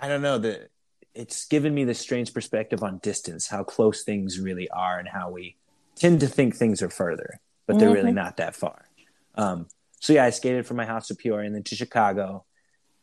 I 0.00 0.08
don't 0.08 0.22
know 0.22 0.38
that 0.38 0.70
it's 1.14 1.46
given 1.46 1.74
me 1.74 1.84
this 1.84 2.00
strange 2.00 2.32
perspective 2.32 2.82
on 2.82 2.98
distance, 2.98 3.46
how 3.46 3.64
close 3.64 4.02
things 4.02 4.40
really 4.40 4.68
are, 4.70 4.98
and 4.98 5.08
how 5.08 5.30
we 5.30 5.56
tend 5.94 6.20
to 6.20 6.26
think 6.26 6.56
things 6.56 6.82
are 6.82 6.90
further, 6.90 7.40
but 7.66 7.78
they're 7.78 7.88
mm-hmm. 7.88 7.96
really 7.96 8.12
not 8.12 8.38
that 8.38 8.54
far. 8.54 8.86
Um, 9.34 9.66
so 10.00 10.12
yeah, 10.12 10.24
I 10.24 10.30
skated 10.30 10.66
from 10.66 10.76
my 10.76 10.86
house 10.86 11.08
to 11.08 11.14
Peoria 11.14 11.46
and 11.46 11.54
then 11.54 11.62
to 11.64 11.76
Chicago, 11.76 12.44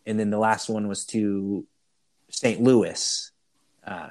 and 0.06 0.20
then 0.20 0.30
the 0.30 0.38
last 0.38 0.70
one 0.70 0.88
was 0.88 1.06
to 1.06 1.66
St. 2.30 2.62
Louis, 2.62 3.32
uh, 3.86 4.10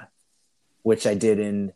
which 0.81 1.05
I 1.05 1.13
did 1.13 1.39
in 1.39 1.73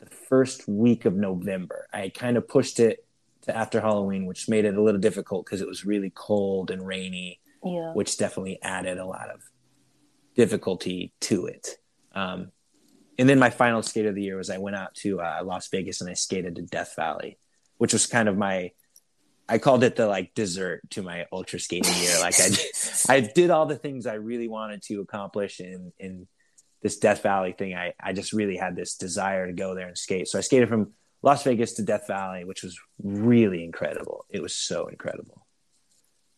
the 0.00 0.06
first 0.06 0.66
week 0.68 1.04
of 1.04 1.14
November. 1.14 1.86
I 1.92 2.08
kind 2.08 2.36
of 2.36 2.48
pushed 2.48 2.80
it 2.80 3.05
to 3.46 3.56
after 3.56 3.80
Halloween, 3.80 4.26
which 4.26 4.48
made 4.48 4.64
it 4.64 4.76
a 4.76 4.82
little 4.82 5.00
difficult 5.00 5.46
because 5.46 5.60
it 5.60 5.68
was 5.68 5.84
really 5.84 6.12
cold 6.14 6.70
and 6.70 6.86
rainy, 6.86 7.40
yeah. 7.64 7.92
which 7.92 8.18
definitely 8.18 8.60
added 8.62 8.98
a 8.98 9.06
lot 9.06 9.30
of 9.30 9.42
difficulty 10.34 11.12
to 11.20 11.46
it. 11.46 11.78
Um, 12.14 12.52
and 13.18 13.28
then 13.28 13.38
my 13.38 13.50
final 13.50 13.82
skate 13.82 14.06
of 14.06 14.14
the 14.14 14.22
year 14.22 14.36
was 14.36 14.50
I 14.50 14.58
went 14.58 14.76
out 14.76 14.94
to 14.96 15.20
uh, 15.20 15.40
Las 15.42 15.68
Vegas 15.68 16.00
and 16.00 16.10
I 16.10 16.14
skated 16.14 16.56
to 16.56 16.62
Death 16.62 16.94
Valley, 16.96 17.38
which 17.78 17.92
was 17.92 18.06
kind 18.06 18.28
of 18.28 18.36
my 18.36 18.72
I 19.48 19.58
called 19.58 19.84
it 19.84 19.94
the 19.94 20.08
like 20.08 20.34
dessert 20.34 20.82
to 20.90 21.02
my 21.02 21.26
ultra 21.32 21.60
skating 21.60 21.94
year. 21.94 22.18
Like 22.20 22.34
I, 22.40 22.48
I 23.08 23.20
did 23.20 23.50
all 23.50 23.66
the 23.66 23.76
things 23.76 24.06
I 24.06 24.14
really 24.14 24.48
wanted 24.48 24.82
to 24.84 25.00
accomplish 25.00 25.60
in 25.60 25.92
in 25.98 26.26
this 26.82 26.98
Death 26.98 27.22
Valley 27.22 27.52
thing. 27.52 27.74
I 27.74 27.94
I 28.00 28.12
just 28.12 28.32
really 28.32 28.56
had 28.56 28.76
this 28.76 28.96
desire 28.96 29.46
to 29.46 29.52
go 29.52 29.74
there 29.74 29.86
and 29.86 29.96
skate. 29.96 30.28
So 30.28 30.38
I 30.38 30.42
skated 30.42 30.68
from 30.68 30.92
Las 31.22 31.42
Vegas 31.44 31.74
to 31.74 31.82
Death 31.82 32.06
Valley, 32.06 32.44
which 32.44 32.62
was 32.62 32.78
really 33.02 33.64
incredible. 33.64 34.26
It 34.30 34.42
was 34.42 34.54
so 34.54 34.86
incredible. 34.86 35.46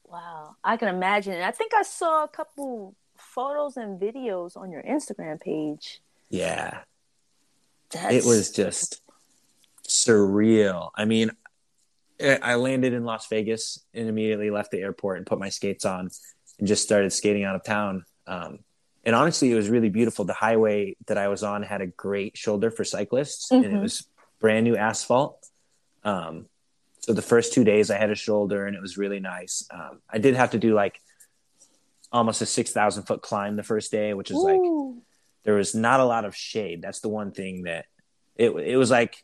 Wow, 0.05 0.57
I 0.65 0.77
can 0.77 0.89
imagine. 0.89 1.35
And 1.35 1.45
I 1.45 1.51
think 1.51 1.73
I 1.75 1.83
saw 1.83 2.25
a 2.25 2.29
couple 2.29 2.95
photos 3.17 3.77
and 3.77 4.01
videos 4.01 4.57
on 4.57 4.71
your 4.71 4.83
Instagram 4.83 5.41
page. 5.41 6.01
Yeah. 6.31 6.81
That's... 7.91 8.15
It 8.15 8.25
was 8.25 8.51
just 8.51 9.03
surreal. 9.87 10.91
I 10.95 11.05
mean, 11.05 11.31
I 12.21 12.57
landed 12.57 12.95
in 12.95 13.05
Las 13.05 13.27
Vegas 13.29 13.85
and 13.95 14.09
immediately 14.09 14.51
left 14.51 14.71
the 14.71 14.81
airport 14.81 15.19
and 15.19 15.27
put 15.27 15.39
my 15.39 15.51
skates 15.51 15.85
on 15.85 16.11
and 16.59 16.69
just 16.69 16.83
started 16.83 17.13
skating 17.13 17.45
out 17.45 17.55
of 17.55 17.65
town. 17.65 18.05
Um, 18.27 18.61
and 19.05 19.15
honestly, 19.15 19.51
it 19.51 19.55
was 19.55 19.69
really 19.69 19.89
beautiful. 19.89 20.25
The 20.25 20.33
highway 20.33 20.97
that 21.07 21.17
I 21.17 21.29
was 21.29 21.43
on 21.43 21.63
had 21.63 21.81
a 21.81 21.87
great 21.87 22.37
shoulder 22.37 22.71
for 22.71 22.85
cyclists, 22.85 23.47
mm-hmm. 23.47 23.57
and 23.57 23.65
it 23.65 23.73
mm-hmm. 23.73 23.83
was 23.83 24.07
brand 24.41 24.65
new 24.65 24.77
asphalt. 24.77 25.45
Um, 26.05 26.47
so 27.01 27.13
the 27.13 27.23
first 27.23 27.53
two 27.53 27.65
days 27.65 27.91
I 27.91 27.99
had 27.99 28.11
a 28.11 28.15
shoulder 28.15 28.67
and 28.67 28.77
it 28.77 28.83
was 28.83 28.99
really 28.99 29.21
nice. 29.21 29.67
Um, 29.71 30.01
I 30.11 30.19
did 30.19 30.35
have 30.35 30.51
to 30.51 30.59
do 30.59 30.75
like 30.75 31.01
almost 32.13 32.43
a 32.43 32.47
6,000 32.47 33.05
foot 33.05 33.23
climb 33.23 33.57
the 33.57 33.63
first 33.63 33.91
day, 33.91 34.15
which 34.15 34.31
is 34.31 34.37
Ooh. 34.37 34.45
like, 34.45 35.05
there 35.45 35.55
was 35.55 35.75
not 35.75 36.01
a 36.01 36.05
lot 36.05 36.25
of 36.25 36.37
shade. 36.37 36.83
That's 36.83 37.01
the 37.01 37.09
one 37.09 37.33
thing 37.33 37.63
that 37.63 37.87
it, 38.37 38.51
it 38.51 38.77
was 38.77 38.91
like 38.91 39.17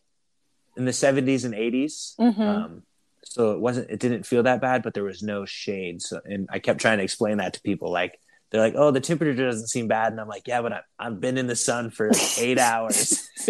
in 0.76 0.84
the 0.84 0.92
70s 0.92 1.44
and 1.44 1.54
80s. 1.54 2.16
Mm-hmm. 2.16 2.42
Um, 2.42 2.82
so 3.24 3.52
it 3.52 3.60
wasn't, 3.60 3.90
it 3.90 4.00
didn't 4.00 4.24
feel 4.24 4.42
that 4.44 4.60
bad, 4.60 4.82
but 4.82 4.94
there 4.94 5.04
was 5.04 5.22
no 5.22 5.44
shade. 5.44 6.02
So, 6.02 6.20
and 6.24 6.48
I 6.50 6.58
kept 6.58 6.80
trying 6.80 6.98
to 6.98 7.04
explain 7.04 7.38
that 7.38 7.54
to 7.54 7.60
people 7.62 7.90
like, 7.90 8.18
they're 8.50 8.62
like, 8.62 8.74
"Oh, 8.76 8.92
the 8.92 9.00
temperature 9.00 9.46
doesn't 9.46 9.66
seem 9.66 9.88
bad," 9.88 10.12
and 10.12 10.20
I'm 10.20 10.28
like, 10.28 10.46
"Yeah, 10.46 10.62
but 10.62 10.72
I, 10.72 10.80
I've 10.96 11.20
been 11.20 11.38
in 11.38 11.48
the 11.48 11.56
sun 11.56 11.90
for 11.90 12.12
eight 12.38 12.58
hours." 12.60 13.28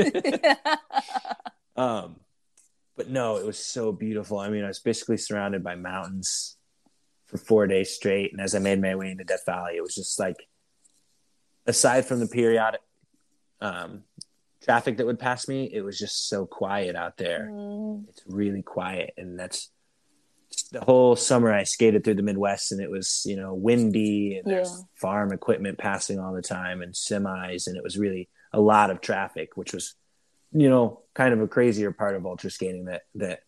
um, 1.77 2.17
but 2.97 3.09
no, 3.09 3.37
it 3.37 3.47
was 3.47 3.59
so 3.59 3.93
beautiful. 3.93 4.39
I 4.39 4.49
mean, 4.49 4.65
I 4.65 4.69
was 4.69 4.79
basically 4.79 5.17
surrounded 5.17 5.65
by 5.65 5.75
mountains 5.75 6.57
for 7.27 7.39
four 7.39 7.67
days 7.67 7.91
straight, 7.91 8.33
and 8.33 8.41
as 8.41 8.55
I 8.55 8.59
made 8.59 8.81
my 8.81 8.95
way 8.95 9.11
into 9.11 9.25
Death 9.25 9.45
Valley, 9.47 9.77
it 9.77 9.83
was 9.83 9.95
just 9.95 10.19
like, 10.19 10.37
aside 11.67 12.07
from 12.07 12.21
the 12.21 12.29
periodic 12.29 12.81
um, 13.61 14.03
traffic 14.63 14.99
that 14.99 15.07
would 15.07 15.19
pass 15.19 15.49
me, 15.49 15.71
it 15.73 15.83
was 15.83 15.99
just 15.99 16.29
so 16.29 16.47
quiet 16.47 16.97
out 16.97 17.17
there. 17.17 17.49
Mm. 17.51 18.09
It's 18.09 18.23
really 18.27 18.63
quiet, 18.63 19.15
and 19.17 19.39
that's 19.39 19.71
the 20.71 20.85
whole 20.85 21.17
summer 21.17 21.53
I 21.53 21.65
skated 21.65 22.05
through 22.05 22.15
the 22.15 22.23
Midwest 22.23 22.73
and 22.73 22.81
it 22.81 22.91
was, 22.91 23.23
you 23.27 23.37
know, 23.37 23.55
windy 23.55 24.39
and 24.39 24.53
yeah. 24.53 24.65
farm 24.95 25.33
equipment 25.33 25.79
passing 25.79 26.19
all 26.21 26.33
the 26.33 26.43
time 26.43 26.83
and 26.83 26.95
semis. 26.95 27.67
And 27.67 27.77
it 27.77 27.83
was 27.83 27.99
really 27.99 28.29
a 28.53 28.61
lot 28.61 28.91
of 28.91 29.01
traffic, 29.01 29.57
which 29.57 29.73
was, 29.73 29.95
you 30.55 30.71
know, 30.71 31.03
kind 31.13 31.35
of 31.35 31.41
a 31.41 31.49
crazier 31.49 31.93
part 31.93 32.17
of 32.17 32.25
ultra 32.25 32.51
skating 32.51 32.87
that, 32.87 33.03
that 33.17 33.41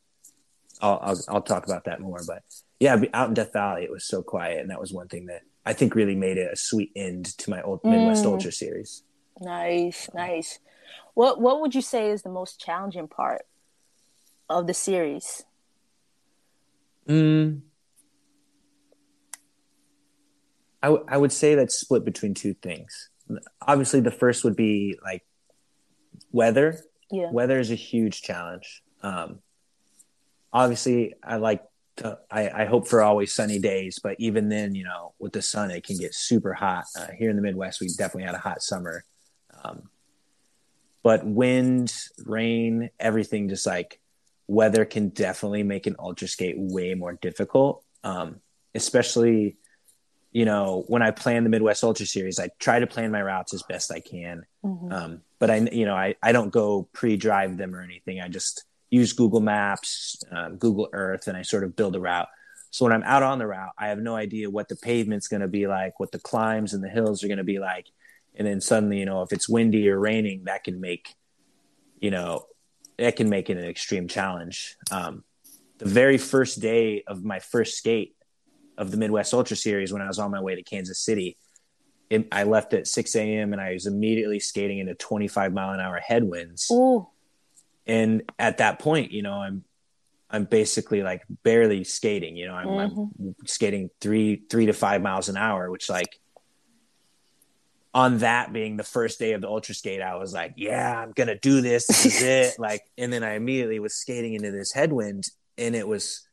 I'll, 0.83 0.99
I'll, 1.03 1.21
I'll 1.29 1.43
talk 1.43 1.67
about 1.67 1.85
that 1.85 2.01
more. 2.01 2.21
But 2.27 2.43
yeah, 2.79 3.01
out 3.15 3.29
in 3.29 3.35
Death 3.35 3.53
Valley, 3.53 3.85
it 3.85 3.91
was 3.91 4.07
so 4.07 4.23
quiet. 4.23 4.61
And 4.61 4.71
that 4.71 4.81
was 4.81 4.93
one 4.93 5.09
thing 5.09 5.27
that 5.27 5.43
I 5.65 5.73
think 5.73 5.95
really 5.95 6.17
made 6.17 6.37
it 6.37 6.53
a 6.53 6.57
sweet 6.57 6.93
end 6.95 7.27
to 7.39 7.51
my 7.51 7.63
old 7.63 7.81
Midwest 7.85 8.25
mm. 8.25 8.33
Ultra 8.33 8.53
series. 8.53 9.03
Nice, 9.41 10.11
nice. 10.15 10.59
What, 11.15 11.41
what 11.41 11.61
would 11.61 11.75
you 11.75 11.81
say 11.81 12.11
is 12.11 12.23
the 12.23 12.29
most 12.29 12.61
challenging 12.61 13.09
part 13.09 13.43
of 14.49 14.67
the 14.67 14.75
series? 14.75 15.45
Mm, 17.09 17.63
I, 20.83 20.89
w- 20.89 21.05
I 21.09 21.17
would 21.17 21.33
say 21.33 21.55
that's 21.55 21.75
split 21.75 22.05
between 22.05 22.35
two 22.35 22.55
things. 22.55 23.11
Obviously, 23.61 24.01
the 24.01 24.11
first 24.11 24.45
would 24.45 24.57
be 24.57 24.99
like 25.03 25.25
weather. 26.31 26.81
Yeah. 27.11 27.31
Weather 27.31 27.59
is 27.59 27.71
a 27.71 27.77
huge 27.77 28.23
challenge. 28.23 28.83
Um, 29.03 29.41
obviously, 30.53 31.15
I 31.23 31.37
like 31.37 31.63
to, 31.99 32.19
I, 32.31 32.51
I 32.63 32.65
hope 32.65 32.89
for 32.89 33.03
always 33.03 33.33
sunny 33.33 33.59
days, 33.59 33.99
but 34.03 34.17
even 34.19 34.49
then, 34.49 34.75
you 34.75 34.85
know, 34.85 35.15
with 35.19 35.33
the 35.33 35.43
sun, 35.43 35.71
it 35.71 35.85
can 35.85 35.99
get 35.99 36.15
super 36.15 36.53
hot. 36.53 36.85
Uh, 36.99 37.09
here 37.17 37.31
in 37.31 37.37
the 37.37 37.43
Midwest, 37.43 37.81
we 37.81 37.89
definitely 37.89 38.25
had 38.25 38.35
a 38.35 38.39
hot 38.39 38.63
summer. 38.63 39.05
Um, 39.63 39.89
but 41.03 41.25
wind, 41.25 41.95
rain, 42.25 42.91
everything 42.99 43.49
just 43.49 43.67
like 43.67 44.01
weather 44.49 44.85
can 44.85 45.11
definitely 45.11 45.63
make 45.63 45.87
an 45.87 45.97
ultra 45.99 46.27
skate 46.29 46.57
way 46.59 46.95
more 46.95 47.13
difficult. 47.13 47.85
Um, 48.03 48.41
especially, 48.75 49.57
you 50.37 50.45
know, 50.45 50.85
when 50.89 51.01
I 51.01 51.13
plan 51.13 51.45
the 51.45 51.49
Midwest 51.49 51.83
Ultra 51.83 52.05
Series, 52.05 52.39
I 52.39 52.51
try 52.59 52.79
to 52.79 52.87
plan 52.87 53.11
my 53.11 53.23
routes 53.23 53.55
as 53.55 53.63
best 53.63 53.91
I 53.91 54.01
can. 54.01 54.45
Mm-hmm. 54.63 54.93
Um, 54.93 55.23
but 55.39 55.51
I, 55.51 55.57
you 55.73 55.87
know, 55.87 55.95
I, 55.95 56.17
I 56.23 56.33
don't 56.33 56.51
go 56.51 56.91
pre-drive 56.93 57.57
them 57.57 57.75
or 57.75 57.81
anything. 57.81 58.21
I 58.21 58.29
just 58.29 58.67
use 58.91 59.15
Google 59.15 59.41
Maps, 59.41 60.23
uh, 60.31 60.51
Google 60.51 60.91
Earth, 60.93 61.27
and 61.27 61.39
I 61.39 61.41
sort 61.41 61.65
of 61.65 61.75
build 61.75 61.97
a 61.97 62.01
route. 62.01 62.29
So 62.69 62.85
when 62.85 62.93
I'm 62.93 63.03
out 63.05 63.23
on 63.23 63.39
the 63.39 63.47
route, 63.47 63.73
I 63.79 63.89
have 63.89 63.99
no 63.99 64.15
idea 64.15 64.51
what 64.51 64.69
the 64.69 64.77
pavement's 64.77 65.27
going 65.27 65.41
to 65.41 65.49
be 65.49 65.67
like, 65.67 65.99
what 65.99 66.13
the 66.13 66.19
climbs 66.19 66.75
and 66.75 66.85
the 66.85 66.91
hills 66.91 67.25
are 67.25 67.29
going 67.29 67.39
to 67.39 67.45
be 67.45 67.59
like. 67.59 67.87
And 68.35 68.47
then 68.47 68.61
suddenly, 68.61 68.99
you 68.99 69.07
know, 69.07 69.23
if 69.23 69.33
it's 69.33 69.49
windy 69.49 69.89
or 69.89 69.99
raining, 69.99 70.45
that 70.45 70.65
can 70.65 70.83
make, 70.83 71.15
you 71.99 72.11
know, 72.11 72.45
that 72.99 73.17
can 73.17 73.31
make 73.31 73.49
it 73.49 73.57
an 73.57 73.65
extreme 73.65 74.07
challenge. 74.07 74.77
Um, 74.91 75.25
the 75.79 75.89
very 75.89 76.19
first 76.19 76.61
day 76.61 77.05
of 77.07 77.25
my 77.25 77.39
first 77.39 77.79
skate 77.79 78.16
of 78.79 78.91
the 78.91 78.97
Midwest 78.97 79.33
Ultra 79.35 79.57
Series, 79.57 79.93
when 79.93 80.03
I 80.03 80.07
was 80.07 80.19
on 80.19 80.31
my 80.31 80.41
way 80.41 80.55
to 80.55 80.63
Kansas 80.63 80.99
City, 80.99 81.37
it, 82.11 82.29
I 82.31 82.45
left 82.45 82.73
at 82.75 82.87
6 82.87 83.17
a.m. 83.17 83.53
and 83.53 83.61
I 83.61 83.73
was 83.73 83.87
immediately 83.87 84.39
skating 84.39 84.79
into 84.79 84.95
25 84.95 85.53
mile 85.53 85.73
an 85.73 85.81
hour 85.81 85.99
headwinds. 85.99 86.69
Ooh. 86.71 87.09
And 87.87 88.23
at 88.39 88.59
that 88.59 88.79
point, 88.79 89.13
you 89.13 89.23
know, 89.23 89.35
I'm 89.35 89.65
I'm 90.29 90.45
basically 90.45 91.03
like 91.03 91.23
barely 91.45 91.85
skating. 91.85 92.37
You 92.37 92.49
know, 92.49 92.55
I'm, 92.55 92.67
mm-hmm. 92.67 93.29
I'm, 93.29 93.37
skating 93.47 93.91
three 94.01 94.43
three 94.51 94.67
to 94.67 94.73
five 94.73 95.01
miles 95.01 95.29
an 95.29 95.37
hour, 95.37 95.71
which 95.71 95.89
like 95.89 96.19
on 97.95 98.19
that 98.19 98.53
being 98.53 98.77
the 98.77 98.85
first 98.85 99.19
day 99.19 99.33
of 99.33 99.41
the 99.41 99.49
ultra 99.49 99.75
skate, 99.75 100.03
I 100.03 100.17
was 100.17 100.35
like, 100.35 100.55
yeah, 100.57 101.01
I'm 101.01 101.13
gonna 101.13 101.39
do 101.39 101.61
this. 101.61 101.87
This 101.87 102.07
is 102.07 102.23
it. 102.23 102.55
Like, 102.59 102.83
and 102.99 103.13
then 103.13 103.23
I 103.23 103.35
immediately 103.35 103.79
was 103.79 103.95
skating 103.95 104.35
into 104.35 104.51
this 104.51 104.73
headwind, 104.73 105.29
and 105.57 105.77
it 105.77 105.87
was 105.87 106.26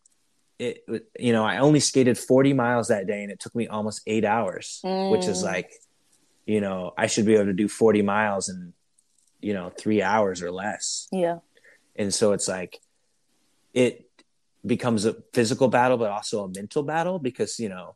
it. 0.60 0.84
You 1.20 1.34
know, 1.34 1.44
I 1.44 1.58
only 1.58 1.80
skated 1.80 2.18
40 2.18 2.54
miles 2.54 2.88
that 2.88 3.08
day, 3.08 3.24
and 3.24 3.32
it 3.32 3.39
took 3.39 3.56
me 3.56 3.68
almost 3.68 4.02
eight 4.08 4.26
hours, 4.26 4.82
mm. 4.84 5.12
which 5.12 5.26
is 5.26 5.42
mm. 5.42 5.46
like, 5.46 5.72
you 6.46 6.62
know, 6.62 6.94
I 6.98 7.08
should 7.08 7.26
be 7.26 7.36
able 7.36 7.46
to 7.46 7.54
do 7.54 7.68
40 7.68 8.02
miles 8.02 8.50
in, 8.50 8.74
you 9.42 9.54
know, 9.54 9.70
three 9.70 10.02
hours 10.02 10.42
or 10.42 10.52
less. 10.52 11.08
Yeah. 11.12 11.39
And 11.96 12.13
so 12.13 12.34
it's 12.34 12.48
like 12.48 12.80
it 13.74 14.10
becomes 14.66 15.06
a 15.06 15.16
physical 15.34 15.68
battle, 15.68 15.98
but 15.98 16.12
also 16.12 16.44
a 16.44 16.50
mental 16.50 16.84
battle 16.84 17.20
because, 17.20 17.60
you 17.60 17.70
know, 17.70 17.96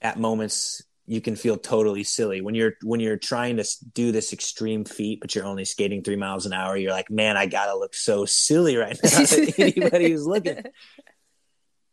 at 0.00 0.18
moments 0.18 0.82
you 1.06 1.20
can 1.20 1.36
feel 1.36 1.56
totally 1.56 2.02
silly 2.02 2.40
when 2.40 2.54
you're 2.54 2.74
when 2.82 3.00
you're 3.00 3.16
trying 3.16 3.56
to 3.56 3.64
do 3.94 4.12
this 4.12 4.32
extreme 4.32 4.84
feat 4.84 5.20
but 5.20 5.34
you're 5.34 5.46
only 5.46 5.64
skating 5.64 6.02
three 6.02 6.16
miles 6.16 6.46
an 6.46 6.52
hour 6.52 6.76
you're 6.76 6.92
like 6.92 7.10
man 7.10 7.36
i 7.36 7.46
gotta 7.46 7.76
look 7.76 7.94
so 7.94 8.24
silly 8.24 8.76
right 8.76 8.98
now 9.02 9.24
to 9.24 9.52
anybody 9.58 10.10
who's 10.10 10.26
looking 10.26 10.62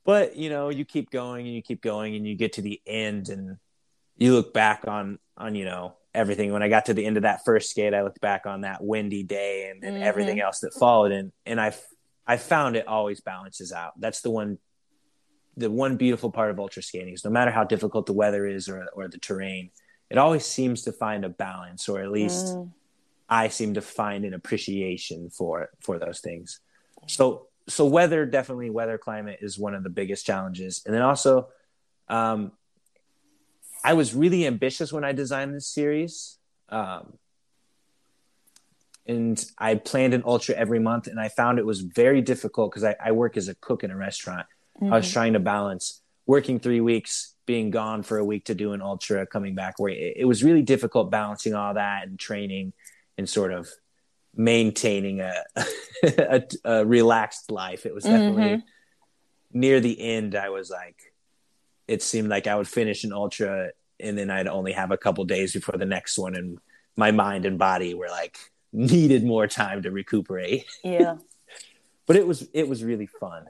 but 0.06 0.36
you 0.36 0.50
know 0.50 0.70
you 0.70 0.86
keep 0.86 1.10
going 1.10 1.46
and 1.46 1.56
you 1.56 1.62
keep 1.62 1.82
going 1.82 2.16
and 2.16 2.28
you 2.28 2.36
get 2.36 2.54
to 2.54 2.62
the 2.62 2.82
end 2.86 3.30
and 3.30 3.58
you 4.18 4.34
look 4.34 4.54
back 4.54 4.88
on 4.88 5.20
on 5.38 5.56
you 5.56 5.66
know 5.66 5.96
everything 6.13 6.54
when 6.54 6.62
i 6.62 6.70
got 6.70 6.86
to 6.86 6.94
the 6.94 7.06
end 7.06 7.18
of 7.18 7.24
that 7.24 7.44
first 7.44 7.72
skate 7.72 7.94
i 7.94 8.04
looked 8.04 8.22
back 8.22 8.46
on 8.46 8.62
that 8.62 8.84
windy 8.84 9.24
day 9.24 9.70
and, 9.70 9.84
and 9.84 9.96
mm-hmm. 9.96 10.04
everything 10.04 10.39
else 10.39 10.60
that 10.60 10.74
followed 10.74 11.12
and 11.12 11.32
and 11.46 11.60
i 11.60 11.74
I 12.26 12.38
found 12.38 12.76
it 12.76 12.88
always 12.88 13.22
balances 13.22 13.72
out. 13.72 13.94
That's 14.00 14.22
the 14.22 14.32
one 14.32 14.58
the 15.56 15.70
one 15.70 15.98
beautiful 15.98 16.32
part 16.32 16.50
of 16.50 16.60
ultra 16.60 16.82
skating 16.82 17.13
is 17.13 17.24
no 17.24 17.30
matter 17.30 17.52
how 17.52 17.63
difficult 17.63 18.08
the 18.08 18.13
weather 18.13 18.48
is 18.48 18.70
or 18.70 18.86
or 18.94 19.08
the 19.08 19.20
terrain, 19.20 19.72
it 20.10 20.18
always 20.18 20.46
seems 20.46 20.84
to 20.84 20.92
find 20.92 21.26
a 21.26 21.30
balance, 21.30 21.89
or 21.89 22.02
at 22.02 22.12
least 22.12 22.48
mm. 22.48 22.72
I 23.30 23.50
seem 23.50 23.76
to 23.76 23.82
find 23.82 24.26
an 24.26 24.34
appreciation 24.34 25.30
for 25.30 25.70
for 25.82 26.00
those 26.00 26.22
things. 26.22 26.60
So 27.08 27.48
so 27.67 27.86
weather 27.86 28.26
definitely 28.26 28.69
weather 28.69 28.97
climate 28.97 29.39
is 29.41 29.58
one 29.58 29.73
of 29.73 29.84
the 29.84 29.89
biggest 29.89 30.26
challenges, 30.26 30.82
and 30.86 30.93
then 30.93 31.02
also, 31.02 31.47
um, 32.08 32.52
I 33.84 33.93
was 33.93 34.13
really 34.15 34.45
ambitious 34.47 34.93
when 34.93 35.04
I 35.04 35.12
designed 35.12 35.54
this 35.54 35.67
series. 35.67 36.38
Um, 36.69 37.17
and 39.06 39.43
I 39.58 39.76
planned 39.76 40.13
an 40.13 40.23
ultra 40.26 40.56
every 40.56 40.80
month, 40.80 41.08
and 41.08 41.19
I 41.19 41.28
found 41.28 41.60
it 41.60 41.65
was 41.65 41.82
very 41.82 42.21
difficult 42.21 42.71
because 42.71 42.84
I, 42.84 42.95
I, 43.04 43.12
work 43.12 43.36
as 43.36 43.49
a 43.49 43.56
cook 43.56 43.84
in 43.84 43.91
a 43.91 43.97
restaurant. 43.97 44.45
Mm-hmm. 44.82 44.93
I 44.93 44.97
was 44.97 45.06
mm-hmm. 45.08 45.13
trying 45.13 45.34
to 45.34 45.39
balance 45.39 46.02
working 46.26 46.60
three 46.60 46.80
weeks, 46.80 47.36
being 47.45 47.69
gone 47.69 48.04
for 48.04 48.17
a 48.17 48.23
week 48.23 48.45
to 48.45 48.56
do 48.56 48.71
an 48.71 48.82
ultra, 48.82 49.28
coming 49.28 49.56
back. 49.56 49.78
Where 49.78 49.91
it, 49.91 50.13
it 50.17 50.26
was 50.26 50.43
really 50.43 50.62
difficult 50.62 51.12
balancing 51.12 51.54
all 51.54 51.73
that 51.73 52.08
and 52.08 52.17
training 52.17 52.71
and 53.17 53.28
sort 53.28 53.52
of 53.52 53.69
maintaining 54.36 55.22
a, 55.22 55.43
a, 56.04 56.43
a 56.63 56.86
relaxed 56.86 57.52
life. 57.52 57.86
It 57.86 57.93
was 57.93 58.04
definitely 58.04 58.43
mm-hmm. 58.43 59.60
near 59.60 59.80
the 59.80 60.00
end. 60.00 60.36
I 60.36 60.50
was 60.50 60.69
like, 60.69 61.13
it 61.88 62.02
seemed 62.02 62.30
like 62.30 62.48
I 62.48 62.56
would 62.56 62.67
finish 62.67 63.04
an 63.04 63.13
ultra, 63.13 63.69
and 64.00 64.17
then 64.17 64.30
I'd 64.30 64.48
only 64.48 64.72
have 64.72 64.91
a 64.91 64.98
couple 64.98 65.24
days 65.26 65.54
before 65.54 65.78
the 65.78 65.86
next 65.86 66.17
one, 66.17 66.36
and 66.36 66.60
my 66.96 67.12
mind 67.12 67.46
and 67.46 67.58
body 67.58 67.93
were 67.93 68.10
like 68.10 68.38
needed 68.72 69.24
more 69.24 69.48
time 69.48 69.84
to 69.84 69.91
recuperate. 69.91 70.65
Yeah. 70.84 71.17
but 72.06 72.15
it 72.15 72.28
was 72.28 72.48
it 72.54 72.67
was 72.67 72.84
really 72.84 73.08
fun. 73.08 73.46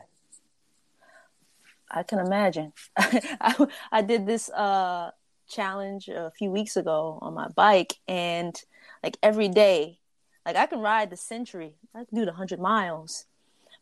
I 1.89 2.03
can 2.03 2.19
imagine. 2.19 2.73
I, 2.97 3.67
I 3.91 4.01
did 4.01 4.25
this 4.25 4.49
uh 4.49 5.11
challenge 5.47 6.07
a 6.07 6.31
few 6.37 6.49
weeks 6.49 6.77
ago 6.77 7.19
on 7.21 7.33
my 7.33 7.47
bike 7.49 7.95
and 8.07 8.59
like 9.03 9.17
every 9.21 9.49
day 9.49 9.99
like 10.45 10.55
I 10.55 10.65
can 10.65 10.79
ride 10.79 11.09
the 11.09 11.17
century. 11.17 11.73
I 11.95 12.05
can 12.05 12.15
do 12.15 12.25
the 12.25 12.31
100 12.31 12.59
miles. 12.59 13.25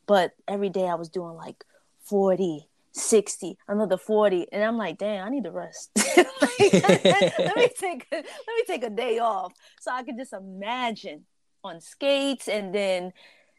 But 0.08 0.34
every 0.48 0.70
day 0.70 0.88
I 0.88 0.96
was 0.96 1.10
doing 1.10 1.36
like 1.36 1.64
40, 2.04 2.68
60, 2.92 3.58
another 3.68 3.98
40. 3.98 4.48
And 4.52 4.64
I'm 4.64 4.78
like, 4.78 4.98
damn, 4.98 5.26
I 5.26 5.30
need 5.30 5.44
to 5.46 5.52
rest. 5.52 5.92
like, 6.18 6.74
let 6.74 7.56
me 7.56 7.70
take 7.78 8.08
a, 8.12 8.16
let 8.16 8.26
me 8.26 8.64
take 8.68 8.84
a 8.84 8.90
day 8.90 9.20
off 9.20 9.54
so 9.80 9.92
I 9.92 10.04
can 10.04 10.18
just 10.18 10.34
imagine 10.34 11.26
on 11.64 11.80
skates 11.80 12.48
and 12.48 12.74
then 12.74 13.14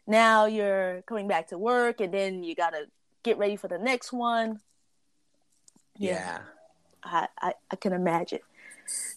now 0.05 0.45
you're 0.45 1.01
coming 1.07 1.27
back 1.27 1.47
to 1.47 1.57
work 1.57 2.01
and 2.01 2.13
then 2.13 2.43
you 2.43 2.55
gotta 2.55 2.87
get 3.23 3.37
ready 3.37 3.55
for 3.55 3.69
the 3.69 3.77
next 3.77 4.11
one. 4.11 4.59
Yeah. 5.97 6.11
yeah. 6.11 6.39
I, 7.03 7.27
I, 7.41 7.53
I 7.71 7.75
can 7.77 7.93
imagine. 7.93 8.39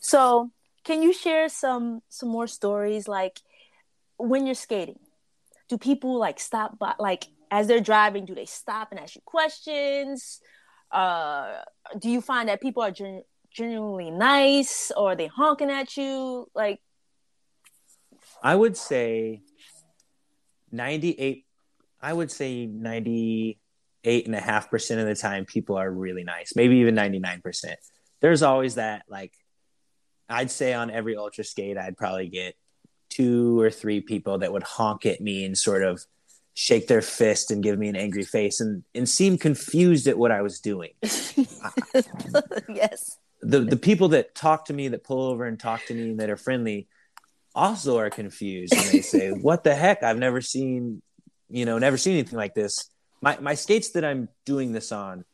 So 0.00 0.50
can 0.84 1.02
you 1.02 1.12
share 1.12 1.48
some 1.48 2.02
some 2.08 2.28
more 2.28 2.46
stories 2.46 3.08
like 3.08 3.40
when 4.18 4.46
you're 4.46 4.54
skating? 4.54 4.98
Do 5.68 5.78
people 5.78 6.18
like 6.18 6.38
stop 6.38 6.78
by 6.78 6.94
like 6.98 7.26
as 7.50 7.66
they're 7.66 7.80
driving, 7.80 8.24
do 8.24 8.34
they 8.34 8.46
stop 8.46 8.88
and 8.90 9.00
ask 9.00 9.14
you 9.14 9.22
questions? 9.24 10.40
Uh, 10.90 11.60
do 11.98 12.10
you 12.10 12.20
find 12.20 12.48
that 12.48 12.60
people 12.60 12.82
are 12.82 12.90
gen- 12.90 13.22
genuinely 13.50 14.10
nice 14.10 14.92
or 14.96 15.12
are 15.12 15.16
they 15.16 15.26
honking 15.26 15.70
at 15.70 15.96
you? 15.96 16.46
Like, 16.54 16.80
I 18.42 18.54
would 18.54 18.76
say 18.76 19.42
98, 20.70 21.44
I 22.00 22.12
would 22.12 22.30
say 22.30 22.66
98 22.66 24.26
and 24.26 24.34
a 24.34 24.40
half 24.40 24.70
percent 24.70 25.00
of 25.00 25.06
the 25.06 25.14
time, 25.14 25.44
people 25.44 25.76
are 25.76 25.90
really 25.90 26.24
nice, 26.24 26.54
maybe 26.54 26.76
even 26.76 26.94
99%. 26.94 27.74
There's 28.20 28.42
always 28.42 28.76
that, 28.76 29.04
like, 29.08 29.32
I'd 30.28 30.50
say 30.50 30.72
on 30.74 30.90
every 30.90 31.16
ultra 31.16 31.44
skate, 31.44 31.78
I'd 31.78 31.96
probably 31.96 32.28
get 32.28 32.56
two 33.16 33.60
or 33.60 33.70
three 33.70 34.00
people 34.00 34.38
that 34.38 34.52
would 34.52 34.62
honk 34.62 35.06
at 35.06 35.20
me 35.20 35.44
and 35.44 35.56
sort 35.56 35.82
of 35.82 36.04
shake 36.54 36.86
their 36.88 37.02
fist 37.02 37.50
and 37.50 37.62
give 37.62 37.78
me 37.78 37.88
an 37.88 37.96
angry 37.96 38.24
face 38.24 38.60
and, 38.60 38.82
and 38.94 39.08
seem 39.08 39.36
confused 39.38 40.06
at 40.06 40.18
what 40.18 40.32
I 40.32 40.42
was 40.42 40.60
doing. 40.60 40.90
yes. 42.68 43.18
The 43.42 43.60
the 43.60 43.76
people 43.76 44.08
that 44.08 44.34
talk 44.34 44.64
to 44.66 44.72
me, 44.72 44.88
that 44.88 45.04
pull 45.04 45.30
over 45.30 45.44
and 45.44 45.60
talk 45.60 45.84
to 45.86 45.94
me, 45.94 46.14
that 46.14 46.30
are 46.30 46.36
friendly, 46.36 46.88
also 47.54 47.98
are 47.98 48.10
confused 48.10 48.72
and 48.74 48.84
they 48.86 49.02
say, 49.02 49.30
"What 49.48 49.62
the 49.62 49.74
heck? 49.74 50.02
I've 50.02 50.18
never 50.18 50.40
seen, 50.40 51.02
you 51.50 51.66
know, 51.66 51.78
never 51.78 51.98
seen 51.98 52.14
anything 52.14 52.38
like 52.38 52.54
this." 52.54 52.90
My 53.20 53.38
my 53.40 53.54
skates 53.54 53.90
that 53.90 54.04
I'm 54.04 54.30
doing 54.46 54.72
this 54.72 54.90
on 54.90 55.24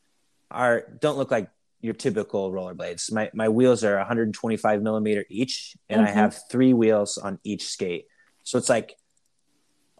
are 0.50 0.84
don't 1.00 1.16
look 1.16 1.30
like 1.30 1.48
your 1.82 1.94
typical 1.94 2.50
rollerblades. 2.52 3.12
My 3.12 3.30
my 3.34 3.48
wheels 3.48 3.84
are 3.84 3.96
125 3.98 4.82
millimeter 4.82 5.24
each, 5.28 5.76
and 5.88 6.00
mm-hmm. 6.00 6.08
I 6.08 6.10
have 6.10 6.40
three 6.50 6.72
wheels 6.72 7.18
on 7.18 7.38
each 7.44 7.66
skate. 7.66 8.06
So 8.44 8.56
it's 8.56 8.68
like 8.68 8.96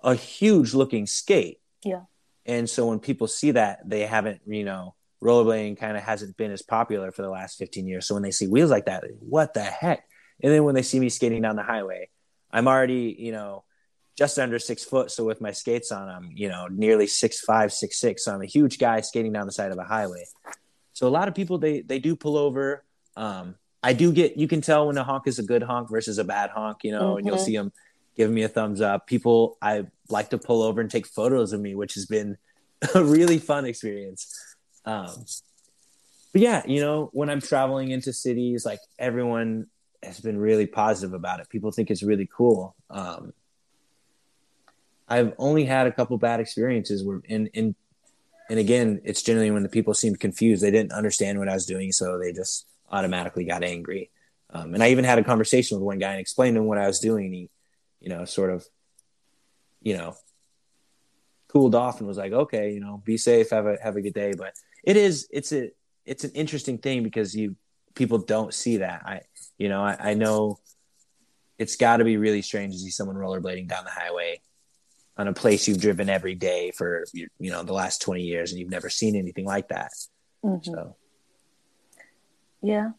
a 0.03 0.15
huge 0.15 0.75
looking 0.75 1.07
skate. 1.07 1.59
Yeah. 1.85 2.03
And 2.47 2.69
so 2.69 2.87
when 2.87 2.99
people 2.99 3.27
see 3.27 3.53
that, 3.53 3.89
they 3.89 4.01
haven't, 4.07 4.41
you 4.47 4.65
know, 4.65 4.95
rollerblading 5.23 5.79
kind 5.79 5.97
of 5.97 6.03
hasn't 6.03 6.37
been 6.37 6.51
as 6.51 6.63
popular 6.63 7.13
for 7.13 7.23
the 7.23 7.31
last 7.31 7.59
15 7.59 7.87
years. 7.87 8.07
So 8.07 8.15
when 8.15 8.23
they 8.23 8.33
see 8.33 8.49
wheels 8.49 8.71
like 8.71 8.87
that, 8.87 9.05
what 9.21 9.55
the 9.55 9.63
heck? 9.63 10.05
And 10.43 10.53
then 10.53 10.65
when 10.65 10.75
they 10.75 10.83
see 10.83 10.99
me 10.99 11.09
skating 11.09 11.43
down 11.43 11.55
the 11.55 11.63
highway, 11.63 12.09
I'm 12.51 12.67
already, 12.67 13.15
you 13.17 13.31
know, 13.31 13.65
just 14.19 14.39
under 14.39 14.59
six 14.59 14.85
foot. 14.85 15.11
So 15.11 15.25
with 15.25 15.41
my 15.41 15.53
skates 15.53 15.93
on, 15.93 16.09
I'm, 16.09 16.31
you 16.35 16.49
know, 16.49 16.67
nearly 16.67 17.07
six 17.07 17.41
five, 17.41 17.73
six 17.73 17.99
six. 17.99 18.25
So 18.25 18.35
I'm 18.35 18.43
a 18.43 18.47
huge 18.47 18.79
guy 18.79 19.01
skating 19.01 19.33
down 19.33 19.47
the 19.47 19.53
side 19.53 19.73
of 19.73 19.79
a 19.79 19.85
highway. 19.85 20.25
So 20.93 21.07
a 21.07 21.11
lot 21.11 21.29
of 21.29 21.35
people 21.35 21.59
they 21.59 21.81
they 21.81 21.99
do 21.99 22.17
pull 22.17 22.37
over. 22.37 22.85
Um, 23.17 23.57
I 23.83 23.93
do 23.93 24.13
get 24.13 24.37
you 24.37 24.49
can 24.49 24.61
tell 24.61 24.87
when 24.87 24.99
a 24.99 25.05
honk 25.05 25.27
is 25.27 25.39
a 25.39 25.43
good 25.43 25.63
honk 25.63 25.91
versus 25.91 26.19
a 26.19 26.25
bad 26.25 26.51
honk, 26.51 26.79
you 26.85 26.93
know, 26.93 27.11
mm-hmm. 27.11 27.19
and 27.19 27.27
you'll 27.27 27.37
mm-hmm. 27.37 27.45
see 27.45 27.57
them 27.57 27.73
giving 28.17 28.35
me 28.35 28.43
a 28.43 28.49
thumbs 28.49 28.81
up. 28.81 29.07
People 29.07 29.57
I 29.61 29.87
like 30.09 30.31
to 30.31 30.39
pull 30.39 30.63
over 30.63 30.81
and 30.81 30.91
take 30.91 31.07
photos 31.07 31.53
of 31.53 31.61
me, 31.61 31.75
which 31.75 31.95
has 31.95 32.07
been 32.07 32.37
a 32.95 33.03
really 33.03 33.39
fun 33.39 33.65
experience. 33.65 34.55
Um, 34.85 35.25
but 36.33 36.41
yeah, 36.41 36.63
you 36.67 36.81
know, 36.81 37.11
when 37.13 37.29
I'm 37.29 37.41
traveling 37.41 37.91
into 37.91 38.13
cities, 38.13 38.65
like 38.65 38.81
everyone 38.99 39.67
has 40.03 40.21
been 40.21 40.39
really 40.39 40.67
positive 40.67 41.15
about 41.15 41.41
it. 41.41 41.49
People 41.49 41.71
think 41.71 41.91
it's 41.91 42.03
really 42.03 42.29
cool. 42.35 42.75
Um, 42.91 43.33
I've 45.09 45.35
only 45.39 45.65
had 45.65 45.87
a 45.87 45.93
couple 45.93 46.17
bad 46.19 46.41
experiences 46.41 47.05
where 47.05 47.21
in 47.25 47.49
in 47.49 47.75
and 48.53 48.61
again, 48.61 49.01
it's 49.03 49.23
generally 49.23 49.51
when 49.51 49.63
the 49.63 49.69
people 49.71 49.95
seemed 49.95 50.21
confused, 50.21 50.63
they 50.63 50.71
didn't 50.71 50.93
understand 50.93 51.39
what 51.39 51.49
I 51.49 51.55
was 51.55 51.65
doing, 51.65 51.91
so 51.91 52.19
they 52.19 52.35
just 52.35 52.67
automatically 52.91 53.47
got 53.47 53.65
angry. 53.65 54.11
Um, 54.51 54.75
and 54.75 54.83
I 54.83 54.91
even 54.91 55.07
had 55.07 55.19
a 55.19 55.25
conversation 55.25 55.79
with 55.79 55.87
one 55.87 55.99
guy 55.99 56.11
and 56.11 56.21
explained 56.21 56.57
to 56.57 56.61
him 56.61 56.67
what 56.67 56.77
I 56.77 56.87
was 56.87 57.01
doing. 57.01 57.25
And 57.25 57.35
he, 57.35 57.51
you 58.01 58.11
know, 58.11 58.27
sort 58.27 58.51
of, 58.51 58.67
you 59.81 59.97
know, 59.97 60.17
cooled 61.49 61.75
off 61.75 62.01
and 62.01 62.07
was 62.07 62.19
like, 62.19 62.33
okay, 62.33 62.75
you 62.75 62.81
know, 62.81 63.01
be 63.03 63.17
safe, 63.17 63.49
have 63.49 63.65
a 63.65 63.79
have 63.83 63.97
a 63.97 64.03
good 64.03 64.13
day. 64.13 64.35
But 64.37 64.53
it 64.85 64.99
is, 64.99 65.29
it's 65.31 65.53
a, 65.53 65.71
it's 66.05 66.25
an 66.25 66.33
interesting 66.33 66.77
thing 66.77 67.05
because 67.05 67.35
you 67.35 67.57
people 67.95 68.19
don't 68.19 68.53
see 68.53 68.77
that. 68.77 69.01
I, 69.07 69.21
you 69.57 69.71
know, 69.71 69.83
I, 69.83 70.11
I 70.11 70.13
know 70.13 70.59
it's 71.59 71.77
got 71.77 71.97
to 71.97 72.05
be 72.05 72.19
really 72.19 72.43
strange 72.43 72.75
to 72.75 72.81
see 72.81 72.91
someone 72.91 73.17
rollerblading 73.17 73.69
down 73.69 73.85
the 73.85 73.91
highway 73.91 74.43
on 75.17 75.29
a 75.29 75.33
place 75.33 75.69
you've 75.69 75.81
driven 75.81 76.09
every 76.09 76.35
day 76.35 76.71
for 76.71 77.05
you 77.13 77.29
know 77.39 77.63
the 77.63 77.73
last 77.73 78.03
20 78.03 78.23
years 78.23 78.51
and 78.51 78.61
you've 78.61 78.71
never 78.71 78.89
seen 78.89 79.17
anything 79.17 79.45
like 79.45 79.69
that. 79.69 79.93
Mm-hmm. 80.45 80.71
so. 80.71 80.97
Yeah. 82.63 82.91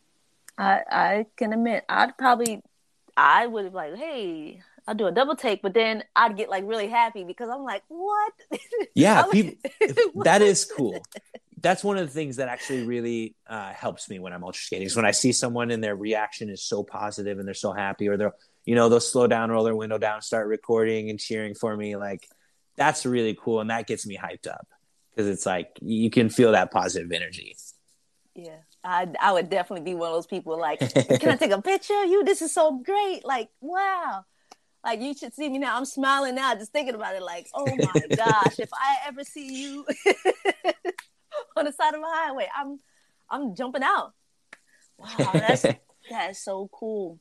I 0.57 0.81
i 0.89 1.25
can 1.35 1.53
admit 1.53 1.83
i'd 1.89 2.17
probably 2.17 2.61
i 3.17 3.45
would 3.47 3.65
have 3.65 3.73
like 3.73 3.95
hey 3.95 4.61
i'll 4.87 4.95
do 4.95 5.07
a 5.07 5.11
double 5.11 5.35
take 5.35 5.61
but 5.61 5.73
then 5.73 6.03
i'd 6.15 6.37
get 6.37 6.49
like 6.49 6.63
really 6.67 6.87
happy 6.87 7.23
because 7.23 7.49
i'm 7.49 7.63
like 7.63 7.83
what? 7.87 8.33
Yeah 8.93 9.23
people, 9.31 9.71
that 10.23 10.41
is 10.41 10.65
cool. 10.65 11.03
That's 11.59 11.83
one 11.83 11.97
of 11.97 12.05
the 12.05 12.13
things 12.13 12.35
that 12.35 12.49
actually 12.49 12.85
really 12.85 13.35
uh, 13.47 13.71
helps 13.71 14.09
me 14.09 14.19
when 14.19 14.33
i'm 14.33 14.43
ultra 14.43 14.61
skating 14.61 14.85
is 14.85 14.95
when 14.95 15.05
i 15.05 15.11
see 15.11 15.31
someone 15.31 15.71
and 15.71 15.83
their 15.83 15.95
reaction 15.95 16.49
is 16.49 16.63
so 16.63 16.83
positive 16.83 17.39
and 17.39 17.47
they're 17.47 17.55
so 17.55 17.71
happy 17.71 18.07
or 18.09 18.17
they're 18.17 18.33
you 18.65 18.75
know, 18.75 18.89
they'll 18.89 18.99
slow 18.99 19.27
down, 19.27 19.51
roll 19.51 19.63
their 19.63 19.75
window 19.75 19.97
down, 19.97 20.21
start 20.21 20.47
recording 20.47 21.09
and 21.09 21.19
cheering 21.19 21.53
for 21.53 21.75
me. 21.75 21.95
Like 21.95 22.27
that's 22.75 23.05
really 23.05 23.37
cool. 23.39 23.61
And 23.61 23.69
that 23.69 23.87
gets 23.87 24.05
me 24.05 24.17
hyped 24.17 24.47
up 24.47 24.67
because 25.11 25.27
it's 25.27 25.45
like 25.45 25.77
you 25.81 26.09
can 26.09 26.29
feel 26.29 26.53
that 26.53 26.71
positive 26.71 27.11
energy. 27.11 27.55
Yeah. 28.35 28.57
I, 28.83 29.07
I 29.19 29.31
would 29.31 29.49
definitely 29.49 29.85
be 29.85 29.95
one 29.95 30.09
of 30.09 30.15
those 30.15 30.27
people 30.27 30.59
like, 30.59 30.79
can 31.19 31.29
I 31.29 31.35
take 31.35 31.51
a 31.51 31.61
picture? 31.61 32.05
You, 32.05 32.23
this 32.23 32.41
is 32.41 32.53
so 32.53 32.79
great. 32.79 33.23
Like, 33.23 33.49
wow. 33.61 34.25
Like 34.83 35.01
you 35.01 35.13
should 35.13 35.33
see 35.33 35.49
me 35.49 35.59
now. 35.59 35.77
I'm 35.77 35.85
smiling 35.85 36.35
now, 36.35 36.55
just 36.55 36.73
thinking 36.73 36.95
about 36.95 37.15
it. 37.15 37.21
Like, 37.21 37.47
oh 37.53 37.65
my 37.65 38.01
gosh, 38.15 38.59
if 38.59 38.69
I 38.73 38.97
ever 39.07 39.23
see 39.23 39.63
you 39.63 39.85
on 41.55 41.65
the 41.65 41.71
side 41.71 41.93
of 41.93 42.01
a 42.01 42.05
highway, 42.05 42.49
I'm, 42.55 42.79
I'm 43.29 43.55
jumping 43.55 43.83
out. 43.83 44.13
Wow, 44.97 45.31
that's 45.33 45.65
that's 46.09 46.43
so 46.43 46.69
cool 46.71 47.19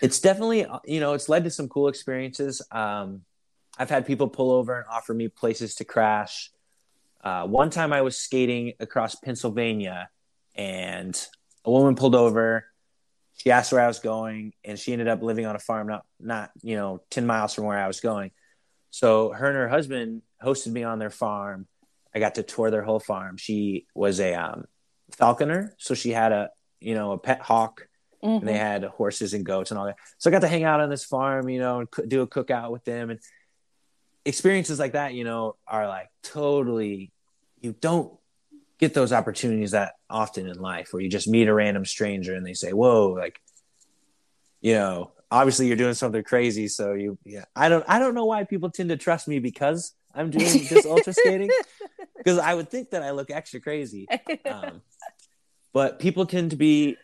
it's 0.00 0.20
definitely 0.20 0.66
you 0.84 1.00
know 1.00 1.14
it's 1.14 1.28
led 1.28 1.44
to 1.44 1.50
some 1.50 1.68
cool 1.68 1.88
experiences. 1.88 2.62
Um, 2.70 3.22
i've 3.78 3.90
had 3.90 4.06
people 4.06 4.28
pull 4.28 4.50
over 4.50 4.76
and 4.76 4.86
offer 4.90 5.14
me 5.14 5.28
places 5.28 5.76
to 5.76 5.84
crash. 5.84 6.50
Uh, 7.22 7.46
one 7.46 7.70
time 7.70 7.92
i 7.92 8.02
was 8.02 8.16
skating 8.16 8.72
across 8.80 9.14
pennsylvania 9.14 10.08
and 10.54 11.26
a 11.64 11.70
woman 11.70 11.94
pulled 11.94 12.14
over. 12.14 12.64
She 13.36 13.50
asked 13.50 13.72
where 13.72 13.82
i 13.82 13.86
was 13.88 13.98
going 13.98 14.52
and 14.64 14.78
she 14.78 14.92
ended 14.92 15.08
up 15.08 15.22
living 15.22 15.46
on 15.46 15.56
a 15.56 15.60
farm 15.60 15.86
not 15.86 16.04
not 16.18 16.50
you 16.62 16.76
know 16.76 17.02
10 17.10 17.26
miles 17.26 17.54
from 17.54 17.64
where 17.64 17.78
i 17.78 17.86
was 17.86 18.00
going. 18.00 18.30
So 18.90 19.30
her 19.32 19.46
and 19.46 19.56
her 19.56 19.68
husband 19.68 20.22
hosted 20.42 20.72
me 20.72 20.82
on 20.82 20.98
their 20.98 21.10
farm. 21.10 21.66
I 22.14 22.18
got 22.18 22.34
to 22.34 22.42
tour 22.42 22.70
their 22.72 22.82
whole 22.82 22.98
farm. 22.98 23.36
She 23.36 23.86
was 23.94 24.18
a 24.18 24.34
um, 24.34 24.64
falconer. 25.12 25.74
So 25.78 25.94
she 25.94 26.10
had 26.10 26.32
a 26.32 26.50
you 26.80 26.94
know 26.94 27.12
a 27.12 27.18
pet 27.18 27.40
hawk 27.40 27.86
Mm-hmm. 28.22 28.38
And 28.38 28.48
they 28.48 28.52
mm-hmm. 28.52 28.60
had 28.60 28.84
horses 28.84 29.32
and 29.32 29.44
goats 29.44 29.70
and 29.70 29.78
all 29.78 29.86
that. 29.86 29.96
So 30.18 30.30
I 30.30 30.32
got 30.32 30.40
to 30.40 30.48
hang 30.48 30.64
out 30.64 30.80
on 30.80 30.90
this 30.90 31.04
farm, 31.04 31.48
you 31.48 31.58
know, 31.58 31.80
and 31.80 32.08
do 32.08 32.22
a 32.22 32.26
cookout 32.26 32.70
with 32.70 32.84
them. 32.84 33.10
And 33.10 33.20
experiences 34.24 34.78
like 34.78 34.92
that, 34.92 35.14
you 35.14 35.24
know, 35.24 35.56
are 35.66 35.88
like 35.88 36.10
totally, 36.22 37.12
you 37.60 37.74
don't 37.80 38.12
get 38.78 38.94
those 38.94 39.12
opportunities 39.12 39.72
that 39.72 39.94
often 40.08 40.48
in 40.48 40.58
life 40.60 40.92
where 40.92 41.02
you 41.02 41.08
just 41.08 41.28
meet 41.28 41.48
a 41.48 41.54
random 41.54 41.84
stranger 41.84 42.34
and 42.34 42.46
they 42.46 42.54
say, 42.54 42.72
whoa, 42.72 43.08
like, 43.08 43.40
you 44.60 44.74
know, 44.74 45.12
obviously 45.30 45.66
you're 45.66 45.76
doing 45.76 45.94
something 45.94 46.22
crazy. 46.22 46.68
So 46.68 46.92
you, 46.92 47.18
yeah, 47.24 47.44
I 47.56 47.68
don't, 47.68 47.84
I 47.88 47.98
don't 47.98 48.14
know 48.14 48.26
why 48.26 48.44
people 48.44 48.70
tend 48.70 48.90
to 48.90 48.96
trust 48.96 49.28
me 49.28 49.38
because 49.38 49.94
I'm 50.14 50.30
doing 50.30 50.44
this 50.44 50.86
ultra 50.86 51.12
skating 51.12 51.50
because 52.16 52.38
I 52.38 52.54
would 52.54 52.68
think 52.68 52.90
that 52.90 53.02
I 53.02 53.12
look 53.12 53.30
extra 53.30 53.60
crazy. 53.60 54.06
Um, 54.44 54.82
but 55.72 56.00
people 56.00 56.26
tend 56.26 56.50
to 56.50 56.56
be 56.56 56.96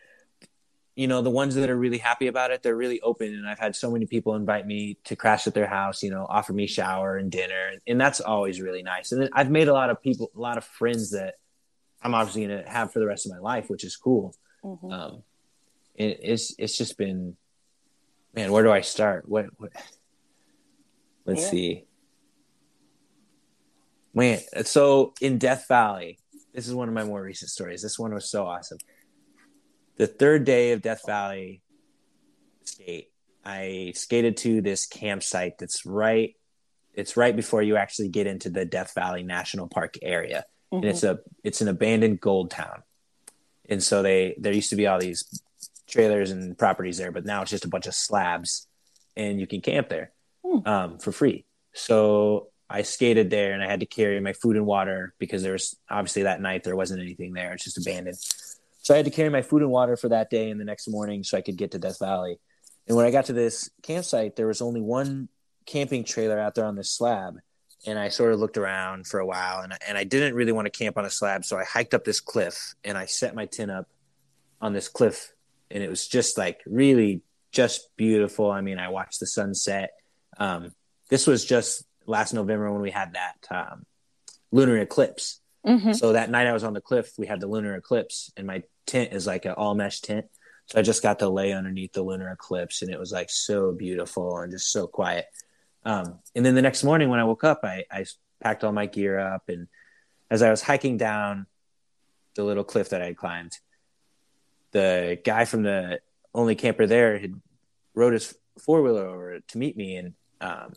you 0.97 1.07
know 1.07 1.21
the 1.21 1.29
ones 1.29 1.53
that 1.53 1.69
are 1.69 1.77
really 1.77 1.99
happy 1.99 2.25
about 2.25 2.49
it 2.49 2.63
they're 2.63 2.75
really 2.75 2.99
open. 3.01 3.33
And 3.33 3.47
i've 3.47 3.59
had 3.59 3.75
so 3.75 3.91
many 3.91 4.07
people 4.07 4.35
invite 4.35 4.65
me 4.65 4.97
to 5.05 5.15
crash 5.15 5.45
at 5.47 5.53
their 5.53 5.67
house 5.67 6.01
you 6.03 6.09
know 6.09 6.25
offer 6.27 6.51
me 6.51 6.67
shower 6.67 7.17
and 7.17 7.31
dinner. 7.31 7.73
And 7.85 8.01
that's 8.01 8.19
always 8.19 8.59
really 8.59 8.83
nice. 8.83 9.13
And 9.13 9.21
then 9.21 9.29
i've 9.31 9.51
made 9.51 9.69
a 9.69 9.73
lot 9.73 9.91
of 9.91 10.01
people 10.01 10.31
a 10.35 10.39
lot 10.39 10.57
of 10.57 10.65
friends 10.65 11.11
that 11.11 11.35
i'm 12.01 12.13
obviously 12.13 12.47
going 12.47 12.63
to 12.63 12.69
have 12.69 12.91
for 12.91 12.99
the 12.99 13.05
rest 13.05 13.25
of 13.27 13.31
my 13.31 13.37
life 13.37 13.69
which 13.69 13.85
is 13.85 13.95
cool. 13.95 14.35
Mm-hmm. 14.65 14.91
um, 14.91 15.23
it, 15.93 16.19
it's 16.23 16.55
it's 16.57 16.77
just 16.77 16.97
been 16.97 17.37
man 18.33 18.51
where 18.51 18.63
do 18.63 18.71
i 18.71 18.81
start? 18.81 19.29
What, 19.29 19.45
what? 19.57 19.71
Let's 21.25 21.43
yeah. 21.43 21.49
see. 21.49 21.85
Man 24.15 24.39
so 24.63 25.13
in 25.21 25.37
death 25.37 25.67
valley 25.67 26.17
this 26.53 26.67
is 26.67 26.73
one 26.73 26.87
of 26.87 26.95
my 26.95 27.03
more 27.03 27.21
recent 27.21 27.51
stories. 27.51 27.83
This 27.83 27.99
one 27.99 28.15
was 28.15 28.31
so 28.31 28.47
awesome 28.47 28.79
the 29.97 30.07
third 30.07 30.45
day 30.45 30.71
of 30.71 30.81
Death 30.81 31.01
Valley 31.05 31.61
skate, 32.63 33.09
I 33.43 33.93
skated 33.95 34.37
to 34.37 34.61
this 34.61 34.85
campsite 34.85 35.57
that's 35.57 35.85
right. 35.85 36.35
It's 36.93 37.17
right 37.17 37.35
before 37.35 37.61
you 37.61 37.77
actually 37.77 38.09
get 38.09 38.27
into 38.27 38.49
the 38.49 38.65
Death 38.65 38.93
Valley 38.93 39.23
National 39.23 39.67
Park 39.67 39.95
area, 40.01 40.45
mm-hmm. 40.71 40.83
and 40.83 40.85
it's 40.85 41.03
a 41.03 41.19
it's 41.43 41.61
an 41.61 41.67
abandoned 41.67 42.21
gold 42.21 42.51
town. 42.51 42.83
And 43.69 43.83
so 43.83 44.01
they 44.01 44.35
there 44.37 44.53
used 44.53 44.69
to 44.71 44.75
be 44.75 44.87
all 44.87 44.99
these 44.99 45.41
trailers 45.87 46.31
and 46.31 46.57
properties 46.57 46.97
there, 46.97 47.11
but 47.11 47.25
now 47.25 47.41
it's 47.41 47.51
just 47.51 47.65
a 47.65 47.69
bunch 47.69 47.87
of 47.87 47.95
slabs, 47.95 48.67
and 49.15 49.39
you 49.39 49.47
can 49.47 49.61
camp 49.61 49.89
there 49.89 50.11
mm. 50.45 50.65
um, 50.67 50.99
for 50.99 51.11
free. 51.11 51.45
So 51.73 52.49
I 52.69 52.81
skated 52.81 53.29
there, 53.29 53.53
and 53.53 53.63
I 53.63 53.67
had 53.67 53.79
to 53.79 53.85
carry 53.85 54.19
my 54.19 54.33
food 54.33 54.57
and 54.57 54.65
water 54.65 55.13
because 55.19 55.43
there 55.43 55.53
was 55.53 55.77
obviously 55.89 56.23
that 56.23 56.41
night 56.41 56.63
there 56.63 56.75
wasn't 56.75 57.01
anything 57.01 57.33
there; 57.33 57.53
it's 57.53 57.63
just 57.63 57.77
abandoned. 57.77 58.17
So 58.87 58.93
I 58.93 58.97
had 58.97 59.05
to 59.05 59.11
carry 59.11 59.27
my 59.27 59.41
food 59.41 59.63
and 59.63 59.69
water 59.69 59.97
for 59.97 60.07
that 60.07 60.29
day 60.29 60.49
and 60.49 60.61
the 60.61 60.63
next 60.63 60.87
morning 60.87 61.21
so 61.21 61.37
I 61.37 61.41
could 61.41 61.57
get 61.57 61.71
to 61.71 61.77
Death 61.77 61.99
Valley. 61.99 62.39
And 62.87 62.95
when 62.95 63.05
I 63.05 63.11
got 63.11 63.25
to 63.25 63.33
this 63.33 63.69
campsite, 63.83 64.37
there 64.37 64.47
was 64.47 64.61
only 64.61 64.79
one 64.79 65.27
camping 65.65 66.05
trailer 66.05 66.39
out 66.39 66.55
there 66.55 66.63
on 66.63 66.77
this 66.77 66.89
slab. 66.89 67.35
And 67.85 67.99
I 67.99 68.07
sort 68.07 68.31
of 68.31 68.39
looked 68.39 68.57
around 68.57 69.05
for 69.05 69.19
a 69.19 69.25
while 69.25 69.59
and, 69.59 69.73
and 69.85 69.97
I 69.97 70.05
didn't 70.05 70.35
really 70.35 70.53
want 70.53 70.67
to 70.67 70.69
camp 70.71 70.97
on 70.97 71.03
a 71.03 71.09
slab. 71.09 71.43
So 71.43 71.57
I 71.57 71.65
hiked 71.65 71.93
up 71.93 72.05
this 72.05 72.21
cliff 72.21 72.75
and 72.85 72.97
I 72.97 73.07
set 73.07 73.35
my 73.35 73.45
tent 73.45 73.71
up 73.71 73.89
on 74.61 74.71
this 74.71 74.87
cliff. 74.87 75.33
And 75.69 75.83
it 75.83 75.89
was 75.89 76.07
just 76.07 76.37
like 76.37 76.61
really 76.65 77.23
just 77.51 77.89
beautiful. 77.97 78.49
I 78.49 78.61
mean, 78.61 78.79
I 78.79 78.87
watched 78.87 79.19
the 79.19 79.27
sunset. 79.27 79.89
Um, 80.37 80.71
this 81.09 81.27
was 81.27 81.43
just 81.43 81.83
last 82.05 82.33
November 82.33 82.71
when 82.71 82.81
we 82.81 82.91
had 82.91 83.15
that 83.15 83.47
um, 83.51 83.85
lunar 84.53 84.77
eclipse. 84.77 85.41
Mm-hmm. 85.65 85.91
So 85.91 86.13
that 86.13 86.29
night 86.29 86.47
I 86.47 86.53
was 86.53 86.63
on 86.63 86.71
the 86.71 86.79
cliff, 86.79 87.11
we 87.17 87.27
had 87.27 87.41
the 87.41 87.47
lunar 87.47 87.75
eclipse, 87.75 88.31
and 88.37 88.47
my 88.47 88.63
tent 88.87 89.13
is 89.13 89.27
like 89.27 89.45
an 89.45 89.51
all 89.51 89.75
mesh 89.75 90.01
tent. 90.01 90.25
So 90.65 90.79
I 90.79 90.81
just 90.81 91.03
got 91.03 91.19
to 91.19 91.29
lay 91.29 91.53
underneath 91.53 91.93
the 91.93 92.03
lunar 92.03 92.29
eclipse, 92.31 92.81
and 92.81 92.91
it 92.91 92.99
was 92.99 93.11
like 93.11 93.29
so 93.29 93.71
beautiful 93.71 94.37
and 94.39 94.51
just 94.51 94.71
so 94.71 94.87
quiet. 94.87 95.25
Um, 95.85 96.19
and 96.35 96.45
then 96.45 96.55
the 96.55 96.61
next 96.61 96.83
morning 96.83 97.09
when 97.09 97.19
I 97.19 97.23
woke 97.23 97.43
up, 97.43 97.61
I, 97.63 97.85
I 97.89 98.05
packed 98.41 98.63
all 98.63 98.73
my 98.73 98.85
gear 98.85 99.17
up, 99.19 99.47
and 99.47 99.67
as 100.29 100.41
I 100.41 100.49
was 100.49 100.61
hiking 100.61 100.97
down 100.97 101.45
the 102.35 102.43
little 102.43 102.65
cliff 102.65 102.89
that 102.89 103.01
I 103.01 103.05
had 103.05 103.17
climbed, 103.17 103.53
the 104.71 105.19
guy 105.23 105.45
from 105.45 105.63
the 105.63 105.99
only 106.33 106.55
camper 106.55 106.85
there 106.85 107.17
had 107.17 107.39
rode 107.95 108.13
his 108.13 108.35
four 108.59 108.81
wheeler 108.81 109.07
over 109.07 109.39
to 109.39 109.57
meet 109.57 109.77
me, 109.77 109.95
and 109.95 110.13
um, 110.41 110.73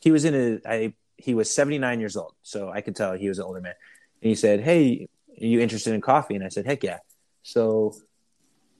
he 0.00 0.10
was 0.10 0.24
in 0.24 0.34
a 0.34 0.68
I 0.68 0.94
he 1.16 1.34
was 1.34 1.50
79 1.50 2.00
years 2.00 2.16
old, 2.16 2.34
so 2.42 2.70
I 2.70 2.82
could 2.82 2.96
tell 2.96 3.14
he 3.14 3.28
was 3.28 3.38
an 3.38 3.44
older 3.44 3.60
man 3.60 3.74
and 4.22 4.28
he 4.28 4.34
said, 4.34 4.60
"Hey, 4.60 5.08
are 5.40 5.46
you 5.46 5.60
interested 5.60 5.94
in 5.94 6.00
coffee?" 6.00 6.34
And 6.34 6.44
I 6.44 6.48
said, 6.48 6.64
"Heck 6.64 6.84
yeah!" 6.84 6.98
So 7.42 7.94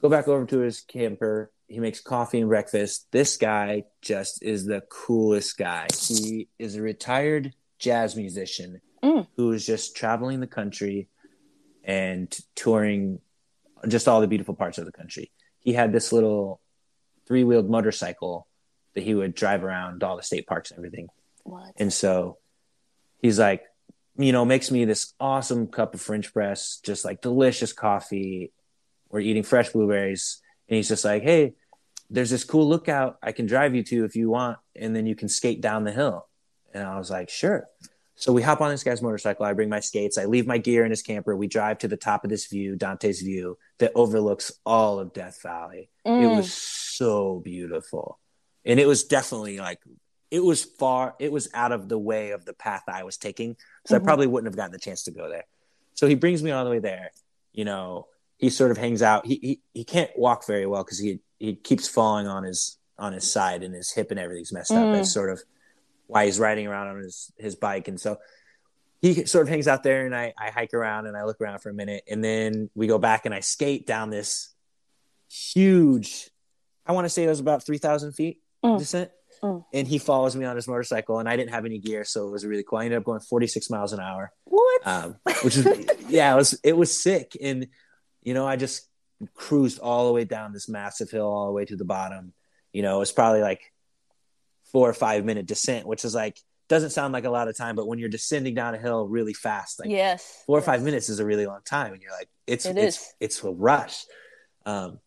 go 0.01 0.08
back 0.08 0.29
over 0.29 0.46
to 0.46 0.58
his 0.58 0.81
camper. 0.81 1.50
He 1.69 1.81
makes 1.81 2.00
coffee 2.00 2.40
and 2.40 2.48
breakfast. 2.48 3.06
This 3.13 3.37
guy 3.37 3.85
just 4.02 4.42
is 4.42 4.67
the 4.67 4.83
coolest 4.90 5.56
guy. 5.56 5.87
He 5.96 6.48
is 6.58 6.77
a 6.77 6.83
retired 6.83 7.54
jazz 7.79 8.15
musician 8.15 8.81
mm. 9.02 9.27
who 9.37 9.52
is 9.52 9.67
just 9.67 9.96
traveling 9.96 10.40
the 10.40 10.46
country 10.46 11.08
and 11.85 12.37
touring 12.54 13.19
just 13.88 14.06
all 14.06 14.21
the 14.21 14.29
beautiful 14.29 14.54
parts 14.54 14.79
of 14.79 14.85
the 14.85 14.92
country. 14.92 15.33
He 15.60 15.73
had 15.73 15.92
this 15.92 16.13
little 16.13 16.60
three 17.27 17.44
wheeled 17.44 17.69
motorcycle 17.69 18.46
that 18.94 19.02
he 19.02 19.15
would 19.15 19.35
drive 19.35 19.65
around 19.65 20.02
all 20.02 20.17
the 20.17 20.23
state 20.23 20.46
parks 20.46 20.71
and 20.71 20.79
everything. 20.79 21.08
What? 21.44 21.73
And 21.77 21.92
so 21.92 22.38
he's 23.21 23.38
like, 23.38 23.65
you 24.17 24.33
know, 24.33 24.44
makes 24.44 24.71
me 24.71 24.85
this 24.85 25.15
awesome 25.19 25.67
cup 25.67 25.94
of 25.94 26.00
French 26.00 26.33
press, 26.33 26.81
just 26.83 27.04
like 27.04 27.23
delicious 27.23 27.73
coffee. 27.73 28.52
We're 29.10 29.21
eating 29.21 29.42
fresh 29.42 29.71
blueberries. 29.71 30.40
And 30.69 30.77
he's 30.77 30.88
just 30.88 31.04
like, 31.04 31.23
hey, 31.23 31.54
there's 32.10 32.31
this 32.31 32.44
cool 32.44 32.69
lookout 32.69 33.19
I 33.23 33.33
can 33.33 33.46
drive 33.46 33.75
you 33.75 33.83
to 33.85 34.04
if 34.04 34.17
you 34.17 34.31
want. 34.31 34.58
And 34.77 34.94
then 34.94 35.06
you 35.06 35.15
can 35.15 35.29
skate 35.29 35.60
down 35.60 35.85
the 35.85 35.92
hill. 35.92 36.29
And 36.75 36.85
I 36.85 36.98
was 36.98 37.10
like, 37.10 37.31
sure. 37.31 37.67
So 38.15 38.33
we 38.33 38.42
hop 38.42 38.60
on 38.60 38.71
this 38.71 38.85
guy's 38.85 39.02
motorcycle. 39.02 39.44
I 39.46 39.52
bring 39.54 39.69
my 39.69 39.81
skates. 39.81 40.19
I 40.19 40.27
leave 40.27 40.46
my 40.46 40.58
gear 40.58 40.85
in 40.85 40.90
his 40.90 41.02
camper. 41.02 41.35
We 41.35 41.48
drive 41.48 41.79
to 41.79 41.88
the 41.88 41.96
top 41.96 42.25
of 42.25 42.31
this 42.31 42.46
view, 42.46 42.77
Dante's 42.77 43.21
View, 43.21 43.58
that 43.79 43.92
overlooks 43.94 44.52
all 44.65 44.98
of 44.98 45.13
Death 45.13 45.40
Valley. 45.42 45.90
Mm. 46.06 46.23
It 46.23 46.37
was 46.37 46.52
so 46.52 47.40
beautiful. 47.42 48.19
And 48.65 48.79
it 48.79 48.87
was 48.87 49.04
definitely 49.04 49.58
like, 49.58 49.81
it 50.33 50.43
was 50.43 50.65
far, 50.65 51.15
it 51.21 51.31
was 51.31 51.49
out 51.55 51.71
of 51.71 51.89
the 51.89 51.99
way 51.99 52.33
of 52.33 52.45
the 52.45 52.55
path 52.55 52.83
I 52.89 53.05
was 53.05 53.17
taking. 53.17 53.57
So 53.87 53.95
mm-hmm. 53.95 54.03
I 54.03 54.05
probably 54.05 54.27
wouldn't 54.27 54.51
have 54.51 54.57
gotten 54.57 54.73
the 54.73 54.79
chance 54.79 55.05
to 55.05 55.13
go 55.13 55.29
there. 55.29 55.45
So 55.95 56.09
he 56.09 56.17
brings 56.17 56.43
me 56.43 56.51
all 56.51 56.65
the 56.65 56.71
way 56.71 56.81
there. 56.81 57.11
You 57.53 57.65
know, 57.65 58.09
he 58.39 58.51
sort 58.51 58.73
of 58.73 58.79
hangs 58.79 59.03
out. 59.03 59.27
He, 59.27 59.39
he, 59.41 59.61
he 59.73 59.85
can't 59.85 60.11
walk 60.17 60.47
very 60.47 60.67
well 60.67 60.83
because 60.83 60.99
he, 60.99 61.21
he 61.39 61.55
keeps 61.55 61.87
falling 61.87 62.27
on 62.27 62.43
his, 62.43 62.79
on 62.99 63.13
his 63.13 63.31
side 63.31 63.63
and 63.63 63.75
his 63.75 63.93
hip 63.93 64.11
and 64.11 64.19
everything's 64.19 64.53
messed 64.53 64.73
mm. 64.73 64.95
up. 64.95 65.01
It's 65.01 65.13
sort 65.13 65.31
of, 65.31 65.41
why 66.09 66.27
he's 66.27 66.39
riding 66.39 66.67
around 66.67 66.89
on 66.89 66.99
his 66.99 67.33
his 67.39 67.55
bike, 67.55 67.89
and 67.89 67.99
so 67.99 68.19
he 69.01 69.25
sort 69.25 69.47
of 69.47 69.49
hangs 69.49 69.67
out 69.67 69.83
there, 69.83 70.05
and 70.05 70.15
I 70.15 70.35
I 70.39 70.51
hike 70.51 70.75
around 70.75 71.07
and 71.07 71.17
I 71.17 71.25
look 71.25 71.41
around 71.41 71.61
for 71.61 71.71
a 71.71 71.73
minute, 71.73 72.05
and 72.07 72.23
then 72.23 72.69
we 72.75 72.87
go 72.87 72.99
back 72.99 73.25
and 73.25 73.35
I 73.35 73.41
skate 73.41 73.87
down 73.87 74.11
this 74.11 74.55
huge. 75.31 76.29
I 76.85 76.93
want 76.93 77.07
to 77.07 77.09
say 77.09 77.25
it 77.25 77.29
was 77.29 77.41
about 77.41 77.65
three 77.65 77.79
thousand 77.79 78.13
feet 78.13 78.43
mm. 78.63 78.79
descent. 78.79 79.11
Mm. 79.43 79.65
And 79.73 79.88
he 79.88 79.99
follows 79.99 80.37
me 80.37 80.45
on 80.45 80.55
his 80.55 80.69
motorcycle, 80.69 81.19
and 81.19 81.29
I 81.29 81.37
didn't 81.37 81.51
have 81.51 81.65
any 81.65 81.79
gear, 81.79 82.05
so 82.05 82.29
it 82.29 82.31
was 82.31 82.47
really 82.47 82.63
cool. 82.63 82.79
I 82.79 82.85
ended 82.85 82.99
up 82.99 83.05
going 83.05 83.21
46 83.21 83.71
miles 83.71 83.93
an 83.93 83.99
hour. 83.99 84.33
What? 84.45 84.87
Um, 84.87 85.17
which 85.43 85.57
is, 85.57 85.67
yeah, 86.09 86.33
it 86.33 86.37
was 86.37 86.61
it 86.63 86.77
was 86.77 87.03
sick, 87.03 87.37
and 87.43 87.67
you 88.23 88.35
know, 88.35 88.47
I 88.47 88.57
just 88.57 88.88
cruised 89.35 89.81
all 89.81 90.07
the 90.07 90.13
way 90.13 90.25
down 90.25 90.53
this 90.53 90.69
massive 90.69 91.11
hill, 91.11 91.27
all 91.27 91.47
the 91.47 91.53
way 91.53 91.65
to 91.65 91.77
the 91.77 91.85
bottom. 91.85 92.33
You 92.73 92.83
know, 92.83 93.01
it's 93.01 93.13
probably 93.13 93.40
like 93.40 93.73
four 94.71 94.88
or 94.88 94.95
five 94.95 95.25
minute 95.25 95.47
descent, 95.47 95.87
which 95.87 96.05
is 96.05 96.15
like 96.15 96.38
doesn't 96.69 96.90
sound 96.90 97.13
like 97.13 97.25
a 97.25 97.31
lot 97.31 97.49
of 97.49 97.57
time, 97.57 97.77
but 97.77 97.87
when 97.87 97.99
you're 97.99 98.09
descending 98.09 98.55
down 98.55 98.75
a 98.75 98.79
hill 98.79 99.07
really 99.07 99.35
fast, 99.35 99.79
like 99.81 99.90
yes, 99.90 100.43
four 100.47 100.59
yes. 100.59 100.63
or 100.63 100.67
five 100.67 100.83
minutes 100.83 101.09
is 101.09 101.19
a 101.19 101.27
really 101.27 101.47
long 101.47 101.61
time, 101.65 101.93
and 101.93 102.01
you're 102.01 102.13
like, 102.13 102.29
it's 102.47 102.65
it 102.65 102.79
it's 102.79 103.13
it's 103.21 103.43
a 103.45 103.51
rush. 103.51 104.05
Um, 104.65 105.01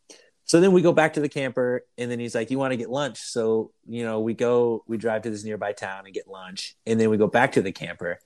so 0.45 0.61
then 0.61 0.71
we 0.71 0.81
go 0.81 0.93
back 0.93 1.13
to 1.13 1.21
the 1.21 1.29
camper, 1.29 1.83
and 1.97 2.09
then 2.09 2.19
he's 2.19 2.35
like, 2.35 2.51
"You 2.51 2.59
want 2.59 2.71
to 2.71 2.77
get 2.77 2.89
lunch?" 2.89 3.19
So 3.19 3.71
you 3.87 4.03
know, 4.03 4.19
we 4.19 4.33
go, 4.33 4.83
we 4.87 4.97
drive 4.97 5.23
to 5.23 5.29
this 5.29 5.43
nearby 5.43 5.73
town 5.73 6.05
and 6.05 6.13
get 6.13 6.27
lunch, 6.27 6.75
and 6.85 6.99
then 6.99 7.09
we 7.09 7.17
go 7.17 7.27
back 7.27 7.53
to 7.53 7.61
the 7.61 7.71
camper, 7.71 8.19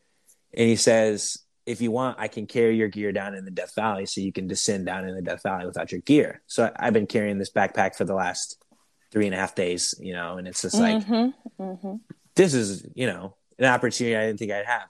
and 0.54 0.68
he 0.68 0.76
says, 0.76 1.38
"If 1.66 1.82
you 1.82 1.92
want, 1.92 2.20
I 2.20 2.28
can 2.28 2.46
carry 2.46 2.78
your 2.78 2.90
gear 2.90 3.12
down 3.12 3.36
in 3.36 3.46
the 3.46 3.52
Death 3.52 3.74
Valley, 3.76 4.06
so 4.06 4.22
you 4.22 4.34
can 4.34 4.48
descend 4.48 4.86
down 4.86 5.08
in 5.08 5.16
the 5.16 5.22
Death 5.22 5.44
Valley 5.44 5.66
without 5.66 5.92
your 5.92 6.02
gear." 6.02 6.42
So 6.48 6.72
I've 6.76 6.94
been 6.94 7.08
carrying 7.08 7.38
this 7.38 7.52
backpack 7.52 7.96
for 7.96 8.06
the 8.06 8.16
last 8.16 8.64
three 9.12 9.26
and 9.26 9.34
a 9.34 9.38
half 9.38 9.56
days, 9.56 9.96
you 10.00 10.14
know, 10.14 10.38
and 10.38 10.48
it's 10.48 10.62
just 10.62 10.76
like, 10.76 11.04
mm-hmm, 11.04 11.62
mm-hmm. 11.62 11.96
this 12.36 12.54
is, 12.54 12.86
you 12.94 13.08
know, 13.08 13.36
an 13.58 13.66
opportunity 13.66 14.16
I 14.16 14.28
didn't 14.28 14.40
think 14.40 14.52
I'd 14.52 14.66
have. 14.66 14.88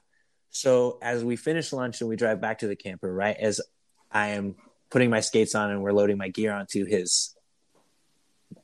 So 0.49 0.97
as 1.01 1.23
we 1.23 1.35
finish 1.35 1.71
lunch 1.71 2.01
and 2.01 2.09
we 2.09 2.15
drive 2.15 2.41
back 2.41 2.59
to 2.59 2.67
the 2.67 2.75
camper, 2.75 3.11
right, 3.13 3.37
as 3.37 3.61
I 4.11 4.29
am 4.29 4.55
putting 4.89 5.09
my 5.09 5.19
skates 5.19 5.55
on 5.55 5.71
and 5.71 5.81
we're 5.81 5.93
loading 5.93 6.17
my 6.17 6.29
gear 6.29 6.51
onto 6.53 6.85
his 6.85 7.35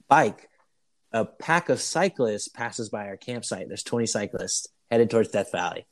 bike, 0.07 0.49
a 1.11 1.25
pack 1.25 1.69
of 1.69 1.81
cyclists 1.81 2.47
passes 2.47 2.89
by 2.89 3.07
our 3.07 3.17
campsite. 3.17 3.67
There's 3.67 3.83
20 3.83 4.05
cyclists 4.05 4.67
headed 4.91 5.09
towards 5.09 5.29
Death 5.29 5.51
Valley. 5.51 5.85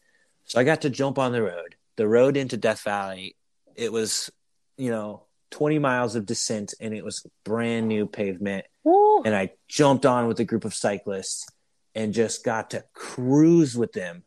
So 0.45 0.59
I 0.59 0.63
got 0.63 0.81
to 0.81 0.89
jump 0.89 1.17
on 1.17 1.31
the 1.31 1.41
road. 1.41 1.75
The 1.95 2.07
road 2.07 2.37
into 2.37 2.57
Death 2.57 2.83
Valley, 2.83 3.35
it 3.75 3.91
was, 3.91 4.31
you 4.77 4.91
know, 4.91 5.23
20 5.51 5.79
miles 5.79 6.15
of 6.15 6.25
descent 6.25 6.73
and 6.79 6.93
it 6.93 7.05
was 7.05 7.25
brand 7.45 7.87
new 7.87 8.07
pavement. 8.07 8.65
And 8.83 9.35
I 9.35 9.51
jumped 9.67 10.05
on 10.05 10.27
with 10.27 10.39
a 10.39 10.45
group 10.45 10.65
of 10.65 10.73
cyclists 10.73 11.47
and 11.95 12.13
just 12.13 12.43
got 12.43 12.71
to 12.71 12.83
cruise 12.93 13.77
with 13.77 13.93
them 13.93 14.23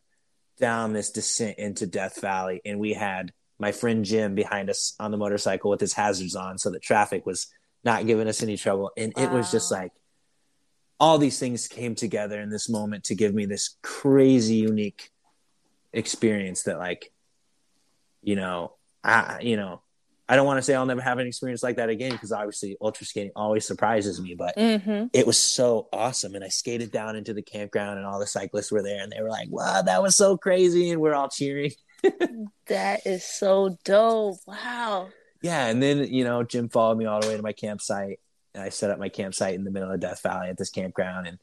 down 0.59 0.93
this 0.93 1.11
descent 1.11 1.59
into 1.59 1.85
Death 1.85 2.21
Valley. 2.21 2.61
And 2.65 2.79
we 2.79 2.93
had 2.93 3.33
my 3.59 3.71
friend 3.71 4.05
Jim 4.05 4.35
behind 4.35 4.69
us 4.69 4.93
on 4.99 5.11
the 5.11 5.17
motorcycle 5.17 5.69
with 5.69 5.79
his 5.79 5.93
hazards 5.93 6.35
on 6.35 6.57
so 6.57 6.69
that 6.71 6.81
traffic 6.81 7.25
was 7.25 7.47
not 7.83 8.05
giving 8.05 8.27
us 8.27 8.43
any 8.43 8.57
trouble. 8.57 8.91
And 8.97 9.13
wow. 9.15 9.23
it 9.23 9.31
was 9.31 9.51
just 9.51 9.71
like 9.71 9.91
all 10.99 11.17
these 11.17 11.39
things 11.39 11.67
came 11.67 11.95
together 11.95 12.39
in 12.41 12.49
this 12.49 12.69
moment 12.69 13.05
to 13.05 13.15
give 13.15 13.33
me 13.33 13.45
this 13.45 13.75
crazy 13.81 14.55
unique 14.55 15.11
experience 15.93 16.63
that 16.63 16.77
like 16.77 17.11
you 18.21 18.35
know 18.35 18.73
I 19.03 19.39
you 19.41 19.55
know 19.55 19.81
I 20.29 20.35
don't 20.35 20.45
want 20.45 20.57
to 20.57 20.61
say 20.61 20.75
I'll 20.75 20.85
never 20.85 21.01
have 21.01 21.19
an 21.19 21.27
experience 21.27 21.63
like 21.63 21.77
that 21.77 21.89
again 21.89 22.11
because 22.11 22.33
obviously 22.33 22.75
ultra 22.81 23.05
skating 23.05 23.31
always 23.35 23.65
surprises 23.65 24.19
me, 24.19 24.35
but 24.35 24.57
mm-hmm. 24.57 25.05
it 25.13 25.25
was 25.25 25.37
so 25.37 25.87
awesome. 25.93 26.35
And 26.35 26.43
I 26.43 26.49
skated 26.49 26.91
down 26.91 27.15
into 27.15 27.33
the 27.33 27.41
campground 27.41 27.97
and 27.97 28.05
all 28.05 28.19
the 28.19 28.27
cyclists 28.27 28.69
were 28.69 28.83
there 28.83 29.01
and 29.01 29.09
they 29.09 29.21
were 29.21 29.29
like, 29.29 29.47
wow, 29.49 29.81
that 29.81 30.03
was 30.03 30.17
so 30.17 30.35
crazy. 30.35 30.89
And 30.89 30.99
we're 30.99 31.13
all 31.13 31.29
cheering. 31.29 31.71
That 32.67 33.05
is 33.05 33.23
so 33.23 33.77
dope. 33.83 34.39
Wow. 34.45 35.09
Yeah. 35.41 35.67
And 35.67 35.81
then, 35.81 36.11
you 36.13 36.23
know, 36.23 36.43
Jim 36.43 36.69
followed 36.69 36.97
me 36.97 37.05
all 37.05 37.21
the 37.21 37.27
way 37.27 37.37
to 37.37 37.43
my 37.43 37.53
campsite 37.53 38.19
and 38.53 38.63
I 38.63 38.69
set 38.69 38.89
up 38.89 38.99
my 38.99 39.09
campsite 39.09 39.55
in 39.55 39.63
the 39.63 39.71
middle 39.71 39.91
of 39.91 39.99
Death 39.99 40.21
Valley 40.23 40.49
at 40.49 40.57
this 40.57 40.69
campground. 40.69 41.27
And 41.27 41.39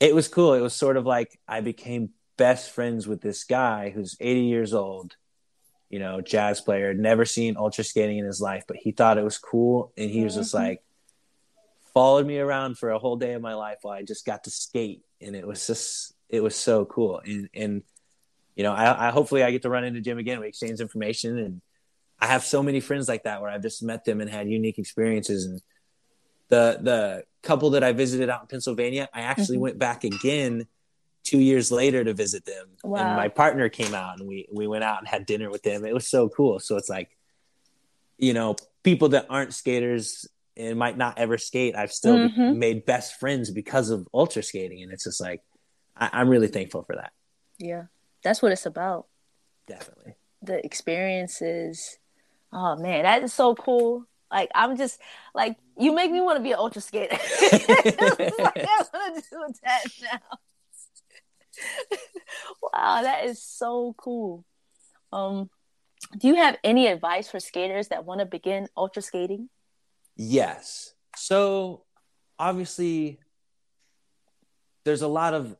it 0.00 0.14
was 0.14 0.28
cool. 0.28 0.54
It 0.54 0.60
was 0.60 0.74
sort 0.74 0.96
of 0.96 1.06
like 1.06 1.38
I 1.46 1.60
became 1.60 2.10
best 2.36 2.70
friends 2.70 3.06
with 3.06 3.20
this 3.20 3.44
guy 3.44 3.90
who's 3.90 4.16
80 4.20 4.40
years 4.40 4.74
old 4.74 5.16
you 5.94 6.00
know, 6.00 6.20
jazz 6.20 6.60
player, 6.60 6.92
never 6.92 7.24
seen 7.24 7.56
ultra 7.56 7.84
skating 7.84 8.18
in 8.18 8.24
his 8.24 8.40
life, 8.40 8.64
but 8.66 8.76
he 8.76 8.90
thought 8.90 9.16
it 9.16 9.22
was 9.22 9.38
cool. 9.38 9.92
And 9.96 10.10
he 10.10 10.24
was 10.24 10.32
mm-hmm. 10.32 10.40
just 10.40 10.52
like, 10.52 10.82
followed 11.92 12.26
me 12.26 12.38
around 12.38 12.78
for 12.78 12.90
a 12.90 12.98
whole 12.98 13.14
day 13.14 13.34
of 13.34 13.42
my 13.42 13.54
life 13.54 13.78
while 13.82 13.94
I 13.94 14.02
just 14.02 14.26
got 14.26 14.42
to 14.42 14.50
skate. 14.50 15.02
And 15.20 15.36
it 15.36 15.46
was 15.46 15.64
just, 15.68 16.12
it 16.28 16.42
was 16.42 16.56
so 16.56 16.84
cool. 16.84 17.20
And, 17.24 17.48
and, 17.54 17.82
you 18.56 18.62
know, 18.62 18.72
I, 18.72 19.08
I 19.08 19.10
hopefully 19.10 19.42
I 19.42 19.50
get 19.50 19.62
to 19.62 19.70
run 19.70 19.84
into 19.84 20.00
Jim 20.00 20.18
again. 20.18 20.40
We 20.40 20.48
exchange 20.48 20.80
information 20.80 21.38
and 21.38 21.60
I 22.20 22.26
have 22.26 22.44
so 22.44 22.62
many 22.62 22.80
friends 22.80 23.08
like 23.08 23.24
that 23.24 23.42
where 23.42 23.50
I've 23.50 23.62
just 23.62 23.82
met 23.82 24.04
them 24.04 24.20
and 24.20 24.30
had 24.30 24.48
unique 24.48 24.78
experiences. 24.78 25.44
And 25.46 25.60
the, 26.48 26.78
the 26.80 27.24
couple 27.42 27.70
that 27.70 27.84
I 27.84 27.92
visited 27.92 28.30
out 28.30 28.42
in 28.42 28.46
Pennsylvania, 28.46 29.08
I 29.12 29.22
actually 29.22 29.56
mm-hmm. 29.56 29.62
went 29.62 29.78
back 29.78 30.04
again 30.04 30.66
two 31.24 31.38
years 31.38 31.72
later 31.72 32.04
to 32.04 32.14
visit 32.14 32.44
them. 32.44 32.68
Wow. 32.82 32.98
And 32.98 33.16
my 33.16 33.28
partner 33.28 33.68
came 33.68 33.94
out 33.94 34.18
and 34.18 34.28
we 34.28 34.46
we 34.52 34.66
went 34.66 34.84
out 34.84 34.98
and 34.98 35.08
had 35.08 35.26
dinner 35.26 35.50
with 35.50 35.62
them. 35.62 35.84
It 35.84 35.94
was 35.94 36.06
so 36.06 36.28
cool. 36.28 36.60
So 36.60 36.76
it's 36.76 36.88
like, 36.88 37.10
you 38.18 38.34
know, 38.34 38.56
people 38.82 39.10
that 39.10 39.26
aren't 39.30 39.54
skaters 39.54 40.26
and 40.56 40.78
might 40.78 40.96
not 40.96 41.18
ever 41.18 41.36
skate, 41.36 41.74
I've 41.74 41.92
still 41.92 42.16
mm-hmm. 42.16 42.58
made 42.58 42.86
best 42.86 43.18
friends 43.18 43.50
because 43.50 43.90
of 43.90 44.06
ultra 44.14 44.42
skating. 44.42 44.82
And 44.82 44.92
it's 44.92 45.04
just 45.04 45.20
like 45.20 45.42
I, 45.96 46.10
I'm 46.12 46.28
really 46.28 46.48
thankful 46.48 46.84
for 46.84 46.96
that. 46.96 47.12
Yeah. 47.58 47.84
That's 48.24 48.42
what 48.42 48.50
it's 48.52 48.66
about. 48.66 49.06
Definitely. 49.68 50.14
The 50.42 50.64
experiences. 50.64 51.98
Oh 52.52 52.76
man, 52.76 53.04
that 53.04 53.22
is 53.22 53.32
so 53.32 53.54
cool. 53.54 54.06
Like 54.30 54.50
I'm 54.54 54.76
just 54.76 55.00
like 55.34 55.56
you 55.78 55.94
make 55.94 56.10
me 56.10 56.20
want 56.20 56.38
to 56.38 56.42
be 56.42 56.52
an 56.52 56.58
ultra 56.58 56.82
skater. 56.82 57.12
like, 57.42 57.68
I 57.68 58.84
want 58.92 59.16
to 59.16 59.30
do 59.30 59.46
that 59.62 59.84
now. 60.02 60.38
wow, 62.62 63.02
that 63.02 63.26
is 63.26 63.42
so 63.42 63.94
cool. 63.96 64.44
Um, 65.12 65.50
do 66.18 66.28
you 66.28 66.36
have 66.36 66.56
any 66.64 66.88
advice 66.88 67.30
for 67.30 67.38
skaters 67.40 67.88
that 67.88 68.04
want 68.04 68.20
to 68.20 68.26
begin 68.26 68.68
ultra 68.76 69.02
skating? 69.02 69.48
Yes. 70.16 70.94
So 71.16 71.84
obviously, 72.38 73.20
there's 74.84 75.02
a 75.02 75.08
lot 75.08 75.34
of 75.34 75.56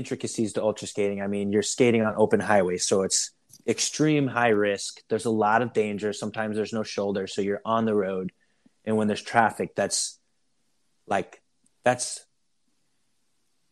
intricacies 0.00 0.54
to 0.54 0.62
ultra 0.62 0.88
skating. 0.88 1.20
I 1.20 1.26
mean, 1.26 1.52
you're 1.52 1.62
skating 1.76 2.02
on 2.02 2.14
open 2.16 2.40
highways, 2.40 2.86
so 2.86 3.02
it's 3.02 3.32
extreme 3.66 4.26
high 4.26 4.54
risk. 4.68 5.02
There's 5.08 5.26
a 5.26 5.30
lot 5.30 5.60
of 5.60 5.74
danger. 5.74 6.14
Sometimes 6.14 6.56
there's 6.56 6.72
no 6.72 6.82
shoulder, 6.82 7.26
so 7.26 7.42
you're 7.42 7.60
on 7.66 7.84
the 7.84 7.94
road. 7.94 8.32
And 8.86 8.96
when 8.96 9.08
there's 9.08 9.22
traffic, 9.22 9.74
that's 9.74 10.18
like 11.06 11.42
that's 11.84 12.24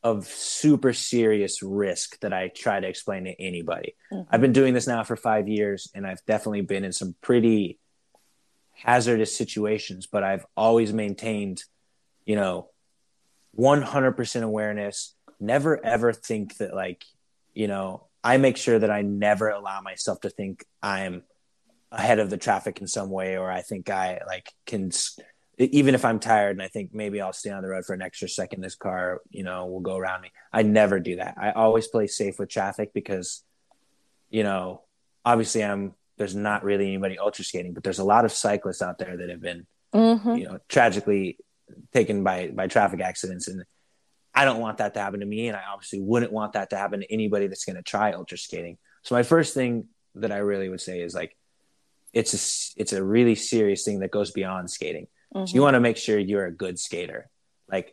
of 0.03 0.27
super 0.27 0.93
serious 0.93 1.63
risk 1.63 2.21
that 2.21 2.33
I 2.33 2.49
try 2.49 2.79
to 2.79 2.87
explain 2.87 3.25
to 3.25 3.41
anybody. 3.41 3.95
Mm-hmm. 4.13 4.29
I've 4.31 4.41
been 4.41 4.53
doing 4.53 4.75
this 4.75 4.87
now 4.87 5.03
for 5.05 5.17
five 5.17 5.49
years 5.49 5.91
and 5.95 6.07
I've 6.07 6.25
definitely 6.27 6.61
been 6.61 6.85
in 6.85 6.93
some 6.93 7.15
pretty 7.21 7.79
hazardous 8.75 9.35
situations, 9.35 10.07
but 10.07 10.23
I've 10.23 10.47
always 10.57 10.93
maintained, 10.93 11.65
you 12.25 12.37
know, 12.37 12.69
100% 13.59 14.43
awareness. 14.43 15.15
Never 15.41 15.85
ever 15.85 16.13
think 16.13 16.57
that, 16.59 16.75
like, 16.75 17.05
you 17.55 17.69
know, 17.69 18.07
I 18.23 18.37
make 18.37 18.57
sure 18.57 18.79
that 18.79 18.91
I 18.91 19.03
never 19.03 19.49
allow 19.49 19.81
myself 19.81 20.21
to 20.23 20.31
think 20.31 20.65
I'm 20.83 21.23
ahead 21.91 22.19
of 22.19 22.31
the 22.31 22.37
traffic 22.37 22.81
in 22.81 22.87
some 22.87 23.11
way 23.11 23.39
or 23.39 23.51
I 23.51 23.63
think 23.63 23.89
I 23.89 24.21
like 24.27 24.53
can 24.67 24.91
even 25.59 25.95
if 25.95 26.05
I'm 26.05 26.21
tired 26.21 26.53
and 26.53 26.63
I 26.63 26.69
think 26.69 26.91
maybe 26.93 27.21
I'll 27.21 27.33
stay 27.33 27.51
on 27.51 27.63
the 27.63 27.69
road 27.69 27.85
for 27.85 27.95
an 27.95 28.03
extra 28.03 28.29
second, 28.29 28.61
this 28.61 28.77
car, 28.77 29.21
you 29.31 29.43
know, 29.43 29.67
will 29.67 29.81
go 29.81 29.97
around 29.97 30.21
me. 30.21 30.31
I 30.53 30.63
never 30.63 31.01
do 31.01 31.17
that. 31.17 31.35
I 31.41 31.51
always 31.51 31.89
play 31.89 32.07
safe 32.07 32.39
with 32.39 32.49
traffic 32.49 32.93
because, 32.93 33.43
you 34.31 34.45
know, 34.45 34.83
obviously 35.25 35.65
I'm 35.65 35.95
there's 36.17 36.37
not 36.37 36.65
really 36.65 36.89
anybody 36.89 37.19
ultra 37.19 37.45
skating, 37.45 37.75
but 37.75 37.83
there's 37.83 38.01
a 38.01 38.05
lot 38.05 38.25
of 38.25 38.33
cyclists 38.33 38.83
out 38.83 38.99
there 38.99 39.17
that 39.17 39.31
have 39.31 39.41
been, 39.41 39.67
mm-hmm. 39.95 40.35
you 40.37 40.45
know, 40.45 40.59
tragically 40.69 41.39
taken 41.93 42.25
by 42.25 42.49
by 42.49 42.67
traffic 42.67 43.01
accidents, 43.01 43.49
and 43.49 43.65
I 44.39 44.45
don't 44.45 44.61
want 44.61 44.79
that 44.79 44.95
to 44.95 45.01
happen 45.01 45.19
to 45.19 45.27
me, 45.27 45.49
and 45.49 45.57
I 45.57 45.63
obviously 45.73 46.01
wouldn't 46.01 46.31
want 46.31 46.53
that 46.53 46.71
to 46.71 46.77
happen 46.77 47.01
to 47.01 47.13
anybody 47.13 47.49
that's 47.49 47.65
going 47.65 47.75
to 47.75 47.83
try 47.83 48.13
ultra 48.13 48.39
skating. 48.39 48.79
So 49.03 49.17
my 49.17 49.25
first 49.25 49.53
thing 49.53 49.89
that 50.15 50.31
I 50.31 50.37
really 50.37 50.69
would 50.69 50.81
say 50.81 51.01
is 51.01 51.13
like, 51.13 51.37
it's 52.13 52.35
a 52.35 52.81
it's 52.81 52.93
a 52.93 53.03
really 53.03 53.35
serious 53.35 53.85
thing 53.85 53.99
that 53.99 54.13
goes 54.13 54.31
beyond 54.31 54.71
skating. 54.71 55.09
Mm-hmm. 55.35 55.47
So 55.47 55.55
you 55.57 55.63
want 55.63 55.75
to 55.75 55.81
make 55.81 55.97
sure 55.97 56.21
you're 56.21 56.47
a 56.47 56.53
good 56.53 56.79
skater, 56.79 57.29
like 57.69 57.93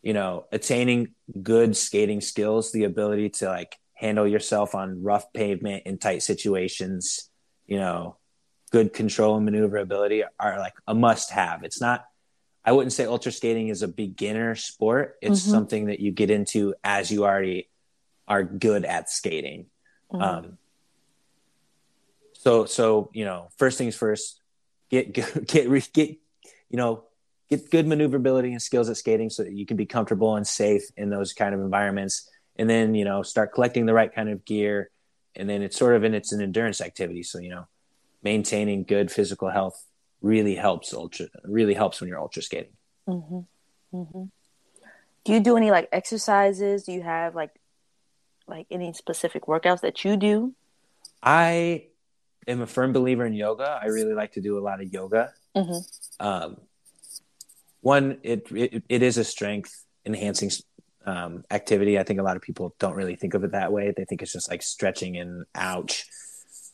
you 0.00 0.14
know, 0.14 0.44
attaining 0.52 1.14
good 1.42 1.76
skating 1.76 2.20
skills, 2.20 2.70
the 2.70 2.84
ability 2.84 3.30
to 3.30 3.46
like 3.46 3.74
handle 3.94 4.28
yourself 4.28 4.76
on 4.76 5.02
rough 5.02 5.32
pavement 5.32 5.82
in 5.86 5.98
tight 5.98 6.22
situations, 6.22 7.28
you 7.66 7.78
know, 7.78 8.16
good 8.70 8.92
control 8.92 9.34
and 9.34 9.44
maneuverability 9.44 10.22
are 10.38 10.58
like 10.60 10.74
a 10.86 10.94
must 10.94 11.32
have. 11.32 11.64
It's 11.64 11.80
not 11.80 12.04
I 12.66 12.72
wouldn't 12.72 12.92
say 12.92 13.06
ultra 13.06 13.30
skating 13.30 13.68
is 13.68 13.82
a 13.82 13.88
beginner 13.88 14.56
sport. 14.56 15.16
It's 15.22 15.40
mm-hmm. 15.42 15.50
something 15.52 15.86
that 15.86 16.00
you 16.00 16.10
get 16.10 16.30
into 16.30 16.74
as 16.82 17.12
you 17.12 17.24
already 17.24 17.68
are 18.26 18.42
good 18.42 18.84
at 18.84 19.08
skating. 19.08 19.66
Mm-hmm. 20.12 20.22
Um, 20.22 20.58
so, 22.32 22.64
so 22.64 23.10
you 23.14 23.24
know, 23.24 23.50
first 23.56 23.78
things 23.78 23.94
first, 23.94 24.40
get 24.90 25.12
get 25.46 25.46
get, 25.46 25.92
get 25.92 26.10
you 26.68 26.76
know 26.76 27.04
get 27.48 27.70
good 27.70 27.86
maneuverability 27.86 28.50
and 28.50 28.60
skills 28.60 28.90
at 28.90 28.96
skating 28.96 29.30
so 29.30 29.44
that 29.44 29.52
you 29.52 29.64
can 29.64 29.76
be 29.76 29.86
comfortable 29.86 30.34
and 30.34 30.44
safe 30.44 30.82
in 30.96 31.08
those 31.08 31.32
kind 31.32 31.54
of 31.54 31.60
environments. 31.60 32.28
And 32.56 32.68
then 32.68 32.96
you 32.96 33.04
know, 33.04 33.22
start 33.22 33.54
collecting 33.54 33.86
the 33.86 33.94
right 33.94 34.12
kind 34.12 34.28
of 34.28 34.44
gear. 34.44 34.90
And 35.36 35.48
then 35.48 35.62
it's 35.62 35.76
sort 35.76 35.94
of 35.94 36.02
in 36.02 36.14
it's 36.14 36.32
an 36.32 36.42
endurance 36.42 36.80
activity. 36.80 37.22
So 37.22 37.38
you 37.38 37.50
know, 37.50 37.68
maintaining 38.24 38.82
good 38.82 39.12
physical 39.12 39.50
health 39.50 39.85
really 40.22 40.54
helps 40.54 40.92
ultra 40.92 41.26
really 41.44 41.74
helps 41.74 42.00
when 42.00 42.08
you're 42.08 42.20
ultra 42.20 42.42
skating. 42.42 42.72
Mm-hmm. 43.08 43.96
Mm-hmm. 43.96 44.24
Do 45.24 45.32
you 45.32 45.40
do 45.40 45.56
any 45.56 45.70
like 45.70 45.88
exercises? 45.92 46.84
Do 46.84 46.92
you 46.92 47.02
have 47.02 47.34
like 47.34 47.50
like 48.46 48.66
any 48.70 48.92
specific 48.92 49.46
workouts 49.46 49.80
that 49.80 50.04
you 50.04 50.16
do? 50.16 50.54
I 51.22 51.86
am 52.46 52.60
a 52.60 52.66
firm 52.66 52.92
believer 52.92 53.26
in 53.26 53.32
yoga. 53.32 53.78
I 53.82 53.86
really 53.86 54.14
like 54.14 54.32
to 54.32 54.40
do 54.40 54.58
a 54.58 54.60
lot 54.60 54.80
of 54.80 54.92
yoga. 54.92 55.32
Mm-hmm. 55.56 56.26
Um, 56.26 56.56
one, 57.80 58.18
it, 58.22 58.50
it, 58.52 58.82
it 58.88 59.02
is 59.02 59.18
a 59.18 59.24
strength 59.24 59.84
enhancing 60.04 60.50
um, 61.04 61.44
activity. 61.50 61.98
I 61.98 62.02
think 62.02 62.20
a 62.20 62.22
lot 62.22 62.36
of 62.36 62.42
people 62.42 62.74
don't 62.78 62.94
really 62.94 63.16
think 63.16 63.34
of 63.34 63.44
it 63.44 63.52
that 63.52 63.72
way. 63.72 63.92
They 63.96 64.04
think 64.04 64.22
it's 64.22 64.32
just 64.32 64.50
like 64.50 64.62
stretching 64.62 65.16
and 65.16 65.44
ouch. 65.54 66.06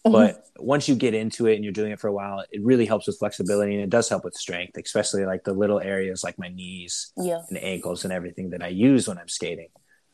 Mm-hmm. 0.06 0.12
But 0.12 0.44
once 0.58 0.88
you 0.88 0.96
get 0.96 1.14
into 1.14 1.46
it 1.46 1.54
and 1.54 1.64
you're 1.64 1.72
doing 1.72 1.92
it 1.92 2.00
for 2.00 2.08
a 2.08 2.12
while, 2.12 2.44
it 2.50 2.62
really 2.62 2.86
helps 2.86 3.06
with 3.06 3.18
flexibility 3.18 3.74
and 3.74 3.82
it 3.82 3.90
does 3.90 4.08
help 4.08 4.24
with 4.24 4.34
strength, 4.34 4.76
especially 4.76 5.24
like 5.24 5.44
the 5.44 5.52
little 5.52 5.80
areas 5.80 6.24
like 6.24 6.38
my 6.38 6.48
knees 6.48 7.12
yeah. 7.16 7.42
and 7.48 7.58
ankles 7.58 8.04
and 8.04 8.12
everything 8.12 8.50
that 8.50 8.62
I 8.62 8.68
use 8.68 9.06
when 9.06 9.18
I'm 9.18 9.28
skating. 9.28 9.68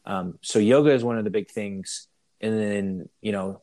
Um, 0.05 0.39
so 0.43 0.59
yoga 0.59 0.91
is 0.91 1.05
one 1.05 1.19
of 1.19 1.25
the 1.25 1.31
big 1.31 1.51
things. 1.51 2.09
And 2.41 2.59
then, 2.59 3.09
you 3.21 3.33
know, 3.33 3.63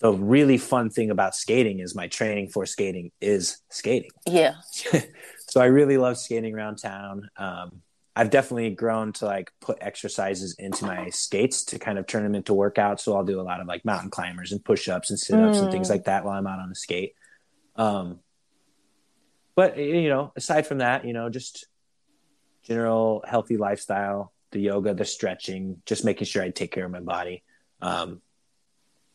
the 0.00 0.12
really 0.12 0.58
fun 0.58 0.90
thing 0.90 1.10
about 1.10 1.34
skating 1.34 1.78
is 1.78 1.94
my 1.94 2.08
training 2.08 2.48
for 2.48 2.66
skating 2.66 3.12
is 3.20 3.58
skating. 3.70 4.10
Yeah. 4.26 4.54
so 5.48 5.60
I 5.60 5.66
really 5.66 5.98
love 5.98 6.16
skating 6.16 6.54
around 6.54 6.76
town. 6.76 7.28
Um, 7.36 7.82
I've 8.20 8.28
definitely 8.28 8.68
grown 8.68 9.14
to 9.14 9.24
like 9.24 9.50
put 9.62 9.78
exercises 9.80 10.54
into 10.58 10.84
my 10.84 11.08
skates 11.08 11.64
to 11.64 11.78
kind 11.78 11.98
of 11.98 12.06
turn 12.06 12.22
them 12.22 12.34
into 12.34 12.52
workouts. 12.52 13.00
So 13.00 13.16
I'll 13.16 13.24
do 13.24 13.40
a 13.40 13.42
lot 13.42 13.62
of 13.62 13.66
like 13.66 13.82
mountain 13.82 14.10
climbers 14.10 14.52
and 14.52 14.62
push 14.62 14.90
ups 14.90 15.08
and 15.08 15.18
sit 15.18 15.40
ups 15.40 15.56
mm. 15.56 15.62
and 15.62 15.72
things 15.72 15.86
mm. 15.86 15.92
like 15.92 16.04
that 16.04 16.26
while 16.26 16.36
I'm 16.36 16.46
out 16.46 16.58
on 16.58 16.68
the 16.68 16.74
skate. 16.74 17.14
Um, 17.76 18.18
but 19.54 19.78
you 19.78 20.10
know, 20.10 20.34
aside 20.36 20.66
from 20.66 20.78
that, 20.78 21.06
you 21.06 21.14
know, 21.14 21.30
just 21.30 21.66
general 22.62 23.24
healthy 23.26 23.56
lifestyle, 23.56 24.34
the 24.50 24.60
yoga, 24.60 24.92
the 24.92 25.06
stretching, 25.06 25.80
just 25.86 26.04
making 26.04 26.26
sure 26.26 26.42
I 26.42 26.50
take 26.50 26.72
care 26.72 26.84
of 26.84 26.90
my 26.90 27.00
body. 27.00 27.42
Um, 27.80 28.20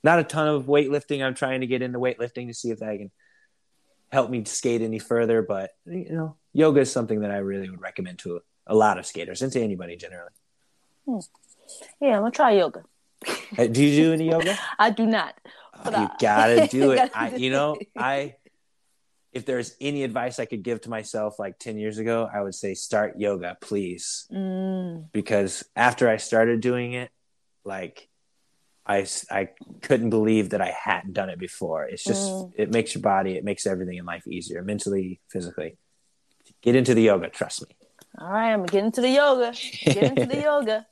not 0.04 0.18
a 0.18 0.24
ton 0.24 0.48
of 0.48 0.66
weightlifting. 0.66 1.24
I'm 1.24 1.36
trying 1.36 1.62
to 1.62 1.68
get 1.68 1.84
into 1.84 2.00
weightlifting 2.00 2.48
to 2.48 2.56
see 2.56 2.72
if 2.72 2.80
that 2.80 2.98
can 2.98 3.12
help 4.12 4.32
me 4.32 4.46
skate 4.46 4.82
any 4.82 4.98
further. 4.98 5.44
But 5.44 5.74
you 5.86 6.10
know, 6.10 6.38
yoga 6.54 6.80
is 6.80 6.92
something 6.92 7.20
that 7.20 7.30
I 7.30 7.38
really 7.38 7.70
would 7.70 7.82
recommend 7.82 8.18
to 8.20 8.42
a 8.68 8.76
lot 8.76 8.98
of 8.98 9.06
skaters 9.06 9.42
and 9.42 9.52
to 9.52 9.62
anybody 9.62 9.96
generally. 9.96 10.32
Hmm. 11.06 11.20
Yeah, 12.02 12.16
I'm 12.16 12.22
gonna 12.22 12.32
try 12.32 12.52
yoga. 12.52 12.84
do 13.56 13.84
you 13.84 14.04
do 14.04 14.14
any 14.14 14.30
yoga? 14.30 14.58
I 14.78 14.90
do 14.90 15.06
not. 15.06 15.40
Oh, 15.74 15.90
you 15.90 16.08
I... 16.08 16.12
gotta 16.20 16.68
do 16.68 16.92
it. 16.94 17.12
I, 17.14 17.36
you 17.36 17.50
know, 17.50 17.78
I 17.98 18.36
if 19.36 19.46
there's 19.46 19.76
any 19.82 20.04
advice 20.04 20.40
I 20.40 20.46
could 20.46 20.64
give 20.64 20.82
to 20.82 20.90
myself 20.90 21.38
like 21.38 21.60
10 21.60 21.78
years 21.78 21.98
ago, 21.98 22.28
I 22.34 22.42
would 22.42 22.56
say 22.56 22.74
start 22.74 23.20
yoga, 23.20 23.58
please. 23.60 24.26
Mm. 24.32 25.12
Because 25.12 25.66
after 25.76 26.10
I 26.10 26.18
started 26.18 26.62
doing 26.62 26.94
it, 26.94 27.12
like 27.66 28.08
I, 28.86 29.06
I 29.30 29.50
couldn't 29.82 30.10
believe 30.10 30.52
that 30.52 30.62
I 30.62 30.74
hadn't 30.82 31.14
done 31.14 31.30
it 31.30 31.38
before. 31.38 31.84
It's 31.84 32.06
just, 32.06 32.30
mm. 32.30 32.54
it 32.56 32.72
makes 32.72 32.96
your 32.96 33.02
body, 33.02 33.36
it 33.36 33.44
makes 33.44 33.68
everything 33.68 33.98
in 33.98 34.06
life 34.06 34.26
easier, 34.26 34.64
mentally, 34.64 35.20
physically. 35.30 35.78
Get 36.62 36.78
into 36.78 36.94
the 36.94 37.02
yoga, 37.02 37.28
trust 37.28 37.68
me. 37.68 37.76
All 38.18 38.32
right, 38.32 38.54
I'm 38.54 38.66
getting 38.66 38.92
to 38.94 39.02
the 39.02 39.10
yoga. 39.10 39.54
Get 39.84 40.18
into 40.18 40.26
the 40.26 40.42
yoga. 40.42 40.86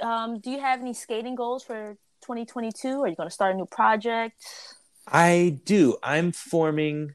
Um, 0.00 0.38
do 0.38 0.50
you 0.50 0.60
have 0.60 0.80
any 0.80 0.94
skating 0.94 1.34
goals 1.34 1.62
for 1.62 1.96
2022? 2.22 3.02
Are 3.02 3.08
you 3.08 3.16
going 3.16 3.28
to 3.28 3.34
start 3.34 3.54
a 3.54 3.56
new 3.56 3.66
project? 3.66 4.40
I 5.06 5.60
do. 5.64 5.96
I'm 6.02 6.32
forming. 6.32 7.14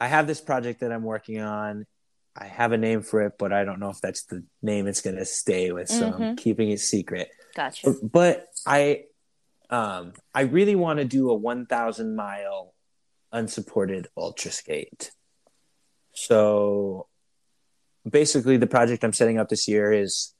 I 0.00 0.08
have 0.08 0.26
this 0.26 0.40
project 0.40 0.80
that 0.80 0.92
I'm 0.92 1.02
working 1.02 1.40
on. 1.40 1.86
I 2.34 2.46
have 2.46 2.72
a 2.72 2.78
name 2.78 3.02
for 3.02 3.22
it, 3.22 3.34
but 3.38 3.52
I 3.52 3.64
don't 3.64 3.78
know 3.78 3.90
if 3.90 4.00
that's 4.00 4.24
the 4.24 4.42
name 4.62 4.86
it's 4.86 5.02
going 5.02 5.16
to 5.16 5.26
stay 5.26 5.70
with. 5.70 5.88
So 5.88 6.10
mm-hmm. 6.10 6.22
I'm 6.22 6.36
keeping 6.36 6.70
it 6.70 6.80
secret. 6.80 7.28
Gotcha. 7.54 7.90
But, 7.90 8.12
but 8.12 8.46
I, 8.66 9.04
um, 9.68 10.14
I 10.34 10.42
really 10.42 10.74
want 10.74 10.98
to 10.98 11.04
do 11.04 11.30
a 11.30 11.34
1,000 11.34 12.16
mile 12.16 12.72
unsupported 13.32 14.08
ultra 14.16 14.50
skate. 14.50 15.10
So 16.14 17.08
basically 18.08 18.56
the 18.56 18.66
project 18.66 19.04
I'm 19.04 19.12
setting 19.12 19.38
up 19.38 19.48
this 19.48 19.68
year 19.68 19.92
is 19.92 20.34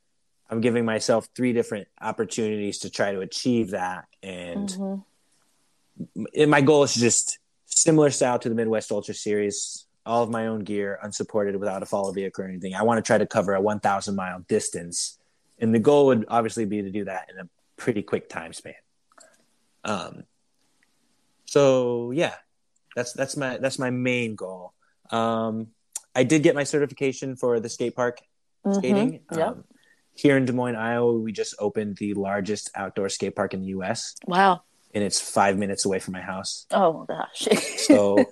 I'm 0.50 0.60
giving 0.60 0.84
myself 0.84 1.28
three 1.34 1.52
different 1.52 1.88
opportunities 2.00 2.80
to 2.80 2.90
try 2.90 3.12
to 3.12 3.20
achieve 3.20 3.70
that. 3.70 4.06
And 4.22 4.68
mm-hmm. 4.68 6.50
my 6.50 6.60
goal 6.60 6.82
is 6.82 6.94
just 6.94 7.38
similar 7.64 8.10
style 8.10 8.38
to 8.38 8.48
the 8.48 8.54
Midwest 8.54 8.92
Ultra 8.92 9.14
Series, 9.14 9.86
all 10.04 10.22
of 10.22 10.30
my 10.30 10.48
own 10.48 10.64
gear, 10.64 10.98
unsupported 11.02 11.56
without 11.56 11.82
a 11.82 11.86
follow 11.86 12.12
vehicle 12.12 12.44
or 12.44 12.48
anything. 12.48 12.74
I 12.74 12.82
want 12.82 12.98
to 12.98 13.02
try 13.02 13.18
to 13.18 13.26
cover 13.26 13.54
a 13.54 13.60
1,000 13.60 14.14
mile 14.14 14.40
distance. 14.48 15.18
And 15.58 15.74
the 15.74 15.78
goal 15.78 16.06
would 16.06 16.26
obviously 16.28 16.64
be 16.64 16.82
to 16.82 16.90
do 16.90 17.04
that 17.04 17.30
in 17.32 17.40
a 17.40 17.48
pretty 17.76 18.02
quick 18.02 18.28
time 18.28 18.52
span. 18.52 18.74
Um, 19.84 20.24
so 21.46 22.10
yeah, 22.10 22.34
that's, 22.94 23.12
that's 23.12 23.36
my, 23.36 23.58
that's 23.58 23.78
my 23.78 23.90
main 23.90 24.34
goal. 24.34 24.74
Um, 25.10 25.68
I 26.14 26.24
did 26.24 26.42
get 26.42 26.54
my 26.54 26.64
certification 26.64 27.36
for 27.36 27.60
the 27.60 27.68
skate 27.68 27.96
park 27.96 28.20
mm-hmm. 28.64 28.78
skating. 28.78 29.20
Yep. 29.32 29.48
Um, 29.48 29.64
here 30.14 30.36
in 30.36 30.44
Des 30.44 30.52
Moines, 30.52 30.76
Iowa, 30.76 31.18
we 31.18 31.32
just 31.32 31.54
opened 31.58 31.96
the 31.96 32.14
largest 32.14 32.70
outdoor 32.74 33.08
skate 33.08 33.34
park 33.34 33.54
in 33.54 33.60
the 33.60 33.68
U.S. 33.68 34.14
Wow! 34.26 34.62
And 34.94 35.02
it's 35.02 35.20
five 35.20 35.56
minutes 35.56 35.86
away 35.86 36.00
from 36.00 36.12
my 36.12 36.20
house. 36.20 36.66
Oh 36.70 37.06
gosh! 37.08 37.48
so 37.78 38.24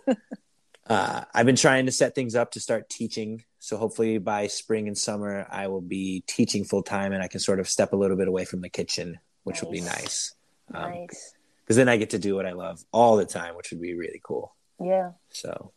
uh, 0.87 1.24
I've 1.33 1.47
been 1.47 1.57
trying 1.57 1.87
to 1.87 1.93
set 1.93 2.14
things 2.14 2.35
up 2.35 2.53
to 2.53 2.61
start 2.61 2.91
teaching. 2.91 3.45
So 3.59 3.76
hopefully 3.76 4.18
by 4.18 4.47
spring 4.47 4.89
and 4.89 4.97
summer, 4.97 5.47
I 5.51 5.68
will 5.68 5.81
be 5.81 6.22
teaching 6.26 6.64
full 6.64 6.83
time, 6.83 7.12
and 7.12 7.22
I 7.22 7.28
can 7.28 7.41
sort 7.41 7.61
of 7.61 7.68
step 7.68 7.93
a 7.93 7.97
little 7.97 8.16
bit 8.16 8.28
away 8.28 8.45
from 8.45 8.61
the 8.61 8.68
kitchen, 8.68 9.18
which 9.45 9.57
nice. 9.57 9.62
will 9.62 9.72
be 9.72 9.81
nice. 9.81 10.35
Um, 10.74 10.91
nice. 10.91 11.35
Because 11.64 11.76
then 11.76 11.89
I 11.89 11.97
get 11.97 12.11
to 12.11 12.18
do 12.18 12.35
what 12.35 12.47
I 12.47 12.53
love 12.53 12.85
all 12.93 13.16
the 13.16 13.24
time, 13.24 13.57
which 13.57 13.70
would 13.70 13.81
be 13.81 13.95
really 13.95 14.20
cool. 14.22 14.55
Yeah. 14.83 15.12
So 15.31 15.72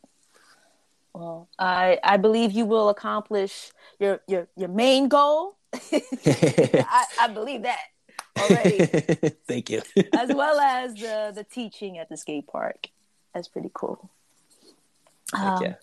well, 1.14 1.50
I 1.60 2.00
I 2.04 2.18
believe 2.18 2.52
you 2.52 2.66
will 2.66 2.90
accomplish 2.90 3.72
your 4.00 4.22
your 4.28 4.48
your 4.56 4.70
main 4.70 5.08
goal. 5.08 5.58
I, 5.74 7.06
I 7.22 7.28
believe 7.30 7.64
that 7.64 7.80
already. 8.38 8.86
Thank 9.48 9.70
you. 9.70 9.82
as 10.14 10.30
well 10.34 10.60
as 10.60 10.96
the 10.96 11.32
the 11.34 11.44
teaching 11.44 11.98
at 11.98 12.10
the 12.10 12.18
skate 12.18 12.48
park. 12.48 12.88
That's 13.34 13.48
pretty 13.48 13.72
cool. 13.74 14.10
Um, 15.34 15.64
yeah. 15.64 15.76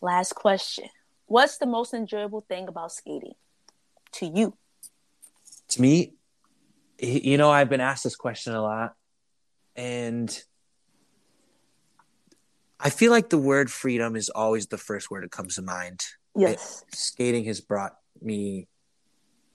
Last 0.00 0.34
question: 0.34 0.88
What's 1.26 1.58
the 1.58 1.66
most 1.66 1.92
enjoyable 1.92 2.42
thing 2.42 2.68
about 2.68 2.92
skating 2.92 3.34
to 4.12 4.26
you? 4.26 4.54
To 5.68 5.82
me, 5.82 6.14
you 6.98 7.36
know, 7.36 7.50
I've 7.50 7.68
been 7.68 7.82
asked 7.82 8.04
this 8.04 8.16
question 8.16 8.54
a 8.54 8.62
lot, 8.62 8.94
and 9.76 10.42
I 12.80 12.90
feel 12.90 13.10
like 13.10 13.30
the 13.30 13.38
word 13.38 13.70
freedom 13.70 14.16
is 14.16 14.28
always 14.28 14.68
the 14.68 14.78
first 14.78 15.10
word 15.10 15.24
that 15.24 15.32
comes 15.32 15.56
to 15.56 15.62
mind. 15.62 16.04
Yes. 16.36 16.84
It, 16.88 16.96
skating 16.96 17.44
has 17.46 17.60
brought 17.60 17.96
me 18.20 18.68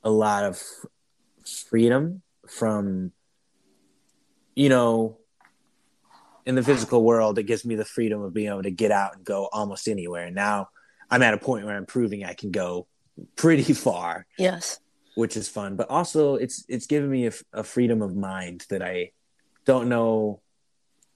a 0.03 0.09
lot 0.09 0.43
of 0.43 0.61
freedom 1.69 2.21
from, 2.47 3.11
you 4.55 4.69
know, 4.69 5.17
in 6.45 6.55
the 6.55 6.63
physical 6.63 7.03
world, 7.03 7.39
it 7.39 7.43
gives 7.43 7.65
me 7.65 7.75
the 7.75 7.85
freedom 7.85 8.21
of 8.21 8.33
being 8.33 8.49
able 8.49 8.63
to 8.63 8.71
get 8.71 8.91
out 8.91 9.15
and 9.15 9.23
go 9.23 9.47
almost 9.51 9.87
anywhere. 9.87 10.25
And 10.25 10.35
now 10.35 10.69
I'm 11.09 11.21
at 11.21 11.33
a 11.33 11.37
point 11.37 11.65
where 11.65 11.75
I'm 11.75 11.85
proving 11.85 12.25
I 12.25 12.33
can 12.33 12.51
go 12.51 12.87
pretty 13.35 13.73
far. 13.73 14.25
Yes. 14.37 14.79
Which 15.15 15.37
is 15.37 15.47
fun, 15.47 15.75
but 15.75 15.91
also 15.91 16.35
it's 16.35 16.65
it's 16.67 16.87
given 16.87 17.09
me 17.09 17.27
a, 17.27 17.33
a 17.53 17.63
freedom 17.63 18.01
of 18.01 18.15
mind 18.15 18.65
that 18.69 18.81
I 18.81 19.11
don't 19.63 19.87
know. 19.87 20.41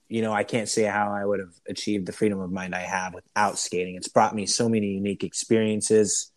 You 0.10 0.22
know, 0.22 0.34
I 0.34 0.43
can't 0.43 0.70
say 0.70 0.84
how 0.84 1.12
I 1.12 1.26
would 1.26 1.39
have 1.39 1.53
achieved 1.68 2.05
the 2.05 2.14
freedom 2.14 2.39
of 2.39 2.51
mind 2.51 2.74
I 2.74 2.82
have 2.82 3.14
without 3.14 3.60
skating. 3.60 3.95
It's 3.95 4.08
brought 4.08 4.34
me 4.34 4.45
so 4.45 4.70
many 4.70 4.88
unique 4.88 5.24
experiences. 5.24 6.32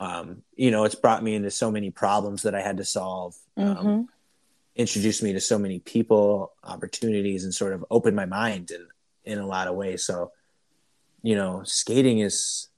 Um, 0.00 0.42
you 0.56 0.70
know, 0.70 0.84
it's 0.84 0.94
brought 0.94 1.22
me 1.22 1.34
into 1.34 1.50
so 1.50 1.70
many 1.70 1.90
problems 1.90 2.42
that 2.42 2.54
I 2.54 2.62
had 2.62 2.78
to 2.78 2.84
solve. 2.84 3.34
Um, 3.56 3.76
mm-hmm. 3.76 3.88
Um, 3.88 4.08
introduced 4.78 5.24
me 5.24 5.32
to 5.32 5.40
so 5.40 5.58
many 5.58 5.80
people, 5.80 6.52
opportunities, 6.62 7.44
and 7.44 7.52
sort 7.52 7.72
of 7.72 7.84
opened 7.90 8.16
my 8.16 8.26
mind 8.26 8.70
in 8.70 8.86
in 9.24 9.38
a 9.38 9.46
lot 9.46 9.68
of 9.68 9.74
ways. 9.74 10.04
So, 10.04 10.32
you 11.22 11.34
know, 11.34 11.62
skating 11.64 12.20
is 12.20 12.68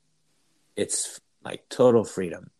it's 0.74 1.20
like 1.44 1.68
total 1.68 2.04
freedom, 2.04 2.50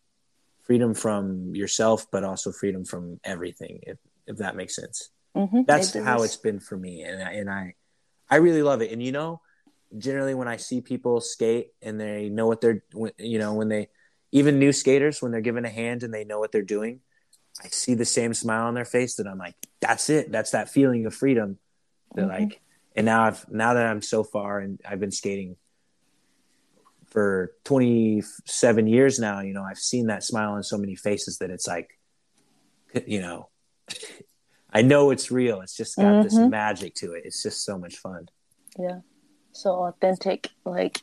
freedom 0.61 0.93
from 0.93 1.55
yourself, 1.55 2.09
but 2.11 2.23
also 2.23 2.51
freedom 2.51 2.85
from 2.85 3.19
everything. 3.23 3.79
If 3.83 3.97
if 4.27 4.37
that 4.37 4.55
makes 4.55 4.75
sense, 4.75 5.09
mm-hmm. 5.35 5.61
that's 5.67 5.95
it 5.95 6.03
how 6.03 6.23
it's 6.23 6.37
been 6.37 6.59
for 6.59 6.77
me, 6.77 7.03
and 7.03 7.21
and 7.21 7.49
I 7.49 7.75
I 8.29 8.37
really 8.37 8.63
love 8.63 8.81
it. 8.81 8.91
And 8.91 9.01
you 9.01 9.11
know, 9.11 9.41
generally 9.97 10.33
when 10.33 10.47
I 10.47 10.57
see 10.57 10.81
people 10.81 11.21
skate 11.21 11.69
and 11.81 11.99
they 11.99 12.29
know 12.29 12.47
what 12.47 12.61
they're, 12.61 12.83
you 13.17 13.39
know, 13.39 13.53
when 13.53 13.69
they 13.69 13.89
even 14.31 14.59
new 14.59 14.71
skaters 14.71 15.21
when 15.21 15.31
they're 15.31 15.41
given 15.41 15.65
a 15.65 15.69
hand 15.69 16.03
and 16.03 16.13
they 16.13 16.23
know 16.23 16.39
what 16.39 16.51
they're 16.53 16.61
doing 16.61 17.01
I 17.63 17.67
see 17.67 17.95
the 17.95 18.05
same 18.05 18.33
smile 18.33 18.67
on 18.67 18.73
their 18.73 18.85
face 18.85 19.15
that 19.15 19.27
I'm 19.27 19.37
like, 19.37 19.55
that's 19.79 20.09
it. 20.09 20.31
That's 20.31 20.51
that 20.51 20.69
feeling 20.69 21.05
of 21.05 21.13
freedom. 21.13 21.57
That 22.15 22.27
mm-hmm. 22.27 22.43
like, 22.43 22.61
and 22.95 23.05
now 23.05 23.23
I've 23.23 23.49
now 23.49 23.73
that 23.73 23.85
I'm 23.85 24.01
so 24.01 24.23
far 24.23 24.59
and 24.59 24.79
I've 24.87 24.99
been 24.99 25.11
skating 25.11 25.57
for 27.07 27.51
27 27.65 28.87
years 28.87 29.19
now. 29.19 29.41
You 29.41 29.53
know, 29.53 29.63
I've 29.63 29.77
seen 29.77 30.07
that 30.07 30.23
smile 30.23 30.53
on 30.53 30.63
so 30.63 30.77
many 30.77 30.95
faces 30.95 31.39
that 31.39 31.49
it's 31.49 31.67
like, 31.67 31.89
you 33.05 33.21
know, 33.21 33.49
I 34.73 34.81
know 34.81 35.11
it's 35.11 35.31
real. 35.31 35.61
It's 35.61 35.75
just 35.75 35.97
got 35.97 36.05
mm-hmm. 36.05 36.23
this 36.23 36.35
magic 36.35 36.95
to 36.95 37.13
it. 37.13 37.23
It's 37.25 37.43
just 37.43 37.65
so 37.65 37.77
much 37.77 37.97
fun. 37.97 38.29
Yeah, 38.79 38.99
so 39.51 39.71
authentic. 39.85 40.49
Like, 40.65 41.01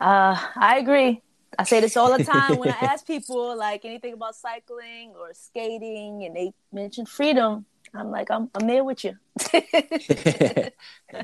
uh, 0.00 0.36
I 0.56 0.78
agree. 0.78 1.22
I 1.58 1.64
say 1.64 1.80
this 1.80 1.96
all 1.96 2.16
the 2.16 2.24
time 2.24 2.56
when 2.56 2.70
I 2.70 2.76
ask 2.80 3.06
people 3.06 3.56
like 3.56 3.84
anything 3.84 4.14
about 4.14 4.34
cycling 4.34 5.14
or 5.18 5.32
skating, 5.34 6.24
and 6.24 6.34
they 6.34 6.52
mention 6.72 7.06
freedom. 7.06 7.66
I'm 7.94 8.10
like, 8.10 8.30
I'm 8.30 8.50
I'm 8.54 8.66
there 8.66 8.82
with 8.82 9.04
you. 9.04 9.16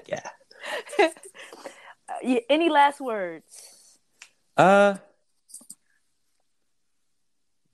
yeah. 0.06 0.28
Any 2.48 2.68
last 2.68 3.00
words? 3.00 3.98
Uh, 4.56 4.96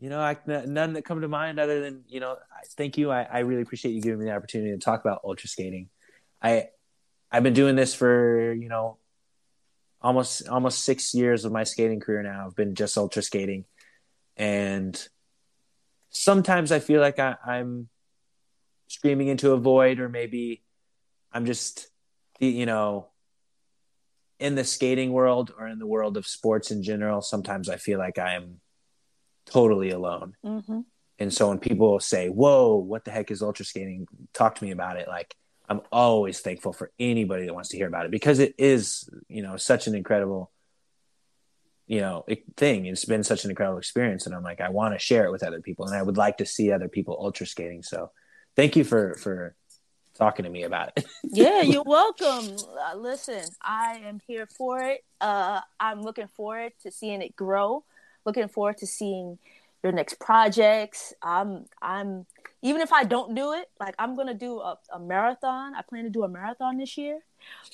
you 0.07 0.11
know, 0.11 0.21
I, 0.21 0.37
none 0.47 0.93
that 0.93 1.05
come 1.05 1.23
to 1.23 1.27
mind 1.27 1.59
other 1.59 1.81
than 1.81 2.05
you 2.07 2.21
know, 2.21 2.37
thank 2.77 2.97
you. 2.97 3.11
I, 3.11 3.23
I 3.23 3.39
really 3.41 3.63
appreciate 3.63 3.91
you 3.91 4.01
giving 4.01 4.21
me 4.21 4.27
the 4.27 4.37
opportunity 4.37 4.71
to 4.71 4.79
talk 4.79 5.01
about 5.01 5.23
ultra 5.25 5.49
skating. 5.49 5.89
I 6.41 6.69
I've 7.29 7.43
been 7.43 7.55
doing 7.55 7.75
this 7.75 7.93
for 7.93 8.53
you 8.53 8.69
know 8.69 8.99
almost 10.01 10.47
almost 10.47 10.85
six 10.85 11.13
years 11.13 11.45
of 11.45 11.51
my 11.51 11.65
skating 11.65 11.99
career 11.99 12.23
now 12.23 12.47
I've 12.47 12.55
been 12.55 12.77
just 12.77 12.97
ultra 12.97 13.21
skating, 13.21 13.65
and 14.37 14.97
sometimes 16.11 16.71
I 16.71 16.79
feel 16.79 17.01
like 17.01 17.19
I, 17.19 17.35
I'm 17.45 17.89
screaming 18.87 19.27
into 19.27 19.55
a 19.55 19.57
void, 19.57 19.99
or 19.99 20.09
maybe 20.09 20.63
I'm 21.33 21.47
just 21.47 21.89
you 22.39 22.65
know 22.65 23.09
in 24.39 24.55
the 24.55 24.63
skating 24.63 25.11
world 25.11 25.53
or 25.59 25.67
in 25.67 25.81
the 25.81 25.87
world 25.89 26.17
of 26.17 26.29
sports 26.29 26.71
in 26.71 26.85
general. 26.85 27.23
Sometimes 27.23 27.69
I 27.69 27.75
feel 27.75 27.99
like 27.99 28.21
I'm 28.21 28.61
totally 29.47 29.91
alone. 29.91 30.35
Mm-hmm. 30.45 30.81
And 31.19 31.33
so 31.33 31.49
when 31.49 31.59
people 31.59 31.99
say, 32.01 32.29
"Whoa, 32.29 32.77
what 32.77 33.05
the 33.05 33.11
heck 33.11 33.31
is 33.31 33.43
ultra 33.43 33.65
skating?" 33.65 34.07
Talk 34.35 34.57
to 34.57 34.65
me 34.65 34.71
about 34.71 34.99
it. 34.99 35.09
Like 35.09 35.35
I'm 35.69 35.81
always 35.91 36.41
thankful 36.41 36.73
for 36.73 36.91
anybody 36.99 37.47
that 37.47 37.55
wants 37.55 37.71
to 37.71 37.77
hear 37.77 37.89
about 37.89 38.05
it 38.05 38.11
because 38.11 38.39
it 38.39 38.55
is, 38.59 39.09
you 39.29 39.43
know, 39.43 39.57
such 39.57 39.87
an 39.87 39.95
incredible, 39.95 40.51
you 41.87 42.01
know, 42.01 42.25
thing. 42.57 42.87
It's 42.87 43.05
been 43.05 43.25
such 43.25 43.45
an 43.45 43.51
incredible 43.51 43.79
experience, 43.79 44.27
and 44.27 44.35
I'm 44.35 44.43
like, 44.43 44.61
I 44.61 44.69
want 44.69 44.95
to 44.95 44.99
share 44.99 45.25
it 45.25 45.33
with 45.33 45.43
other 45.43 45.61
people, 45.61 45.87
and 45.87 45.97
I 45.97 46.03
would 46.03 46.17
like 46.17 46.39
to 46.39 46.47
see 46.47 46.71
other 46.71 46.89
people 46.89 47.17
ultra 47.19 47.47
skating. 47.47 47.83
So, 47.83 48.11
thank 48.55 48.77
you 48.77 48.85
for 48.85 49.15
for 49.15 49.57
talking 50.17 50.45
to 50.45 50.51
me 50.51 50.65
about 50.65 50.93
it. 50.97 51.07
yeah, 51.25 51.63
you're 51.63 51.85
welcome. 51.85 52.57
Uh, 52.57 52.97
listen, 52.97 53.43
I 53.63 54.03
am 54.05 54.21
here 54.27 54.47
for 54.47 54.81
it. 54.81 55.05
Uh, 55.21 55.61
I'm 55.79 56.03
looking 56.03 56.29
forward 56.29 56.73
to 56.83 56.91
seeing 56.91 57.23
it 57.23 57.37
grow. 57.37 57.85
Looking 58.27 58.49
forward 58.49 58.77
to 58.79 58.87
seeing 58.87 59.39
your 59.83 59.93
next 59.93 60.19
projects. 60.19 61.15
I'm 61.23 61.67
I'm 61.81 62.27
even 62.63 62.81
if 62.81 62.93
I 62.93 63.05
don't 63.05 63.35
do 63.35 63.53
it, 63.53 63.71
like 63.79 63.95
I'm 63.99 64.17
gonna 64.17 64.35
do 64.35 64.59
a, 64.59 64.79
a 64.93 64.99
marathon. 64.99 65.75
I 65.75 65.83
plan 65.83 66.05
to 66.05 66.11
do 66.11 66.25
a 66.25 66.29
marathon 66.29 66.79
this 66.79 66.99
year, 66.99 67.21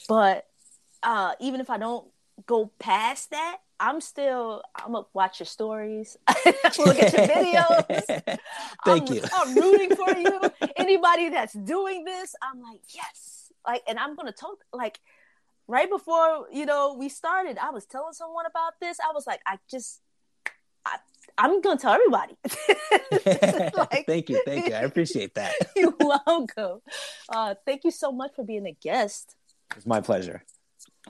but 0.09 0.47
uh, 1.03 1.33
even 1.41 1.61
if 1.61 1.71
I 1.71 1.79
don't 1.79 2.07
go 2.47 2.71
past 2.79 3.31
that, 3.31 3.59
I'm 3.81 4.01
still 4.01 4.63
I'm 4.75 4.93
gonna 4.93 5.07
watch 5.15 5.41
your 5.41 5.47
stories, 5.47 6.17
look 6.47 6.99
at 6.99 7.13
your 7.13 7.27
videos. 7.27 8.05
Thank 8.85 9.11
I'm, 9.11 9.15
you. 9.17 9.23
I'm 9.33 9.55
rooting 9.55 9.97
for 9.97 10.17
you. 10.17 10.41
Anybody 10.77 11.31
that's 11.31 11.55
doing 11.55 12.05
this, 12.05 12.35
I'm 12.43 12.61
like 12.61 12.81
yes, 12.95 13.53
like, 13.67 13.83
and 13.89 13.99
I'm 13.99 14.15
gonna 14.17 14.33
talk 14.33 14.59
like 14.73 15.01
right 15.67 15.89
before 15.89 16.47
you 16.53 16.67
know 16.67 16.95
we 16.99 17.09
started. 17.09 17.57
I 17.59 17.71
was 17.71 17.87
telling 17.87 18.13
someone 18.13 18.47
about 18.47 18.75
this. 18.81 18.99
I 19.01 19.13
was 19.15 19.27
like, 19.27 19.41
I 19.47 19.59
just 19.71 20.01
I, 20.85 20.97
I'm 21.39 21.61
gonna 21.61 21.79
tell 21.79 21.93
everybody. 21.93 22.37
like, 23.77 24.07
thank 24.07 24.29
you, 24.29 24.43
thank 24.45 24.69
you. 24.69 24.75
I 24.75 24.81
appreciate 24.81 25.35
that. 25.35 25.55
you're 25.77 25.95
welcome. 25.99 26.81
Uh, 27.29 27.55
thank 27.67 27.85
you 27.85 27.91
so 27.91 28.13
much 28.13 28.33
for 28.35 28.45
being 28.45 28.67
a 28.67 28.73
guest. 28.73 29.37
It's 29.77 29.87
my 29.87 30.01
pleasure. 30.01 30.45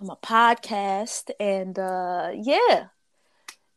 On 0.01 0.07
my 0.07 0.15
podcast, 0.23 1.31
and 1.41 1.79
uh, 1.79 2.31
yeah, 2.35 2.87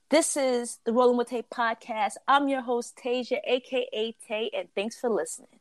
this 0.10 0.38
is 0.38 0.80
the 0.86 0.94
Rolling 0.94 1.18
with 1.18 1.30
Tay 1.30 1.44
podcast. 1.44 2.14
I'm 2.28 2.48
your 2.48 2.62
host 2.62 2.98
Tasia, 3.04 3.40
aka 3.46 4.16
Tay, 4.28 4.52
and 4.56 4.70
thanks 4.76 5.00
for 5.00 5.10
listening. 5.10 5.60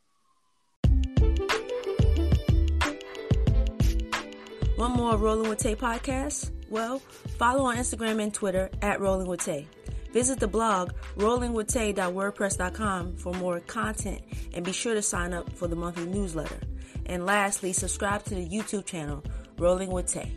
One 4.77 4.91
more 4.93 5.17
Rolling 5.17 5.49
with 5.49 5.61
Tay 5.61 5.77
podcast? 5.77 6.51
Well, 6.69 6.99
follow 7.39 7.65
on 7.67 7.77
Instagram 7.77 8.21
and 8.21 8.35
Twitter 8.35 8.71
at 8.83 9.01
Rolling 9.01 9.29
with 9.29 9.45
Tay. 9.45 9.69
Visit 10.15 10.39
the 10.39 10.47
blog 10.47 10.93
rollingwithtay.wordpress.com 11.17 13.17
for 13.17 13.35
more 13.35 13.59
content 13.59 14.23
and 14.55 14.65
be 14.65 14.71
sure 14.71 14.95
to 14.95 15.03
sign 15.03 15.35
up 15.35 15.53
for 15.53 15.67
the 15.67 15.75
monthly 15.75 16.07
newsletter. 16.07 16.61
And 17.07 17.27
lastly, 17.27 17.73
subscribe 17.73 18.23
to 18.27 18.37
the 18.37 18.49
YouTube 18.49 18.87
channel 18.87 19.25
Rolling 19.59 19.91
with 19.91 20.07
Tay. 20.07 20.33